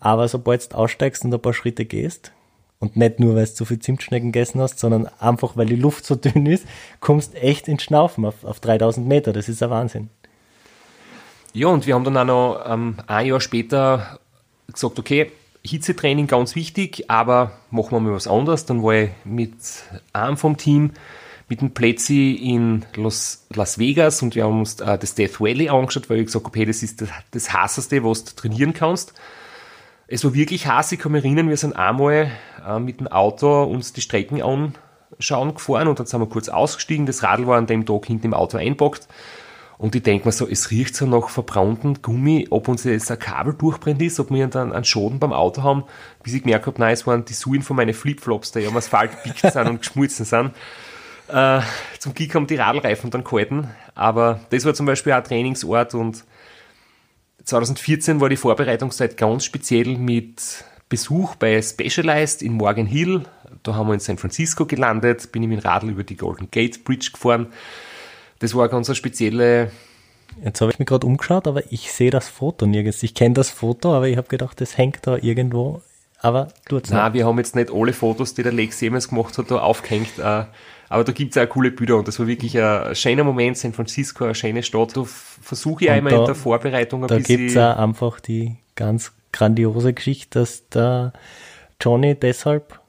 Aber 0.00 0.26
sobald 0.26 0.72
du 0.72 0.76
aussteigst 0.78 1.26
und 1.26 1.34
ein 1.34 1.42
paar 1.42 1.52
Schritte 1.52 1.84
gehst, 1.84 2.32
und 2.78 2.96
nicht 2.96 3.20
nur, 3.20 3.36
weil 3.36 3.44
du 3.44 3.52
zu 3.52 3.66
viel 3.66 3.78
Zimtschnecken 3.78 4.32
gegessen 4.32 4.60
hast, 4.60 4.78
sondern 4.78 5.06
einfach, 5.20 5.54
weil 5.56 5.66
die 5.66 5.76
Luft 5.76 6.06
so 6.06 6.14
dünn 6.16 6.46
ist, 6.46 6.66
kommst 7.00 7.34
echt 7.34 7.68
ins 7.68 7.82
Schnaufen 7.82 8.24
auf, 8.24 8.42
auf 8.42 8.58
3000 8.58 9.06
Meter. 9.06 9.34
Das 9.34 9.50
ist 9.50 9.62
ein 9.62 9.70
Wahnsinn. 9.70 10.08
Ja, 11.54 11.68
und 11.68 11.86
wir 11.86 11.94
haben 11.94 12.04
dann 12.04 12.16
auch 12.16 12.24
noch 12.24 12.64
ähm, 12.66 12.96
ein 13.06 13.26
Jahr 13.26 13.40
später 13.40 14.18
gesagt, 14.72 14.98
okay, 14.98 15.30
Hitzetraining 15.64 16.26
ganz 16.26 16.56
wichtig, 16.56 17.08
aber 17.08 17.52
machen 17.70 17.92
wir 17.92 18.00
mal 18.00 18.14
was 18.14 18.26
anderes. 18.26 18.64
Dann 18.64 18.82
war 18.82 18.94
ich 18.94 19.10
mit 19.24 19.54
einem 20.12 20.36
vom 20.36 20.56
Team 20.56 20.92
mit 21.48 21.60
dem 21.60 21.72
Plätzi 21.72 22.32
in 22.32 22.86
Los, 22.94 23.44
Las 23.52 23.78
Vegas 23.78 24.22
und 24.22 24.34
wir 24.34 24.44
haben 24.44 24.60
uns 24.60 24.80
äh, 24.80 24.96
das 24.96 25.14
Death 25.14 25.38
Valley 25.38 25.68
angeschaut, 25.68 26.08
weil 26.08 26.20
ich 26.20 26.26
gesagt 26.26 26.46
habe, 26.46 26.58
hey, 26.58 26.64
das 26.64 26.82
ist 26.82 27.02
das, 27.02 27.10
das 27.30 27.52
Hasseste, 27.52 28.02
was 28.02 28.24
du 28.24 28.34
trainieren 28.34 28.72
kannst. 28.72 29.12
Es 30.08 30.24
war 30.24 30.32
wirklich 30.32 30.66
heiß. 30.66 30.92
Ich 30.92 31.00
kann 31.00 31.12
mich 31.12 31.22
erinnern, 31.22 31.50
wir 31.50 31.56
sind 31.58 31.76
einmal 31.76 32.30
äh, 32.66 32.78
mit 32.78 33.00
dem 33.00 33.08
Auto 33.08 33.64
uns 33.64 33.92
die 33.92 34.00
Strecken 34.00 34.40
anschauen 34.40 35.54
gefahren 35.54 35.88
und 35.88 35.98
dann 35.98 36.06
sind 36.06 36.20
wir 36.20 36.26
kurz 36.26 36.48
ausgestiegen. 36.48 37.04
Das 37.04 37.22
Radl 37.22 37.46
war 37.46 37.58
an 37.58 37.66
dem 37.66 37.84
Tag 37.84 38.06
hinten 38.06 38.28
im 38.28 38.34
Auto 38.34 38.56
einpackt. 38.56 39.06
Und 39.82 39.96
ich 39.96 40.04
denke 40.04 40.28
mir 40.28 40.32
so, 40.32 40.46
es 40.46 40.70
riecht 40.70 40.94
so 40.94 41.06
nach 41.06 41.28
verbrannten 41.28 42.02
Gummi, 42.02 42.46
ob 42.50 42.68
uns 42.68 42.84
jetzt 42.84 43.10
ein 43.10 43.18
Kabel 43.18 43.52
durchbrennt 43.52 44.00
ist, 44.00 44.20
ob 44.20 44.30
wir 44.30 44.46
dann 44.46 44.72
einen 44.72 44.84
Schaden 44.84 45.18
beim 45.18 45.32
Auto 45.32 45.64
haben, 45.64 45.82
bis 46.22 46.34
ich 46.34 46.44
gemerkt 46.44 46.66
habe, 46.66 46.80
nein, 46.80 46.92
es 46.92 47.04
waren 47.04 47.24
die 47.24 47.32
Suhen 47.32 47.62
von 47.62 47.74
meinen 47.74 47.92
Flipflops, 47.92 48.52
die 48.52 48.64
am 48.64 48.76
Asphalt 48.76 49.10
gepickt 49.10 49.52
sind 49.52 49.66
und 49.66 49.80
geschmolzen 49.80 50.24
sind. 50.24 50.52
Äh, 51.26 51.62
zum 51.98 52.14
Glück 52.14 52.32
haben 52.36 52.46
die 52.46 52.54
Radlreifen 52.54 53.10
dann 53.10 53.24
gehalten, 53.24 53.70
aber 53.96 54.38
das 54.50 54.64
war 54.64 54.72
zum 54.72 54.86
Beispiel 54.86 55.14
auch 55.14 55.16
ein 55.16 55.24
Trainingsort 55.24 55.94
und 55.94 56.22
2014 57.42 58.20
war 58.20 58.28
die 58.28 58.36
Vorbereitungszeit 58.36 59.16
ganz 59.16 59.44
speziell 59.44 59.98
mit 59.98 60.64
Besuch 60.88 61.34
bei 61.34 61.60
Specialized 61.60 62.42
in 62.42 62.52
Morgan 62.52 62.86
Hill. 62.86 63.24
Da 63.64 63.74
haben 63.74 63.88
wir 63.88 63.94
in 63.94 64.00
San 64.00 64.16
Francisco 64.16 64.64
gelandet, 64.64 65.32
bin 65.32 65.42
ich 65.42 65.48
mit 65.48 65.64
dem 65.64 65.66
Radl 65.68 65.90
über 65.90 66.04
die 66.04 66.16
Golden 66.16 66.52
Gate 66.52 66.84
Bridge 66.84 67.10
gefahren. 67.12 67.48
Das 68.42 68.56
war 68.56 68.68
ganz 68.68 68.88
eine 68.88 68.96
spezielle. 68.96 69.70
Jetzt 70.44 70.60
habe 70.60 70.72
ich 70.72 70.78
mich 70.80 70.88
gerade 70.88 71.06
umgeschaut, 71.06 71.46
aber 71.46 71.62
ich 71.70 71.92
sehe 71.92 72.10
das 72.10 72.28
Foto 72.28 72.66
nirgends. 72.66 73.02
Ich 73.04 73.14
kenne 73.14 73.34
das 73.34 73.50
Foto, 73.50 73.94
aber 73.94 74.08
ich 74.08 74.16
habe 74.16 74.26
gedacht, 74.26 74.60
das 74.60 74.76
hängt 74.76 75.06
da 75.06 75.16
irgendwo. 75.16 75.80
Aber 76.18 76.48
tut's 76.68 76.90
Nein, 76.90 77.04
nicht. 77.04 77.14
wir 77.14 77.26
haben 77.26 77.38
jetzt 77.38 77.54
nicht 77.54 77.70
alle 77.72 77.92
Fotos, 77.92 78.34
die 78.34 78.42
der 78.42 78.52
Lex 78.52 78.80
jemals 78.80 79.08
gemacht 79.08 79.38
hat, 79.38 79.50
da 79.50 79.58
aufgehängt. 79.58 80.18
Äh, 80.18 80.44
aber 80.88 81.04
da 81.04 81.12
gibt 81.12 81.36
es 81.36 81.42
auch 81.42 81.48
coole 81.48 81.70
Bilder 81.70 81.96
und 81.96 82.08
das 82.08 82.18
war 82.18 82.26
wirklich 82.26 82.58
ein 82.60 82.94
schöner 82.96 83.22
Moment. 83.22 83.58
San 83.58 83.72
Francisco, 83.72 84.24
eine 84.24 84.34
schöne 84.34 84.64
Stadt. 84.64 84.96
Da 84.96 85.04
versuche 85.04 85.84
ich 85.84 85.90
und 85.90 85.96
einmal 85.96 86.12
da, 86.12 86.18
in 86.18 86.26
der 86.26 86.34
Vorbereitung 86.34 87.02
ein 87.04 87.08
da 87.08 87.16
bisschen. 87.16 87.36
Da 87.36 87.42
gibt 87.44 87.50
es 87.52 87.56
auch 87.56 87.76
einfach 87.76 88.20
die 88.20 88.56
ganz 88.74 89.12
grandiose 89.30 89.94
Geschichte, 89.94 90.40
dass 90.40 90.68
der 90.68 91.12
Johnny 91.80 92.16
deshalb 92.16 92.81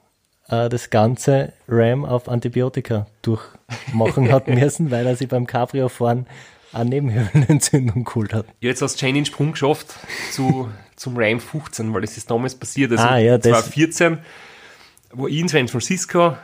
äh, 0.64 0.68
das 0.68 0.90
ganze 0.90 1.52
RAM 1.68 2.04
auf 2.04 2.28
Antibiotika 2.28 3.06
durchmachen 3.22 4.30
hat 4.32 4.48
müssen, 4.48 4.90
weil 4.90 5.06
er 5.06 5.16
sich 5.16 5.28
beim 5.28 5.46
Cabrio-Fahren 5.46 6.26
eine 6.72 6.90
Nebenhöhlenentzündung 6.90 8.04
geholt 8.04 8.32
hat. 8.34 8.46
Ja, 8.60 8.68
jetzt 8.70 8.82
hast 8.82 9.00
du 9.00 9.06
einen 9.06 9.24
Sprung 9.24 9.52
geschafft 9.52 9.94
zu, 10.32 10.68
zum 10.96 11.16
Ram 11.16 11.38
15, 11.40 11.92
weil 11.94 12.04
es 12.04 12.16
ist 12.16 12.30
damals 12.30 12.54
passiert. 12.54 12.90
Also 12.92 13.04
Ah, 13.04 13.18
ja, 13.18 13.38
das- 13.38 13.44
2014, 13.52 14.18
wo 15.12 15.28
ich 15.28 15.38
in 15.38 15.48
San 15.48 15.68
Francisco 15.68 16.36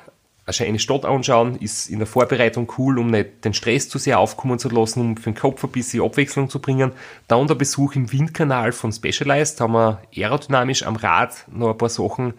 eine 0.46 0.54
schöne 0.54 0.78
Stadt 0.78 1.04
anschauen, 1.04 1.56
ist 1.56 1.88
in 1.90 1.98
der 1.98 2.06
Vorbereitung 2.06 2.72
cool, 2.78 2.98
um 2.98 3.08
nicht 3.10 3.44
den 3.44 3.54
Stress 3.54 3.88
zu 3.88 3.98
sehr 3.98 4.18
aufkommen 4.18 4.58
zu 4.58 4.68
lassen, 4.68 5.00
um 5.00 5.16
für 5.16 5.30
den 5.30 5.36
Kopf 5.36 5.62
ein 5.64 5.70
bisschen 5.70 6.02
Abwechslung 6.02 6.48
zu 6.48 6.60
bringen. 6.60 6.92
Dann 7.28 7.46
der 7.46 7.54
Besuch 7.56 7.94
im 7.94 8.10
Windkanal 8.12 8.72
von 8.72 8.92
Specialized, 8.92 9.60
haben 9.60 9.74
wir 9.74 10.00
aerodynamisch 10.16 10.84
am 10.84 10.96
Rad 10.96 11.44
noch 11.52 11.70
ein 11.70 11.78
paar 11.78 11.88
Sachen 11.88 12.34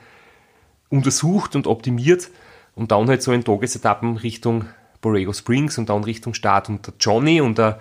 untersucht 0.92 1.56
und 1.56 1.66
optimiert 1.66 2.30
und 2.76 2.92
dann 2.92 3.10
halt 3.10 3.24
so 3.24 3.32
in 3.32 3.44
Tagesetappen 3.44 4.18
Richtung 4.18 4.66
Borrego 5.02 5.34
Springs 5.34 5.80
und 5.80 5.90
dann 5.90 6.04
Richtung 6.04 6.36
Start. 6.36 6.70
Und 6.70 6.86
der 6.86 6.94
Johnny 7.00 7.42
und 7.42 7.58
der 7.58 7.80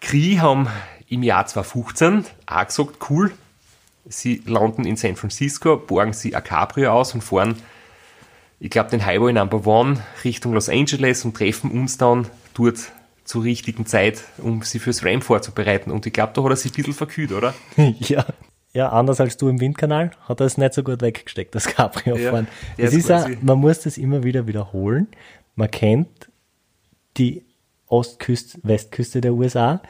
Cree 0.00 0.38
haben 0.38 0.68
im 1.08 1.22
Jahr 1.22 1.46
2015 1.46 2.26
auch 2.46 2.66
gesagt, 2.66 2.96
cool, 3.08 3.32
sie 4.04 4.42
landen 4.44 4.84
in 4.84 4.96
San 4.96 5.16
Francisco, 5.16 5.76
borgen 5.76 6.12
sie 6.12 6.34
ein 6.34 6.44
Cabrio 6.44 6.92
aus 6.92 7.14
und 7.14 7.22
fahren, 7.22 7.56
ich 8.58 8.70
glaube, 8.70 8.90
den 8.90 9.04
Highway 9.04 9.32
Number 9.32 9.66
One 9.66 10.02
Richtung 10.24 10.54
Los 10.54 10.68
Angeles 10.68 11.24
und 11.24 11.36
treffen 11.36 11.70
uns 11.70 11.98
dann 11.98 12.26
dort 12.54 12.78
zur 13.24 13.44
richtigen 13.44 13.86
Zeit, 13.86 14.22
um 14.38 14.62
sie 14.62 14.78
fürs 14.78 15.04
Ram 15.04 15.20
vorzubereiten. 15.20 15.90
Und 15.90 16.06
ich 16.06 16.12
glaube, 16.12 16.32
da 16.34 16.42
hat 16.42 16.50
er 16.50 16.56
sich 16.56 16.72
ein 16.72 16.76
bisschen 16.76 16.94
verkühlt, 16.94 17.32
oder? 17.32 17.54
ja. 17.76 18.24
Ja, 18.76 18.90
anders 18.90 19.20
als 19.20 19.36
du 19.38 19.48
im 19.48 19.58
Windkanal 19.60 20.10
hat 20.28 20.40
er 20.40 20.46
es 20.46 20.58
nicht 20.58 20.74
so 20.74 20.82
gut 20.82 21.00
weggesteckt, 21.00 21.54
das 21.54 21.66
Cabrio 21.66 22.16
Ja, 22.16 22.44
ist 22.76 23.06
quasi- 23.06 23.38
man 23.40 23.58
muss 23.58 23.80
das 23.80 23.96
immer 23.98 24.22
wieder 24.22 24.46
wiederholen. 24.46 25.08
Man 25.54 25.70
kennt 25.70 26.28
die 27.16 27.44
Ostküste, 27.88 28.58
Westküste 28.62 29.20
der 29.20 29.32
USA 29.34 29.80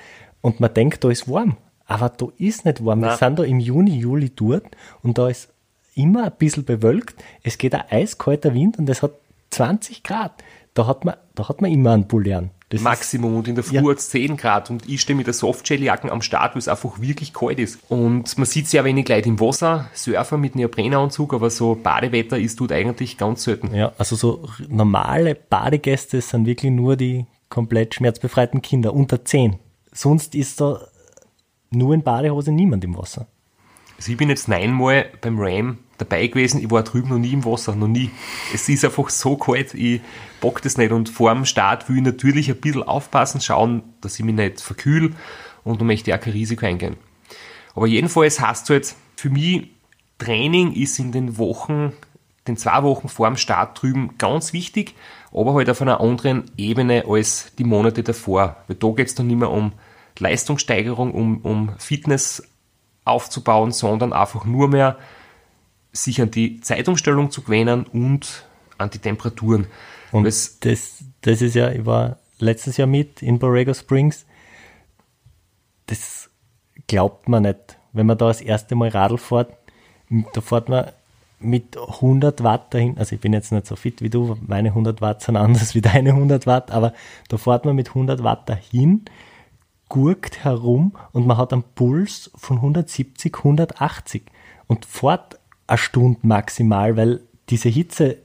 und 0.41 0.61
man 0.61 0.73
denkt, 0.73 1.03
da 1.03 1.11
ist 1.11 1.29
warm. 1.29 1.57
Aber 1.87 2.09
da 2.11 2.27
ist 2.39 2.65
nicht 2.65 2.85
warm. 2.85 3.01
Wir 3.01 3.09
Nein. 3.09 3.17
sind 3.19 3.39
da 3.39 3.43
im 3.45 3.59
Juni, 3.61 3.97
Juli 3.99 4.31
dort 4.35 4.65
und 5.03 5.19
da 5.19 5.29
ist 5.29 5.49
immer 5.95 6.25
ein 6.25 6.33
bisschen 6.39 6.65
bewölkt. 6.65 7.17
Es 7.43 7.59
geht 7.59 7.75
ein 7.75 7.85
eiskalter 7.91 8.55
Wind 8.55 8.79
und 8.79 8.89
es 8.89 9.03
hat 9.03 9.13
20 9.51 10.03
Grad. 10.03 10.33
Da 10.75 10.87
hat 10.87 11.05
man, 11.05 11.15
da 11.35 11.49
hat 11.49 11.61
man 11.61 11.71
immer 11.73 11.93
einen 11.93 12.07
Bullian. 12.07 12.51
Das 12.69 12.81
Maximum 12.81 13.37
und 13.37 13.47
in 13.47 13.55
der 13.55 13.63
Früh 13.63 13.77
Ja. 13.77 13.83
hat 13.89 13.99
es 13.99 14.09
10 14.11 14.37
Grad 14.37 14.71
und 14.71 14.89
ich 14.89 15.01
stehe 15.01 15.17
mit 15.17 15.29
der 15.29 15.35
Softshell-Jacken 15.35 16.11
am 16.11 16.21
Start, 16.21 16.55
weil 16.55 16.59
es 16.59 16.67
einfach 16.67 17.01
wirklich 17.01 17.33
kalt 17.33 17.61
ist. 17.61 17.79
Und 17.89 18.37
man 18.39 18.45
sieht 18.47 18.67
sehr 18.67 18.85
wenig 18.85 19.09
Leute 19.09 19.29
im 19.29 19.39
Wasser, 19.39 19.89
Surfer 19.95 20.37
mit 20.37 20.57
Neoprenanzug, 20.57 21.33
aber 21.33 21.49
so 21.51 21.77
Badewetter 21.77 22.39
ist 22.39 22.59
dort 22.59 22.73
eigentlich 22.73 23.19
ganz 23.19 23.45
selten. 23.45 23.73
Ja, 23.73 23.93
also 23.99 24.17
so 24.17 24.49
normale 24.69 25.37
Badegäste 25.37 26.21
sind 26.21 26.47
wirklich 26.47 26.73
nur 26.73 26.97
die 26.97 27.27
komplett 27.51 27.95
schmerzbefreiten 27.95 28.63
Kinder 28.63 28.93
unter 28.95 29.25
10. 29.25 29.61
Sonst 29.93 30.35
ist 30.35 30.61
da 30.61 30.81
nur 31.71 31.95
in 31.95 32.03
Badehose 32.03 32.51
niemand 32.51 32.83
im 32.83 32.99
Wasser. 32.99 33.29
Also 33.97 34.13
ich 34.13 34.19
bin 34.19 34.29
jetzt 34.29 34.49
neunmal 34.49 35.11
beim 35.21 35.39
Ram 35.39 35.79
dabei 35.99 36.27
gewesen, 36.27 36.61
ich 36.61 36.71
war 36.71 36.83
drüben 36.83 37.09
noch 37.09 37.19
nie 37.19 37.33
im 37.33 37.45
Wasser, 37.45 37.75
noch 37.75 37.89
nie. 37.89 38.11
Es 38.53 38.69
ist 38.69 38.85
einfach 38.85 39.09
so 39.09 39.37
kalt, 39.37 39.73
ich 39.75 40.01
bock 40.41 40.61
das 40.61 40.77
nicht 40.77 40.93
und 40.93 41.09
vor 41.09 41.33
dem 41.33 41.47
Start 41.47 41.89
will 41.89 41.97
ich 41.97 42.03
natürlich 42.03 42.51
ein 42.51 42.61
bisschen 42.61 42.83
aufpassen, 42.83 43.41
schauen, 43.41 43.83
dass 44.03 44.19
ich 44.19 44.25
mich 44.25 44.35
nicht 44.35 44.61
verkühl 44.61 45.15
und 45.65 45.81
da 45.81 45.85
möchte 45.85 46.11
ich 46.11 46.17
auch 46.17 46.21
kein 46.21 46.35
Risiko 46.35 46.67
eingehen. 46.67 46.97
Aber 47.75 47.87
jedenfalls 47.87 48.41
heißt 48.41 48.65
es 48.65 48.71
halt, 48.71 48.95
für 49.17 49.31
mich, 49.31 49.69
Training 50.19 50.73
ist 50.73 50.99
in 50.99 51.13
den 51.13 51.37
Wochen, 51.39 51.93
den 52.47 52.57
zwei 52.57 52.83
Wochen 52.83 53.09
vor 53.09 53.29
dem 53.29 53.37
Start 53.37 53.81
drüben 53.81 54.17
ganz 54.19 54.53
wichtig, 54.53 54.95
aber 55.33 55.55
halt 55.55 55.69
auf 55.69 55.83
einer 55.83 56.01
anderen 56.01 56.51
Ebene 56.57 57.05
als 57.07 57.53
die 57.59 57.65
Monate 57.65 58.03
davor. 58.03 58.57
Weil 58.67 58.77
da 58.77 58.89
geht 58.91 59.09
es 59.09 59.15
dann 59.15 59.27
nicht 59.27 59.39
mehr 59.39 59.51
um 59.51 59.73
Leistungssteigerung, 60.19 61.13
um, 61.13 61.39
um 61.43 61.71
Fitness 61.79 62.43
aufzubauen, 63.07 63.73
sondern 63.73 64.13
einfach 64.13 64.45
nur 64.45 64.69
mehr 64.69 64.99
sich 65.93 66.21
an 66.21 66.31
die 66.31 66.61
Zeitumstellung 66.61 67.31
zu 67.31 67.43
gewöhnen 67.43 67.85
und 67.85 68.47
an 68.77 68.91
die 68.91 68.99
Temperaturen. 68.99 69.67
Und 70.13 70.25
das, 70.25 70.59
das 70.61 71.43
ist 71.43 71.55
ja, 71.55 71.71
ich 71.71 71.87
war 71.87 72.19
letztes 72.39 72.77
Jahr 72.77 72.87
mit 72.87 73.23
in 73.23 73.39
Borrego 73.39 73.73
Springs. 73.73 74.27
Das 75.87 76.29
glaubt 76.87 77.29
man 77.29 77.45
nicht. 77.45 77.79
Wenn 77.93 78.07
man 78.07 78.19
da 78.19 78.29
das 78.29 78.41
erste 78.41 78.75
Mal 78.75 78.89
Radl 78.89 79.19
fährt, 79.19 79.57
da 80.35 80.41
fährt 80.41 80.69
man 80.69 80.91
mit 81.39 81.77
100 81.77 82.43
Watt 82.43 82.75
dahin. 82.75 82.99
Also 82.99 83.15
ich 83.15 83.21
bin 83.21 83.33
jetzt 83.33 83.53
nicht 83.53 83.67
so 83.67 83.77
fit 83.77 84.03
wie 84.03 84.11
du, 84.11 84.37
meine 84.47 84.71
100 84.71 85.01
Watt 85.01 85.23
sind 85.23 85.37
anders 85.37 85.75
wie 85.75 85.81
deine 85.81 86.11
100 86.11 86.47
Watt, 86.47 86.71
aber 86.71 86.93
da 87.29 87.39
fährt 87.39 87.65
man 87.65 87.77
mit 87.77 87.89
100 87.89 88.23
Watt 88.23 88.49
dahin, 88.49 89.05
gurkt 89.89 90.45
herum 90.45 90.93
und 91.13 91.27
man 91.27 91.37
hat 91.37 91.53
einen 91.53 91.65
Puls 91.75 92.31
von 92.35 92.57
170, 92.57 93.35
180 93.37 94.23
und 94.67 94.85
fährt 94.85 95.39
eine 95.67 95.79
Stunde 95.79 96.21
maximal, 96.23 96.97
weil 96.97 97.21
diese 97.49 97.69
Hitze, 97.69 98.19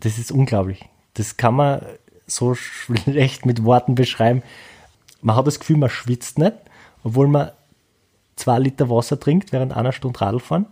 das 0.00 0.18
ist 0.18 0.30
unglaublich. 0.30 0.88
Das 1.14 1.36
kann 1.36 1.54
man 1.54 1.82
so 2.26 2.54
schlecht 2.54 3.46
mit 3.46 3.64
Worten 3.64 3.94
beschreiben. 3.94 4.42
Man 5.20 5.34
hat 5.34 5.46
das 5.46 5.58
Gefühl, 5.58 5.78
man 5.78 5.90
schwitzt 5.90 6.38
nicht, 6.38 6.54
obwohl 7.02 7.28
man 7.28 7.50
zwei 8.36 8.58
Liter 8.58 8.88
Wasser 8.88 9.18
trinkt 9.18 9.52
während 9.52 9.76
einer 9.76 9.92
Stunde 9.92 10.20
Radl 10.20 10.38
fahren. 10.38 10.66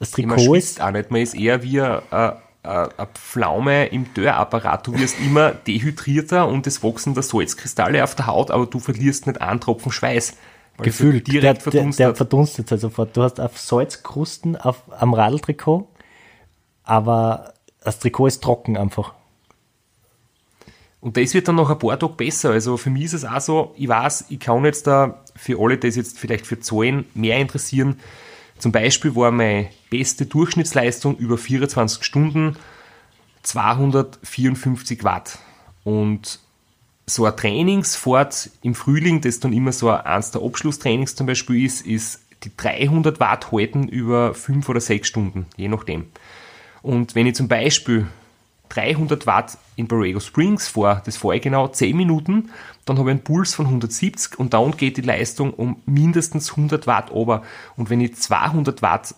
Das 0.00 0.16
man 0.16 0.36
Trikot 0.36 0.52
schwitzt 0.52 0.70
ist, 0.78 0.80
auch 0.80 0.90
nicht, 0.90 1.10
man 1.10 1.20
ist 1.20 1.34
eher 1.34 1.62
wie 1.62 1.80
eine, 1.80 2.40
eine, 2.62 2.90
eine 2.98 3.08
Pflaume 3.14 3.86
im 3.86 4.12
Dörrapparat. 4.14 4.86
Du 4.86 4.98
wirst 4.98 5.18
immer 5.20 5.52
dehydrierter 5.52 6.48
und 6.48 6.66
es 6.66 6.82
wachsen 6.82 7.14
da 7.14 7.22
Salzkristalle 7.22 8.02
auf 8.04 8.14
der 8.14 8.26
Haut, 8.26 8.50
aber 8.50 8.66
du 8.66 8.78
verlierst 8.78 9.26
nicht 9.26 9.40
einen 9.40 9.60
Tropfen 9.60 9.92
Schweiß. 9.92 10.36
gefühlt, 10.78 11.26
der, 11.26 11.32
direkt 11.32 11.66
der, 11.66 11.72
der 11.72 11.72
verdunstet. 11.72 12.16
verdunstet 12.16 12.70
halt 12.70 12.80
sofort. 12.80 13.16
Du 13.16 13.22
hast 13.22 13.40
auf 13.40 13.58
Salzkrusten 13.58 14.56
auf, 14.56 14.82
am 14.90 15.14
Radltrikot, 15.14 15.88
aber 16.84 17.54
das 17.82 17.98
Trikot 17.98 18.26
ist 18.26 18.42
trocken 18.42 18.76
einfach. 18.76 19.14
Und 21.00 21.16
das 21.16 21.32
wird 21.32 21.46
dann 21.46 21.54
noch 21.54 21.70
ein 21.70 21.78
paar 21.78 21.98
Tage 21.98 22.12
besser. 22.12 22.50
Also 22.50 22.76
für 22.76 22.90
mich 22.90 23.04
ist 23.04 23.12
es 23.14 23.24
auch 23.24 23.40
so, 23.40 23.74
ich 23.76 23.88
weiß, 23.88 24.26
ich 24.30 24.40
kann 24.40 24.64
jetzt 24.64 24.86
da 24.86 25.22
für 25.36 25.60
alle, 25.60 25.78
die 25.78 25.86
es 25.86 25.96
jetzt 25.96 26.18
vielleicht 26.18 26.46
für 26.46 26.58
Zahlen 26.58 27.04
mehr 27.14 27.38
interessieren, 27.38 28.00
zum 28.58 28.72
Beispiel 28.72 29.14
war 29.14 29.30
meine 29.30 29.68
beste 29.90 30.26
Durchschnittsleistung 30.26 31.16
über 31.16 31.38
24 31.38 32.04
Stunden 32.04 32.56
254 33.42 35.04
Watt. 35.04 35.38
Und 35.84 36.40
so 37.06 37.24
eine 37.24 37.36
Trainingsfahrt 37.36 38.50
im 38.62 38.74
Frühling, 38.74 39.20
das 39.20 39.40
dann 39.40 39.52
immer 39.52 39.72
so 39.72 39.90
eins 39.90 40.30
der 40.30 40.42
Abschlusstrainings 40.42 41.14
zum 41.14 41.26
Beispiel 41.26 41.64
ist, 41.64 41.86
ist 41.86 42.20
die 42.44 42.56
300 42.56 43.18
Watt 43.20 43.50
halten 43.50 43.88
über 43.88 44.34
fünf 44.34 44.68
oder 44.68 44.80
sechs 44.80 45.08
Stunden, 45.08 45.46
je 45.56 45.68
nachdem. 45.68 46.06
Und 46.82 47.14
wenn 47.14 47.26
ich 47.26 47.34
zum 47.34 47.48
Beispiel 47.48 48.06
300 48.68 49.26
Watt 49.26 49.58
in 49.76 49.88
Borrego 49.88 50.20
Springs 50.20 50.68
fahre, 50.68 51.02
das 51.04 51.16
fahre 51.16 51.36
ich 51.36 51.42
genau 51.42 51.68
10 51.68 51.96
Minuten, 51.96 52.50
dann 52.84 52.98
habe 52.98 53.10
ich 53.10 53.14
einen 53.14 53.24
Puls 53.24 53.54
von 53.54 53.66
170 53.66 54.38
und 54.38 54.54
dann 54.54 54.76
geht 54.76 54.96
die 54.96 55.02
Leistung 55.02 55.52
um 55.52 55.82
mindestens 55.86 56.50
100 56.50 56.86
Watt 56.86 57.10
runter. 57.10 57.42
Und 57.76 57.90
wenn 57.90 58.00
ich 58.00 58.16
200 58.16 58.82
Watt 58.82 59.14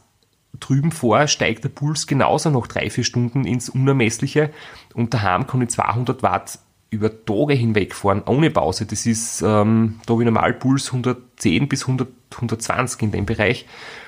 drüben 0.59 0.93
fahre, 0.93 1.29
steigt 1.29 1.65
der 1.65 1.69
Puls 1.71 2.07
genauso 2.07 2.51
nach 2.51 2.67
3-4 2.67 3.05
Stunden 3.05 3.45
ins 3.45 3.69
Unermessliche 3.69 4.51
und 4.95 5.15
daheim 5.15 5.47
kann 5.47 5.63
ich 5.63 5.71
200 5.71 6.23
Watt 6.23 6.59
über 6.91 7.25
Tage 7.25 7.55
hinweg 7.55 7.95
fahren, 7.95 8.23
ohne 8.27 8.51
Pause. 8.51 8.85
Das 8.85 9.07
ist, 9.07 9.43
ähm, 9.43 10.01
da 10.07 10.13
habe 10.13 10.23
ich 10.23 10.27
Normalpuls 10.27 10.89
110 10.89 11.69
bis 11.69 11.83
100, 11.83 12.09
120 12.35 13.03
in 13.03 13.13
dem 13.13 13.27
Bereich. 13.27 13.67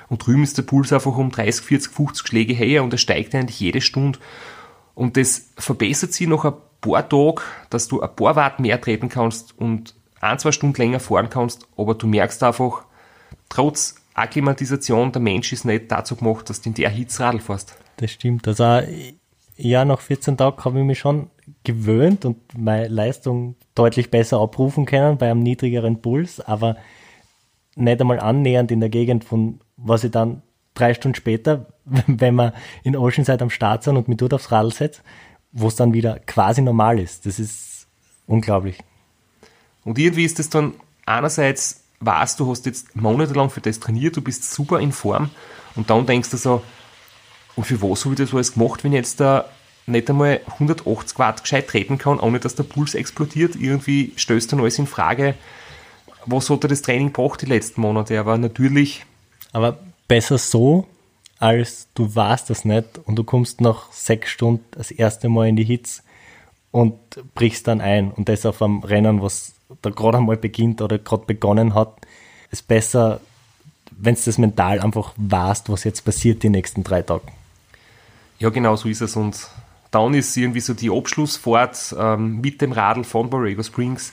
Und 0.09 0.27
drüben 0.27 0.43
ist 0.43 0.59
der 0.59 0.63
Puls 0.63 0.93
einfach 0.93 1.17
um 1.17 1.31
30, 1.31 1.65
40, 1.65 1.93
50 1.93 2.27
Schläge 2.27 2.53
her 2.53 2.83
und 2.83 2.93
er 2.93 2.99
steigt 2.99 3.35
eigentlich 3.35 3.61
jede 3.61 3.81
Stunde. 3.81 4.19
Und 4.95 5.17
das 5.17 5.51
verbessert 5.57 6.13
sich 6.13 6.27
noch 6.27 6.45
ein 6.45 6.55
paar 6.81 7.09
Tage, 7.09 7.43
dass 7.71 7.89
du 7.89 8.01
ein 8.01 8.15
paar 8.15 8.37
Watt 8.37 8.61
mehr 8.61 8.81
treten 8.81 9.09
kannst 9.09 9.59
und 9.59 9.95
ein, 10.21 10.39
zwei 10.39 10.53
Stunden 10.53 10.77
länger 10.77 11.01
fahren 11.01 11.31
kannst, 11.31 11.67
aber 11.77 11.95
du 11.95 12.07
merkst 12.07 12.43
einfach, 12.43 12.85
trotz 13.49 13.97
Akklimatisation, 14.15 15.11
der 15.13 15.23
Mensch 15.23 15.53
ist 15.53 15.65
nicht 15.65 15.91
dazu 15.91 16.17
gemacht, 16.17 16.49
dass 16.49 16.61
du 16.61 16.69
in 16.69 16.75
der 16.75 16.91
Hitze 16.91 17.23
Radl 17.23 17.41
fährst. 17.41 17.77
Das 17.97 18.11
stimmt. 18.11 18.47
Also 18.47 18.81
ja, 19.57 19.85
nach 19.85 20.01
14 20.01 20.37
Tagen 20.37 20.65
habe 20.65 20.81
ich 20.81 20.85
mich 20.85 20.99
schon 20.99 21.31
gewöhnt 21.65 22.25
und 22.25 22.37
meine 22.57 22.89
Leistung 22.89 23.57
deutlich 23.75 24.11
besser 24.11 24.41
abrufen 24.41 24.87
können 24.87 25.19
bei 25.19 25.31
einem 25.31 25.41
niedrigeren 25.41 26.01
Puls, 26.01 26.41
aber 26.41 26.77
nicht 27.75 28.01
einmal 28.01 28.21
annähernd 28.21 28.71
in 28.71 28.81
der 28.81 28.91
Gegend 28.91 29.25
von 29.25 29.61
was 29.77 30.05
ich 30.05 30.11
dann 30.11 30.43
drei 30.75 30.95
Stunden 30.95 31.17
später, 31.17 31.67
wenn 32.07 32.35
wir 32.35 32.55
in 32.83 32.97
Oceanside 32.97 33.43
am 33.43 33.51
Start 33.51 33.83
sind 33.83 33.97
und 33.97 34.09
mich 34.09 34.19
dort 34.19 34.35
aufs 34.35 34.51
Radl 34.51 34.73
setze, 34.73 35.03
wo 35.53 35.69
es 35.69 35.77
dann 35.77 35.93
wieder 35.93 36.19
quasi 36.21 36.63
normal 36.63 36.99
ist. 36.99 37.27
Das 37.27 37.39
ist 37.39 37.87
unglaublich. 38.27 38.79
Und 39.85 39.99
irgendwie 39.99 40.25
ist 40.25 40.39
es 40.39 40.49
dann 40.49 40.75
einerseits, 41.07 41.85
weißt 42.01 42.39
du, 42.41 42.51
hast 42.51 42.67
jetzt 42.67 42.95
monatelang 42.97 43.51
für 43.51 43.61
das 43.61 43.81
trainiert, 43.81 44.17
du 44.17 44.23
bist 44.23 44.51
super 44.51 44.81
in 44.81 44.93
Form 44.93 45.31
und 45.75 45.91
dann 45.91 46.07
denkst 46.07 46.31
du 46.31 46.37
so, 46.37 46.63
und 47.55 47.65
für 47.65 47.83
was 47.83 48.05
habe 48.05 48.15
ich 48.15 48.21
das 48.21 48.33
alles 48.33 48.55
gemacht, 48.55 48.83
wenn 48.83 48.93
ich 48.93 48.99
jetzt 48.99 49.21
da 49.21 49.45
nicht 49.87 50.09
einmal 50.09 50.41
180 50.47 51.19
Watt 51.19 51.43
gescheit 51.43 51.69
treten 51.69 51.99
kann, 51.99 52.19
ohne 52.19 52.41
dass 52.41 52.55
der 52.55 52.63
Puls 52.63 52.95
explodiert? 52.95 53.57
Irgendwie 53.57 54.13
stößt 54.17 54.53
dann 54.53 54.61
alles 54.61 54.79
in 54.79 54.87
Frage. 54.87 55.35
was 56.25 56.49
hat 56.49 56.65
er 56.65 56.69
das 56.69 56.83
Training 56.83 57.13
gebracht 57.13 57.43
die 57.43 57.47
letzten 57.47 57.81
Monate? 57.81 58.19
Aber 58.19 58.39
natürlich. 58.39 59.05
Aber 59.53 59.79
besser 60.09 60.39
so, 60.39 60.87
als 61.43 61.89
du 61.95 62.15
warst 62.15 62.51
das 62.51 62.65
nicht 62.65 63.01
und 63.05 63.17
du 63.17 63.25
kommst 63.25 63.61
nach 63.61 63.91
sechs 63.93 64.31
Stunden 64.31 64.65
das 64.71 64.93
erste 64.93 65.29
Mal 65.29 65.49
in 65.49 65.57
die 65.57 65.65
Hits 65.65 66.05
und 66.71 66.95
brichst 67.35 67.67
dann 67.67 67.81
ein. 67.81 68.13
Und 68.13 68.29
das 68.29 68.47
auf 68.47 68.63
einem 68.63 68.85
Rennen, 68.85 69.21
was 69.21 69.55
da 69.83 69.91
gerade 69.91 70.19
einmal 70.19 70.37
beginnt 70.37 70.81
oder 70.81 70.99
gerade 70.99 71.25
begonnen 71.27 71.75
hat, 71.75 71.97
ist 72.53 72.69
besser, 72.69 73.21
wenn 73.91 74.15
es 74.15 74.25
das 74.25 74.39
mental 74.39 74.79
einfach 74.79 75.15
weißt, 75.17 75.69
was 75.69 75.83
jetzt 75.83 76.05
passiert 76.05 76.45
die 76.45 76.49
nächsten 76.49 76.85
drei 76.85 77.03
Tage. 77.03 77.27
Ja, 78.39 78.51
genau 78.51 78.77
so 78.77 78.89
ist 78.89 79.01
es. 79.01 79.17
Und 79.17 79.49
dann 79.91 80.15
ist 80.15 80.37
irgendwie 80.37 80.61
so 80.61 80.75
die 80.75 80.91
Abschlussfahrt 80.91 81.97
ähm, 81.99 82.41
mit 82.41 82.61
dem 82.61 82.71
Radl 82.71 83.03
von 83.03 83.29
Borrego 83.31 83.65
Springs 83.65 84.13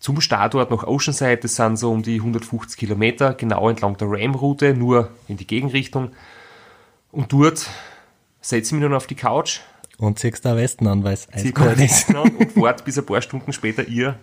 zum 0.00 0.20
Startort 0.20 0.70
nach 0.70 0.84
Oceanside. 0.84 1.36
Das 1.36 1.56
sind 1.56 1.76
so 1.78 1.92
um 1.92 2.02
die 2.02 2.16
150 2.16 2.76
Kilometer, 2.76 3.34
genau 3.34 3.68
entlang 3.68 3.96
der 3.96 4.08
Ram-Route, 4.10 4.74
nur 4.74 5.10
in 5.28 5.36
die 5.36 5.46
Gegenrichtung. 5.46 6.10
Und 7.12 7.32
dort 7.32 7.68
setze 8.40 8.68
ich 8.68 8.72
mich 8.72 8.82
dann 8.82 8.94
auf 8.94 9.06
die 9.06 9.14
Couch. 9.14 9.60
Und 9.98 10.18
ziehst 10.18 10.44
da 10.44 10.56
Westen 10.56 10.86
an, 10.86 11.04
weil 11.04 11.12
es 11.12 11.28
eiskalt 11.32 11.78
ist. 11.78 12.08
An 12.08 12.34
und 12.34 12.52
fahrt, 12.52 12.84
bis 12.84 12.98
ein 12.98 13.04
paar 13.04 13.20
Stunden 13.20 13.52
später 13.52 13.86
ihr 13.86 14.18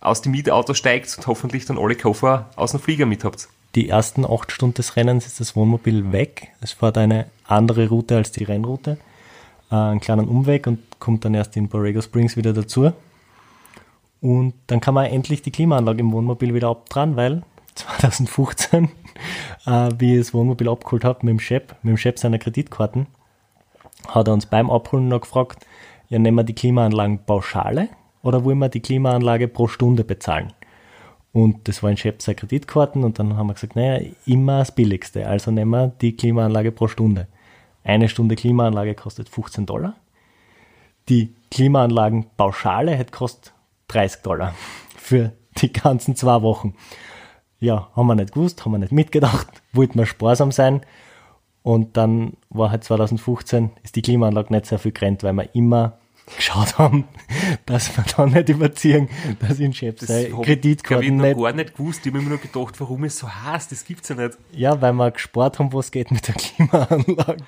aus 0.00 0.22
dem 0.22 0.32
Mietauto 0.32 0.74
steigt 0.74 1.16
und 1.16 1.26
hoffentlich 1.26 1.66
dann 1.66 1.78
alle 1.78 1.94
Koffer 1.94 2.50
aus 2.56 2.72
dem 2.72 2.80
Flieger 2.80 3.06
mit 3.06 3.24
habt. 3.24 3.48
Die 3.74 3.88
ersten 3.88 4.24
acht 4.24 4.52
Stunden 4.52 4.74
des 4.74 4.96
Rennens 4.96 5.26
ist 5.26 5.40
das 5.40 5.56
Wohnmobil 5.56 6.12
weg. 6.12 6.48
Es 6.60 6.72
fährt 6.72 6.96
eine 6.96 7.26
andere 7.46 7.88
Route 7.88 8.16
als 8.16 8.30
die 8.30 8.44
Rennroute. 8.44 8.98
Äh, 9.70 9.74
einen 9.74 10.00
kleinen 10.00 10.28
Umweg 10.28 10.66
und 10.66 10.78
kommt 11.00 11.24
dann 11.24 11.34
erst 11.34 11.56
in 11.56 11.68
Borrego 11.68 12.00
Springs 12.00 12.36
wieder 12.36 12.52
dazu. 12.52 12.92
Und 14.24 14.54
dann 14.68 14.80
kann 14.80 14.94
man 14.94 15.04
endlich 15.04 15.42
die 15.42 15.50
Klimaanlage 15.50 16.00
im 16.00 16.10
Wohnmobil 16.10 16.54
wieder 16.54 16.68
abdran, 16.68 17.14
weil 17.14 17.42
2015, 17.74 18.88
äh, 19.66 19.90
wie 19.98 20.14
ich 20.14 20.20
das 20.20 20.32
Wohnmobil 20.32 20.66
abgeholt 20.66 21.04
habe 21.04 21.18
mit 21.26 21.32
dem 21.32 21.40
Chef, 21.40 21.64
mit 21.82 21.90
dem 21.90 21.98
Chef 21.98 22.16
seiner 22.16 22.38
Kreditkarten, 22.38 23.06
hat 24.08 24.26
er 24.26 24.32
uns 24.32 24.46
beim 24.46 24.70
Abholen 24.70 25.08
noch 25.08 25.20
gefragt, 25.20 25.66
ja, 26.08 26.18
nehmen 26.18 26.38
wir 26.38 26.44
die 26.44 26.54
Klimaanlagen 26.54 27.26
pauschale 27.26 27.90
oder 28.22 28.44
wollen 28.44 28.60
wir 28.60 28.70
die 28.70 28.80
Klimaanlage 28.80 29.46
pro 29.46 29.68
Stunde 29.68 30.04
bezahlen? 30.04 30.54
Und 31.34 31.68
das 31.68 31.82
war 31.82 31.90
ein 31.90 31.98
Chef 31.98 32.22
seiner 32.22 32.36
Kreditkarten 32.36 33.04
und 33.04 33.18
dann 33.18 33.36
haben 33.36 33.48
wir 33.48 33.54
gesagt, 33.54 33.76
naja, 33.76 34.06
immer 34.24 34.60
das 34.60 34.74
Billigste, 34.74 35.26
also 35.26 35.50
nehmen 35.50 35.70
wir 35.70 35.88
die 36.00 36.16
Klimaanlage 36.16 36.72
pro 36.72 36.88
Stunde. 36.88 37.26
Eine 37.82 38.08
Stunde 38.08 38.36
Klimaanlage 38.36 38.94
kostet 38.94 39.28
15 39.28 39.66
Dollar. 39.66 39.96
Die 41.10 41.34
Klimaanlagenpauschale 41.50 42.92
hätte 42.92 43.12
kostet 43.12 43.53
30 43.94 44.22
Dollar 44.22 44.54
für 44.96 45.32
die 45.58 45.72
ganzen 45.72 46.16
zwei 46.16 46.42
Wochen. 46.42 46.74
Ja, 47.60 47.88
haben 47.94 48.06
wir 48.08 48.14
nicht 48.14 48.34
gewusst, 48.34 48.64
haben 48.64 48.72
wir 48.72 48.78
nicht 48.78 48.92
mitgedacht, 48.92 49.62
wollten 49.72 49.98
wir 49.98 50.06
sparsam 50.06 50.52
sein. 50.52 50.84
Und 51.62 51.96
dann 51.96 52.34
war 52.50 52.70
halt 52.70 52.84
2015, 52.84 53.70
ist 53.82 53.96
die 53.96 54.02
Klimaanlage 54.02 54.52
nicht 54.52 54.66
sehr 54.66 54.78
viel 54.78 54.92
gerannt, 54.92 55.22
weil 55.22 55.32
wir 55.32 55.54
immer 55.54 55.98
geschaut 56.36 56.78
haben, 56.78 57.08
dass 57.64 57.96
wir 57.96 58.04
da 58.16 58.26
nicht 58.26 58.48
überziehen, 58.48 59.08
dass 59.40 59.58
in 59.60 59.72
Chef 59.72 60.00
sei 60.00 60.30
Kreditkarten 60.42 61.16
nicht... 61.16 61.36
Ich 61.36 61.42
gar 61.42 61.52
nicht 61.52 61.76
gewusst, 61.76 62.04
ich 62.04 62.12
habe 62.12 62.22
mir 62.22 62.30
nur 62.30 62.38
gedacht, 62.38 62.78
warum 62.80 63.04
es 63.04 63.18
so 63.18 63.28
heißt, 63.28 63.72
das 63.72 63.84
gibt's 63.84 64.08
ja 64.08 64.16
nicht. 64.16 64.36
Ja, 64.52 64.80
weil 64.82 64.92
wir 64.92 65.10
gespart 65.10 65.58
haben, 65.58 65.72
was 65.72 65.90
geht 65.90 66.10
mit 66.10 66.28
der 66.28 66.34
Klimaanlage. 66.34 67.44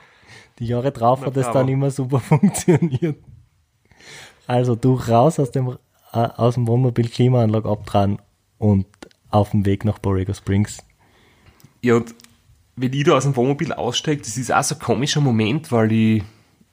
Die 0.59 0.67
Jahre 0.67 0.93
drauf 0.93 1.21
Na, 1.21 1.27
hat 1.27 1.37
es 1.37 1.51
dann 1.51 1.69
immer 1.69 1.91
super 1.91 2.21
funktioniert. 2.21 3.19
Also 4.47 4.77
du 4.77 4.95
raus 4.95 5.39
aus 5.39 5.51
dem, 5.51 5.77
aus 6.16 6.55
dem 6.55 6.66
Wohnmobil 6.66 7.09
Klimaanlage 7.09 7.68
abtragen 7.68 8.18
und 8.59 8.87
auf 9.31 9.50
dem 9.50 9.66
Weg 9.66 9.85
nach 9.85 9.98
Borrego 9.98 10.33
Springs. 10.35 10.79
Ja, 11.83 11.96
und 11.96 12.14
wenn 12.76 12.92
ich 12.92 13.05
da 13.05 13.16
aus 13.16 13.24
dem 13.24 13.37
Wohnmobil 13.37 13.72
aussteige, 13.72 14.22
das 14.22 14.37
ist 14.37 14.52
auch 14.52 14.62
so 14.62 14.74
ein 14.74 14.81
komischer 14.81 15.20
Moment, 15.20 15.72
weil 15.72 15.92
ich, 15.92 16.22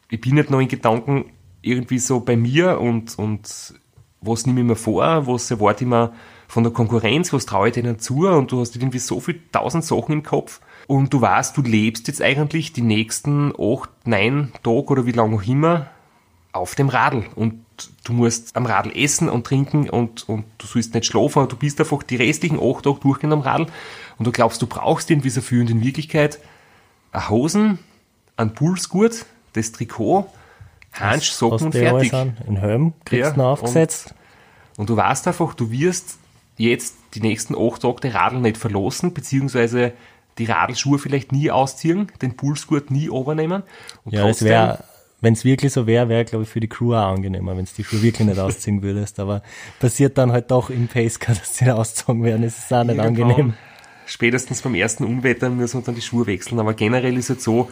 ich 0.09 0.21
bin 0.21 0.35
nicht 0.35 0.49
noch 0.49 0.59
in 0.59 0.67
Gedanken 0.67 1.25
irgendwie 1.61 1.99
so 1.99 2.19
bei 2.19 2.35
mir 2.35 2.79
und, 2.79 3.17
und 3.17 3.73
was 4.21 4.45
nehme 4.45 4.61
ich 4.61 4.65
mir 4.65 4.75
vor, 4.75 5.27
was 5.27 5.51
erwarte 5.51 5.83
ich 5.83 5.89
mir 5.89 6.13
von 6.47 6.63
der 6.63 6.73
Konkurrenz, 6.73 7.33
was 7.33 7.45
traue 7.45 7.69
ich 7.69 7.73
denen 7.73 7.99
zu? 7.99 8.27
Und 8.27 8.51
du 8.51 8.59
hast 8.59 8.75
irgendwie 8.75 8.99
so 8.99 9.19
viel 9.19 9.39
tausend 9.51 9.83
Sachen 9.83 10.13
im 10.13 10.23
Kopf. 10.23 10.61
Und 10.87 11.13
du 11.13 11.21
weißt, 11.21 11.55
du 11.57 11.61
lebst 11.61 12.07
jetzt 12.07 12.21
eigentlich 12.21 12.73
die 12.73 12.81
nächsten 12.81 13.53
acht, 13.57 13.89
neun 14.05 14.51
Tage 14.61 14.87
oder 14.87 15.05
wie 15.05 15.13
lange 15.13 15.37
auch 15.37 15.47
immer 15.47 15.87
auf 16.51 16.75
dem 16.75 16.89
Radl. 16.89 17.25
Und 17.35 17.62
du 18.03 18.13
musst 18.13 18.55
am 18.55 18.65
Radl 18.65 18.91
essen 18.95 19.29
und 19.29 19.45
trinken 19.45 19.89
und, 19.89 20.27
und 20.29 20.45
du 20.57 20.67
sollst 20.67 20.93
nicht 20.93 21.05
schlafen 21.05 21.47
du 21.47 21.55
bist 21.55 21.79
einfach 21.79 22.03
die 22.03 22.15
restlichen 22.15 22.59
acht 22.59 22.83
Tage 22.83 22.99
durchgehend 23.01 23.33
am 23.33 23.41
Radl 23.41 23.67
und 24.17 24.25
du 24.25 24.31
glaubst, 24.31 24.61
du 24.61 24.67
brauchst 24.67 25.09
irgendwie 25.09 25.29
so 25.29 25.41
viel 25.41 25.61
und 25.61 25.69
in 25.69 25.83
Wirklichkeit 25.83 26.39
eine 27.11 27.29
Hosen, 27.29 27.79
ein 28.37 28.53
Pulsgurt, 28.53 29.25
das 29.53 29.71
Trikot, 29.71 30.29
Hansch, 30.93 31.31
Socken 31.31 31.67
und 31.67 31.71
fertig. 31.71 32.13
An, 32.13 32.37
in 32.47 32.57
Helm 32.57 32.93
kriegst 33.05 33.35
du 33.35 33.41
ja, 33.41 33.47
aufgesetzt. 33.47 34.13
Und, 34.71 34.81
und, 34.81 34.89
du 34.89 34.97
weißt 34.97 35.27
einfach, 35.27 35.53
du 35.53 35.71
wirst 35.71 36.17
jetzt 36.57 36.95
die 37.13 37.21
nächsten 37.21 37.55
acht 37.55 37.81
Tage 37.81 38.01
die 38.03 38.07
Radl 38.09 38.39
nicht 38.39 38.57
verlassen, 38.57 39.13
beziehungsweise 39.13 39.93
die 40.37 40.45
Radlschuhe 40.45 40.97
vielleicht 40.97 41.31
nie 41.31 41.51
ausziehen, 41.51 42.11
den 42.21 42.35
Pulsgurt 42.35 42.89
nie 42.89 43.05
übernehmen. 43.05 43.63
Und 44.03 44.13
ja, 44.13 44.27
es 44.27 44.43
wäre, 44.43 44.83
wenn 45.23 45.33
es 45.33 45.45
wirklich 45.45 45.71
so 45.71 45.87
wäre, 45.87 46.09
wäre, 46.09 46.25
glaube 46.25 46.43
ich, 46.43 46.49
für 46.49 46.59
die 46.59 46.67
Crew 46.67 46.93
auch 46.93 47.13
angenehmer, 47.13 47.55
wenn 47.55 47.63
es 47.63 47.73
die 47.73 47.85
Schuhe 47.85 48.01
wirklich 48.01 48.27
nicht 48.27 48.39
ausziehen 48.39 48.83
würdest. 48.83 49.21
Aber 49.21 49.41
passiert 49.79 50.17
dann 50.17 50.33
halt 50.33 50.51
doch 50.51 50.69
im 50.69 50.89
Pacecar, 50.89 51.33
dass 51.39 51.55
sie 51.55 51.71
ausgezogen 51.71 52.23
werden. 52.23 52.43
Es 52.43 52.57
ist 52.57 52.73
auch 52.73 52.83
nicht 52.83 52.97
Irgendwann, 52.97 53.31
angenehm. 53.31 53.53
Spätestens 54.05 54.61
beim 54.61 54.75
ersten 54.75 55.05
Unwetter 55.05 55.49
müssen 55.49 55.79
wir 55.79 55.85
dann 55.85 55.95
die 55.95 56.01
Schuhe 56.01 56.27
wechseln. 56.27 56.59
Aber 56.59 56.73
generell 56.73 57.17
ist 57.17 57.29
es 57.29 57.41
so, 57.41 57.71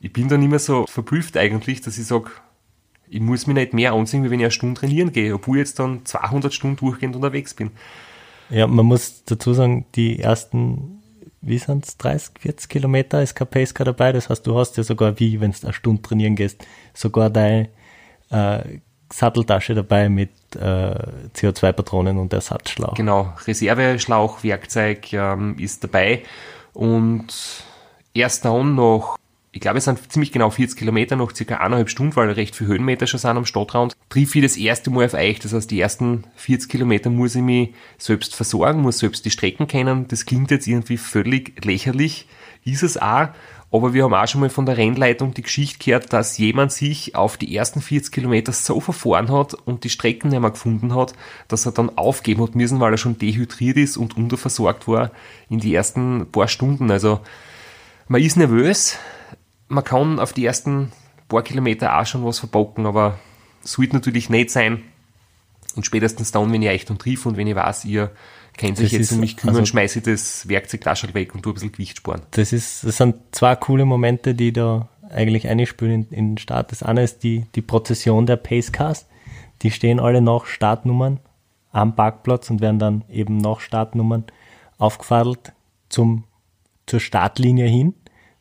ich 0.00 0.12
bin 0.12 0.28
dann 0.28 0.42
immer 0.42 0.60
so 0.60 0.86
verblüfft 0.86 1.36
eigentlich, 1.36 1.80
dass 1.80 1.98
ich 1.98 2.06
sage, 2.06 2.30
ich 3.08 3.20
muss 3.20 3.48
mich 3.48 3.56
nicht 3.56 3.72
mehr 3.72 3.92
anziehen, 3.92 4.22
wie 4.22 4.30
wenn 4.30 4.38
ich 4.38 4.44
eine 4.44 4.52
Stunde 4.52 4.80
trainieren 4.80 5.10
gehe, 5.10 5.34
obwohl 5.34 5.56
ich 5.56 5.62
jetzt 5.62 5.80
dann 5.80 6.04
200 6.04 6.54
Stunden 6.54 6.76
durchgehend 6.76 7.16
unterwegs 7.16 7.54
bin. 7.54 7.72
Ja, 8.48 8.68
man 8.68 8.86
muss 8.86 9.24
dazu 9.24 9.54
sagen, 9.54 9.86
die 9.96 10.20
ersten, 10.20 11.02
wie 11.40 11.58
sind 11.58 11.86
es, 11.86 11.96
30, 11.98 12.38
40 12.40 12.68
Kilometer 12.68 13.22
ist 13.22 13.34
kein 13.34 13.46
Pacecar 13.46 13.84
dabei. 13.84 14.12
Das 14.12 14.28
heißt, 14.28 14.46
du 14.46 14.58
hast 14.58 14.76
ja 14.76 14.82
sogar, 14.82 15.18
wie 15.18 15.40
wenn 15.40 15.52
du 15.52 15.58
eine 15.62 15.72
Stunde 15.72 16.02
trainieren 16.02 16.36
gehst, 16.36 16.66
sogar 16.94 17.30
deine 17.30 17.68
äh, 18.30 18.78
Satteltasche 19.12 19.74
dabei 19.74 20.08
mit 20.08 20.30
äh, 20.56 20.94
CO2-Patronen 21.34 22.18
und 22.18 22.32
Ersatzschlauch. 22.32 22.94
Genau, 22.94 23.32
Reserveschlauch, 23.46 24.42
Werkzeug 24.42 25.12
ähm, 25.12 25.56
ist 25.58 25.84
dabei 25.84 26.24
und 26.72 27.26
erst 28.14 28.44
dann 28.44 28.74
noch 28.74 29.16
ich 29.56 29.60
glaube, 29.60 29.78
es 29.78 29.86
sind 29.86 30.12
ziemlich 30.12 30.32
genau 30.32 30.50
40 30.50 30.78
Kilometer, 30.78 31.16
noch 31.16 31.34
circa 31.34 31.56
eineinhalb 31.56 31.88
Stunden, 31.88 32.14
weil 32.14 32.30
recht 32.30 32.54
viele 32.54 32.68
Höhenmeter 32.68 33.06
schon 33.06 33.18
sind 33.18 33.38
am 33.38 33.46
Stadtrand. 33.46 33.96
Triff 34.10 34.34
ich 34.34 34.42
das 34.42 34.58
erste 34.58 34.90
Mal 34.90 35.06
auf 35.06 35.14
euch. 35.14 35.38
Das 35.38 35.54
heißt, 35.54 35.70
die 35.70 35.80
ersten 35.80 36.24
40 36.34 36.68
Kilometer 36.68 37.08
muss 37.08 37.34
ich 37.34 37.40
mich 37.40 37.72
selbst 37.96 38.36
versorgen, 38.36 38.82
muss 38.82 38.98
selbst 38.98 39.24
die 39.24 39.30
Strecken 39.30 39.66
kennen. 39.66 40.08
Das 40.08 40.26
klingt 40.26 40.50
jetzt 40.50 40.66
irgendwie 40.66 40.98
völlig 40.98 41.64
lächerlich, 41.64 42.28
ist 42.66 42.82
es 42.82 42.98
auch. 42.98 43.28
Aber 43.72 43.94
wir 43.94 44.04
haben 44.04 44.12
auch 44.12 44.28
schon 44.28 44.42
mal 44.42 44.50
von 44.50 44.66
der 44.66 44.76
Rennleitung 44.76 45.32
die 45.32 45.40
Geschichte 45.42 45.82
gehört, 45.82 46.12
dass 46.12 46.36
jemand 46.36 46.70
sich 46.70 47.14
auf 47.14 47.38
die 47.38 47.56
ersten 47.56 47.80
40 47.80 48.12
Kilometer 48.12 48.52
so 48.52 48.78
verfahren 48.80 49.32
hat 49.32 49.54
und 49.54 49.84
die 49.84 49.90
Strecken 49.90 50.28
nicht 50.28 50.40
mehr 50.40 50.50
gefunden 50.50 50.94
hat, 50.94 51.14
dass 51.48 51.64
er 51.64 51.72
dann 51.72 51.96
aufgeben 51.96 52.42
hat 52.42 52.54
müssen, 52.54 52.78
weil 52.78 52.92
er 52.92 52.98
schon 52.98 53.16
dehydriert 53.16 53.78
ist 53.78 53.96
und 53.96 54.18
unterversorgt 54.18 54.86
war 54.86 55.12
in 55.48 55.60
die 55.60 55.74
ersten 55.74 56.26
paar 56.30 56.46
Stunden. 56.46 56.90
Also 56.90 57.20
man 58.06 58.20
ist 58.20 58.36
nervös, 58.36 58.98
man 59.68 59.84
kann 59.84 60.18
auf 60.18 60.32
die 60.32 60.44
ersten 60.44 60.92
paar 61.28 61.42
Kilometer 61.42 61.98
auch 61.98 62.06
schon 62.06 62.24
was 62.24 62.38
verbocken, 62.38 62.86
aber 62.86 63.18
sollte 63.62 63.94
natürlich 63.94 64.30
nicht 64.30 64.50
sein. 64.50 64.82
Und 65.74 65.84
spätestens 65.84 66.32
dann, 66.32 66.52
wenn 66.52 66.62
ich 66.62 66.70
euch 66.70 66.84
dann 66.84 66.98
triff 66.98 67.26
und 67.26 67.36
wenn 67.36 67.46
ich 67.46 67.54
weiß, 67.54 67.84
ihr 67.84 68.10
kennt 68.56 68.78
sich 68.78 68.92
jetzt 68.92 69.12
um 69.12 69.20
mich 69.20 69.36
kümmern, 69.36 69.56
also, 69.56 69.66
schmeiße 69.66 69.98
ich 69.98 70.04
das 70.04 70.48
Werkzeug 70.48 70.80
da 70.82 70.96
schon 70.96 71.12
weg 71.12 71.34
und 71.34 71.42
tue 71.42 71.52
ein 71.52 71.54
bisschen 71.54 71.72
Gewicht 71.72 71.98
sparen. 71.98 72.22
Das 72.30 72.52
ist, 72.52 72.84
das 72.84 72.96
sind 72.96 73.16
zwei 73.32 73.54
coole 73.56 73.84
Momente, 73.84 74.34
die 74.34 74.52
da 74.52 74.88
eigentlich 75.10 75.46
einspielen 75.48 76.06
in, 76.10 76.16
in 76.16 76.30
den 76.30 76.38
Start. 76.38 76.72
Das 76.72 76.82
eine 76.82 77.02
ist 77.02 77.22
die, 77.22 77.46
die 77.54 77.62
Prozession 77.62 78.26
der 78.26 78.36
Pacecars. 78.36 79.06
Die 79.62 79.70
stehen 79.70 80.00
alle 80.00 80.22
nach 80.22 80.46
Startnummern 80.46 81.20
am 81.72 81.94
Parkplatz 81.94 82.48
und 82.48 82.60
werden 82.60 82.78
dann 82.78 83.04
eben 83.10 83.36
nach 83.36 83.60
Startnummern 83.60 84.24
aufgefadelt 84.78 85.52
zum, 85.88 86.24
zur 86.86 87.00
Startlinie 87.00 87.66
hin. 87.66 87.94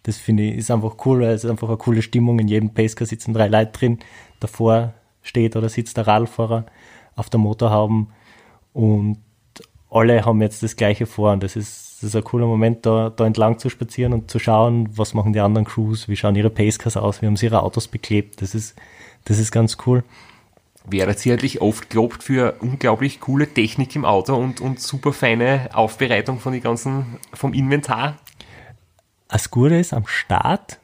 Das 0.06 0.18
finde 0.18 0.44
ich 0.44 0.58
ist 0.58 0.70
einfach 0.70 0.98
cool, 1.06 1.22
weil 1.22 1.32
es 1.32 1.44
ist 1.44 1.50
einfach 1.50 1.68
eine 1.68 1.78
coole 1.78 2.04
Stimmung. 2.04 2.38
In 2.38 2.48
jedem 2.48 2.74
Pacecar 2.74 3.08
sitzen 3.08 3.34
drei 3.34 3.48
Leute 3.48 3.72
drin. 3.72 4.00
Davor 4.40 4.94
steht 5.24 5.56
oder 5.56 5.68
sitzt 5.68 5.98
der 5.98 6.06
Radfahrer 6.06 6.68
auf 7.16 7.32
der 7.32 7.40
Motorhaube 7.40 8.06
und 8.74 9.18
alle 9.90 10.24
haben 10.24 10.42
jetzt 10.42 10.62
das 10.62 10.76
Gleiche 10.76 11.08
vor. 11.08 11.32
Und 11.32 11.42
das 11.42 11.56
ist, 11.56 11.98
das 12.02 12.10
ist 12.10 12.16
ein 12.16 12.24
cooler 12.24 12.46
Moment, 12.46 12.86
da, 12.86 13.10
da 13.10 13.26
entlang 13.26 13.58
zu 13.58 13.70
spazieren 13.70 14.14
und 14.14 14.30
zu 14.30 14.38
schauen, 14.38 14.90
was 14.96 15.16
machen 15.16 15.34
die 15.34 15.40
anderen 15.40 15.66
Crews, 15.66 16.08
wie 16.08 16.16
schauen 16.16 16.36
ihre 16.36 16.52
Pacecars 16.52 16.98
aus, 16.98 17.22
wie 17.22 17.26
haben 17.26 17.38
sie 17.38 17.48
ihre 17.48 17.64
Autos 17.64 17.88
beklebt. 17.88 18.42
Das 18.44 18.54
ist, 18.54 18.76
das 19.24 19.40
ist 19.40 19.52
ganz 19.52 19.78
cool. 19.88 20.04
Wäre 20.88 21.14
sicherlich 21.14 21.62
oft 21.62 21.90
gelobt 21.90 22.22
für 22.22 22.58
unglaublich 22.60 23.20
coole 23.20 23.48
Technik 23.48 23.96
im 23.96 24.06
Auto 24.06 24.36
und, 24.36 24.62
und 24.62 24.80
super 24.80 25.14
feine 25.14 25.70
Aufbereitung 25.74 26.40
von 26.40 26.54
die 26.54 26.62
ganzen, 26.62 27.18
vom 27.34 27.54
Inventar. 27.54 28.18
Gute 29.52 29.76
ist, 29.76 29.94
am 29.94 30.08
Start 30.08 30.80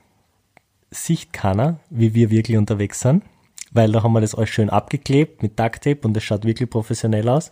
sieht 0.90 1.32
keiner, 1.32 1.80
wie 1.90 2.14
wir 2.14 2.30
wirklich 2.30 2.58
unterwegs 2.58 3.00
sind, 3.00 3.24
weil 3.72 3.92
da 3.92 4.04
haben 4.04 4.14
wir 4.14 4.22
das 4.22 4.36
alles 4.36 4.50
schön 4.50 4.70
abgeklebt 4.70 5.42
mit 5.42 5.60
Ducktape 5.60 6.00
und 6.04 6.14
das 6.14 6.24
schaut 6.24 6.44
wirklich 6.44 6.70
professionell 6.70 7.30
aus. 7.30 7.52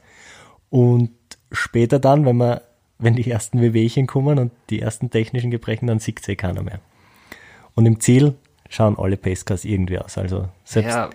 Und 0.69 1.11
später 1.51 1.99
dann, 1.99 2.25
wenn 2.25 2.37
wir, 2.37 2.63
wenn 2.97 3.15
die 3.15 3.29
ersten 3.29 3.61
Wehwehchen 3.61 4.07
kommen 4.07 4.39
und 4.39 4.51
die 4.69 4.81
ersten 4.81 5.09
technischen 5.09 5.51
Gebrechen, 5.51 5.87
dann 5.87 5.99
sieht 5.99 6.27
eh 6.27 6.35
keiner 6.35 6.63
mehr. 6.63 6.79
Und 7.75 7.85
im 7.85 7.99
Ziel 7.99 8.35
schauen 8.69 8.97
alle 8.97 9.15
Pacecars 9.15 9.65
irgendwie 9.65 9.99
aus. 9.99 10.17
Also 10.17 10.49
selbst 10.65 10.89
Ja, 10.89 11.09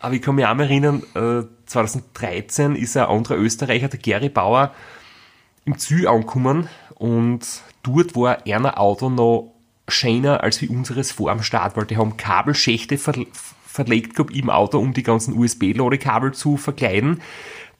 aber 0.00 0.14
ich 0.14 0.22
kann 0.22 0.34
mich 0.34 0.46
auch 0.46 0.54
mal 0.54 0.64
erinnern, 0.64 1.02
äh, 1.14 1.42
2013 1.66 2.74
ist 2.76 2.96
ein 2.96 3.06
anderer 3.06 3.36
Österreicher, 3.36 3.88
der 3.88 3.98
Gary 3.98 4.28
Bauer, 4.28 4.72
im 5.64 5.78
Ziel 5.78 6.06
angekommen 6.06 6.68
und 6.98 7.62
dort 7.82 8.16
war 8.16 8.46
einer 8.46 8.80
Auto 8.80 9.08
noch 9.08 9.52
schöner 9.88 10.42
als 10.42 10.60
wie 10.62 10.68
unseres 10.68 11.12
vor 11.12 11.30
am 11.30 11.42
Start, 11.42 11.76
weil 11.76 11.86
die 11.86 11.96
haben 11.96 12.16
Kabelschächte 12.16 12.98
ver 12.98 13.14
verlegt 13.66 14.16
gehabt 14.16 14.34
im 14.34 14.48
Auto, 14.48 14.78
um 14.78 14.94
die 14.94 15.02
ganzen 15.02 15.36
USB-Ladekabel 15.36 16.32
zu 16.32 16.56
verkleiden. 16.56 17.20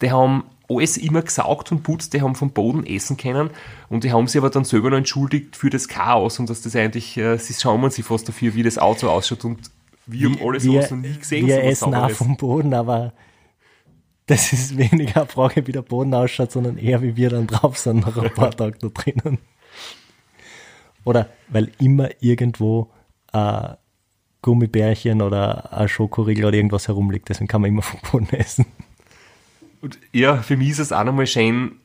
Die 0.02 0.10
haben 0.10 0.44
alles 0.68 0.98
immer 0.98 1.22
gesaugt 1.22 1.72
und 1.72 1.82
putzt, 1.84 2.12
die 2.12 2.20
haben 2.20 2.34
vom 2.34 2.50
Boden 2.50 2.84
essen 2.84 3.16
können 3.16 3.48
und 3.88 4.04
die 4.04 4.12
haben 4.12 4.26
sich 4.26 4.38
aber 4.38 4.50
dann 4.50 4.64
selber 4.64 4.90
noch 4.90 4.98
entschuldigt 4.98 5.56
für 5.56 5.70
das 5.70 5.88
Chaos 5.88 6.38
und 6.38 6.50
dass 6.50 6.60
das 6.60 6.76
eigentlich, 6.76 7.16
äh, 7.16 7.38
sie 7.38 7.54
schauen 7.54 7.90
sich 7.90 8.04
fast 8.04 8.28
dafür, 8.28 8.54
wie 8.54 8.62
das 8.62 8.76
Auto 8.76 9.08
ausschaut 9.08 9.46
und 9.46 9.70
wir 10.06 10.28
haben 10.28 10.38
alles 10.46 10.64
wir, 10.64 10.72
sowas 10.72 10.90
noch 10.90 10.98
nie 10.98 11.16
gesehen. 11.16 11.46
wir 11.46 11.64
essen 11.64 11.94
auch 11.94 12.10
vom 12.10 12.36
Boden, 12.36 12.74
aber 12.74 13.12
das 14.26 14.52
ist 14.52 14.76
weniger 14.76 15.22
eine 15.22 15.26
Frage, 15.26 15.66
wie 15.66 15.72
der 15.72 15.82
Boden 15.82 16.12
ausschaut, 16.12 16.52
sondern 16.52 16.78
eher, 16.78 17.02
wie 17.02 17.16
wir 17.16 17.30
dann 17.30 17.46
drauf 17.46 17.78
sind 17.78 18.06
nach 18.06 18.16
ein 18.16 18.34
paar 18.34 18.50
Tagen 18.56 18.76
da 18.80 18.88
drinnen. 18.88 19.38
Oder 21.04 21.28
weil 21.48 21.70
immer 21.78 22.10
irgendwo 22.20 22.90
ein 23.32 23.76
Gummibärchen 24.42 25.22
oder 25.22 25.72
ein 25.72 25.88
Schokoriegel 25.88 26.46
oder 26.46 26.56
irgendwas 26.56 26.88
herumliegt, 26.88 27.28
deswegen 27.28 27.48
kann 27.48 27.60
man 27.60 27.70
immer 27.70 27.82
vom 27.82 28.00
Boden 28.10 28.30
essen. 28.30 28.66
Und 29.80 29.98
ja, 30.12 30.38
für 30.38 30.56
mich 30.56 30.70
ist 30.70 30.78
es 30.80 30.92
auch 30.92 31.04
nochmal 31.04 31.28
schön, 31.28 31.76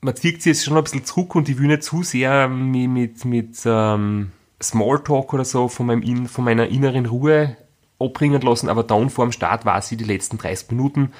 man 0.00 0.14
zieht 0.14 0.42
sich 0.42 0.50
jetzt 0.50 0.64
schon 0.64 0.76
ein 0.76 0.84
bisschen 0.84 1.04
zurück 1.04 1.34
und 1.34 1.48
ich 1.48 1.58
will 1.58 1.68
nicht 1.68 1.82
zu 1.82 2.02
sehr 2.02 2.48
mit, 2.48 2.90
mit, 2.90 3.24
mit 3.24 3.58
ähm, 3.64 4.32
Smalltalk 4.62 5.32
oder 5.32 5.44
so 5.44 5.68
von, 5.68 5.86
meinem 5.86 6.02
In, 6.02 6.28
von 6.28 6.44
meiner 6.44 6.68
inneren 6.68 7.06
Ruhe 7.06 7.56
abbringen 7.98 8.40
lassen, 8.42 8.68
aber 8.68 8.82
dann 8.82 9.10
vor 9.10 9.26
dem 9.26 9.32
Start 9.32 9.64
war 9.64 9.82
sie 9.82 9.96
die 9.96 10.04
letzten 10.04 10.38
30 10.38 10.70
Minuten. 10.70 11.12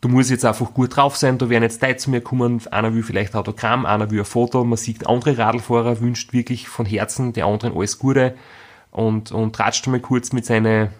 Du 0.00 0.08
musst 0.08 0.30
jetzt 0.30 0.44
einfach 0.44 0.74
gut 0.74 0.96
drauf 0.96 1.16
sein, 1.16 1.38
da 1.38 1.48
werden 1.48 1.62
jetzt 1.62 1.80
Leute 1.82 1.96
zu 1.96 2.10
mir 2.10 2.20
kommen, 2.20 2.60
einer 2.70 2.94
will 2.94 3.02
vielleicht 3.02 3.34
Autogramm, 3.34 3.86
einer 3.86 4.10
will 4.10 4.20
ein 4.20 4.24
Foto, 4.24 4.64
man 4.64 4.76
sieht 4.76 5.06
andere 5.06 5.38
Radlfahrer, 5.38 6.00
wünscht 6.00 6.32
wirklich 6.32 6.68
von 6.68 6.84
Herzen 6.84 7.32
der 7.32 7.46
anderen 7.46 7.74
alles 7.74 7.98
Gute 7.98 8.34
und, 8.90 9.32
und 9.32 9.54
tratscht 9.54 9.86
mal 9.86 10.00
kurz 10.00 10.32
mit 10.32 10.44
seinen 10.44 10.90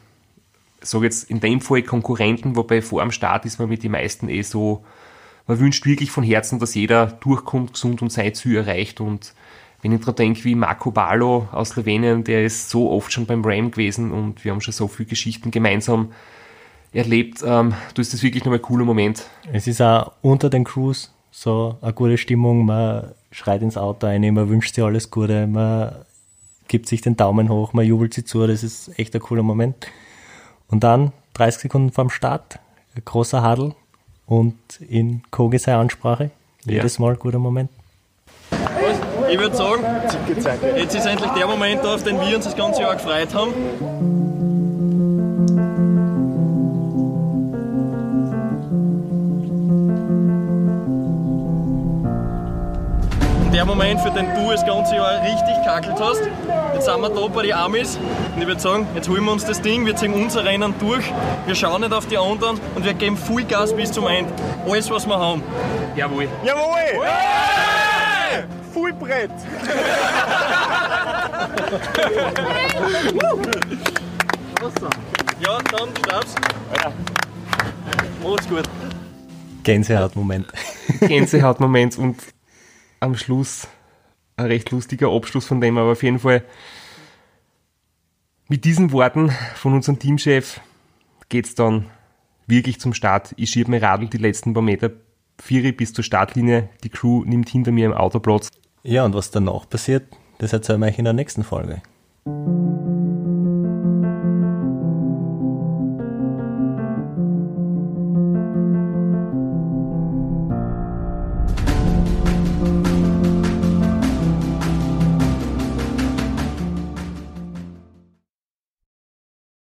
sage 0.81 1.05
jetzt 1.05 1.31
in 1.31 1.41
dem 1.41 1.61
Fall 1.61 1.83
Konkurrenten, 1.83 2.57
wobei 2.57 2.83
vor 2.83 3.03
dem 3.03 3.11
Start 3.11 3.45
ist 3.45 3.59
man 3.59 3.68
mit 3.68 3.83
den 3.83 3.93
meisten 3.93 4.29
eh 4.29 4.43
so, 4.43 4.85
man 5.47 5.59
wünscht 5.61 5.87
wirklich 5.87 6.11
von 6.11 6.24
Herzen, 6.24 6.59
dass 6.59 6.74
jeder 6.74 7.07
durchkommt, 7.07 7.74
gesund 7.74 8.03
und 8.03 8.11
sein 8.11 8.35
Ziel 8.35 8.57
erreicht 8.57 9.01
und 9.01 9.35
wenn 9.87 9.93
ich 9.93 10.01
daran 10.01 10.16
denke, 10.16 10.43
wie 10.43 10.57
Marco 10.57 10.91
Ballo 10.91 11.47
aus 11.53 11.70
Slowenien, 11.70 12.24
der 12.24 12.45
ist 12.45 12.70
so 12.70 12.91
oft 12.91 13.12
schon 13.12 13.24
beim 13.24 13.45
Ram 13.45 13.70
gewesen 13.70 14.11
und 14.11 14.45
wir 14.45 14.51
haben 14.51 14.61
schon 14.61 14.72
so 14.72 14.89
viele 14.89 15.09
Geschichten 15.09 15.53
gemeinsam 15.53 16.11
erlebt, 16.93 17.45
ähm, 17.47 17.72
du 17.95 18.03
ist 18.03 18.12
das 18.12 18.24
wirklich 18.24 18.45
nochmal 18.45 18.59
ein 18.59 18.62
cooler 18.62 18.84
Moment. 18.84 19.26
Es 19.53 19.68
ist 19.68 19.80
auch 19.80 20.11
unter 20.22 20.51
den 20.51 20.64
Crews 20.64 21.12
so 21.30 21.78
eine 21.82 21.93
gute 21.93 22.18
Stimmung, 22.18 22.64
man 22.64 23.12
schreit 23.30 23.62
ins 23.62 23.76
Auto 23.76 24.09
ein, 24.09 24.22
man 24.34 24.49
wünscht 24.49 24.74
sich 24.74 24.82
alles 24.82 25.09
Gute, 25.12 25.47
man 25.47 25.95
gibt 26.66 26.89
sich 26.89 27.01
den 27.01 27.16
Daumen 27.16 27.49
hoch, 27.49 27.72
man 27.72 27.87
jubelt 27.87 28.12
sie 28.12 28.24
zu, 28.24 28.45
das 28.45 28.64
ist 28.64 28.99
echt 28.99 29.14
ein 29.14 29.20
cooler 29.20 29.45
Moment. 29.45 29.87
Und 30.66 30.82
dann 30.82 31.12
30 31.34 31.62
Sekunden 31.62 31.93
vorm 31.93 32.11
Start, 32.11 32.59
großer 33.05 33.41
Hadel 33.41 33.76
und 34.26 34.57
in 34.80 35.22
Kogi 35.30 35.59
seine 35.59 35.78
Ansprache. 35.78 36.32
Jedes 36.64 36.99
Mal 36.99 37.14
guter 37.14 37.39
Moment. 37.39 37.70
Ich 39.29 39.39
würde 39.39 39.57
sagen, 39.57 39.85
jetzt 40.77 40.95
ist 40.95 41.07
endlich 41.07 41.31
der 41.33 41.47
Moment 41.47 41.85
da, 41.85 41.95
auf 41.95 42.03
den 42.03 42.20
wir 42.20 42.37
uns 42.37 42.45
das 42.45 42.57
ganze 42.57 42.83
Jahr 42.83 42.95
gefreut 42.95 43.35
haben. 43.35 43.53
Und 53.45 53.53
Der 53.53 53.64
Moment, 53.64 54.01
für 54.01 54.11
den 54.11 54.27
du 54.35 54.51
das 54.51 54.64
ganze 54.66 54.97
Jahr 54.97 55.22
richtig 55.22 55.64
kackelt 55.64 55.97
hast. 55.99 56.20
Jetzt 56.74 56.85
sind 56.85 57.01
wir 57.01 57.09
da 57.09 57.27
bei 57.27 57.43
den 57.43 57.55
Amis 57.55 57.99
und 58.35 58.43
ich 58.43 58.47
würde 58.47 58.61
sagen, 58.61 58.87
jetzt 58.95 59.09
holen 59.09 59.24
wir 59.24 59.33
uns 59.33 59.47
das 59.47 59.62
Ding, 59.62 59.87
wir 59.87 59.97
ziehen 59.97 60.12
unser 60.12 60.45
Rennen 60.45 60.74
durch, 60.79 61.11
wir 61.47 61.55
schauen 61.55 61.81
nicht 61.81 61.93
auf 61.95 62.07
die 62.07 62.18
anderen 62.18 62.61
und 62.74 62.85
wir 62.85 62.93
geben 62.93 63.16
Vollgas 63.16 63.72
bis 63.72 63.91
zum 63.91 64.07
Ende. 64.09 64.31
Alles, 64.68 64.91
was 64.91 65.07
wir 65.07 65.18
haben. 65.18 65.43
Jawohl. 65.97 66.29
Jawohl! 66.45 67.07
Fullbrett! 69.07 69.31
Ja, 75.41 75.59
dann 75.71 75.89
start's. 75.99 76.35
Macht's 78.23 78.49
gut. 78.49 78.69
Gänsehautmoment. 79.63 80.47
Gänsehautmoment 81.01 81.99
und 81.99 82.17
am 83.01 83.17
Schluss 83.17 83.69
ein 84.37 84.47
recht 84.47 84.71
lustiger 84.71 85.11
Abschluss 85.11 85.47
von 85.47 85.61
dem, 85.61 85.79
aber 85.79 85.93
auf 85.93 86.03
jeden 86.03 86.19
Fall 86.19 86.43
mit 88.49 88.65
diesen 88.65 88.93
Worten 88.93 89.31
von 89.55 89.75
unserem 89.75 89.99
Teamchef 89.99 90.61
geht's 91.29 91.55
dann 91.55 91.87
wirklich 92.47 92.81
zum 92.81 92.95
Start. 92.95 93.35
Ich 93.37 93.51
schiebe 93.51 93.71
mir 93.71 93.83
Radl 93.83 94.09
die 94.09 94.19
letzten 94.19 94.55
paar 94.55 94.63
Meter, 94.63 94.91
vier 95.41 95.77
bis 95.77 95.93
zur 95.93 96.05
Startlinie, 96.05 96.69
die 96.85 96.91
Crew 96.91 97.25
nimmt 97.25 97.49
hinter 97.49 97.73
mir 97.73 97.87
im 97.87 97.93
Auto 97.93 98.21
Platz. 98.21 98.51
Ja, 98.89 99.05
und 99.05 99.14
was 99.14 99.32
danach 99.32 99.68
passiert, 99.68 100.05
das 100.39 100.53
erzählen 100.53 100.78
wir 100.78 100.87
euch 100.87 100.99
in 100.99 101.07
der 101.07 101.12
nächsten 101.12 101.43
Folge. 101.43 101.82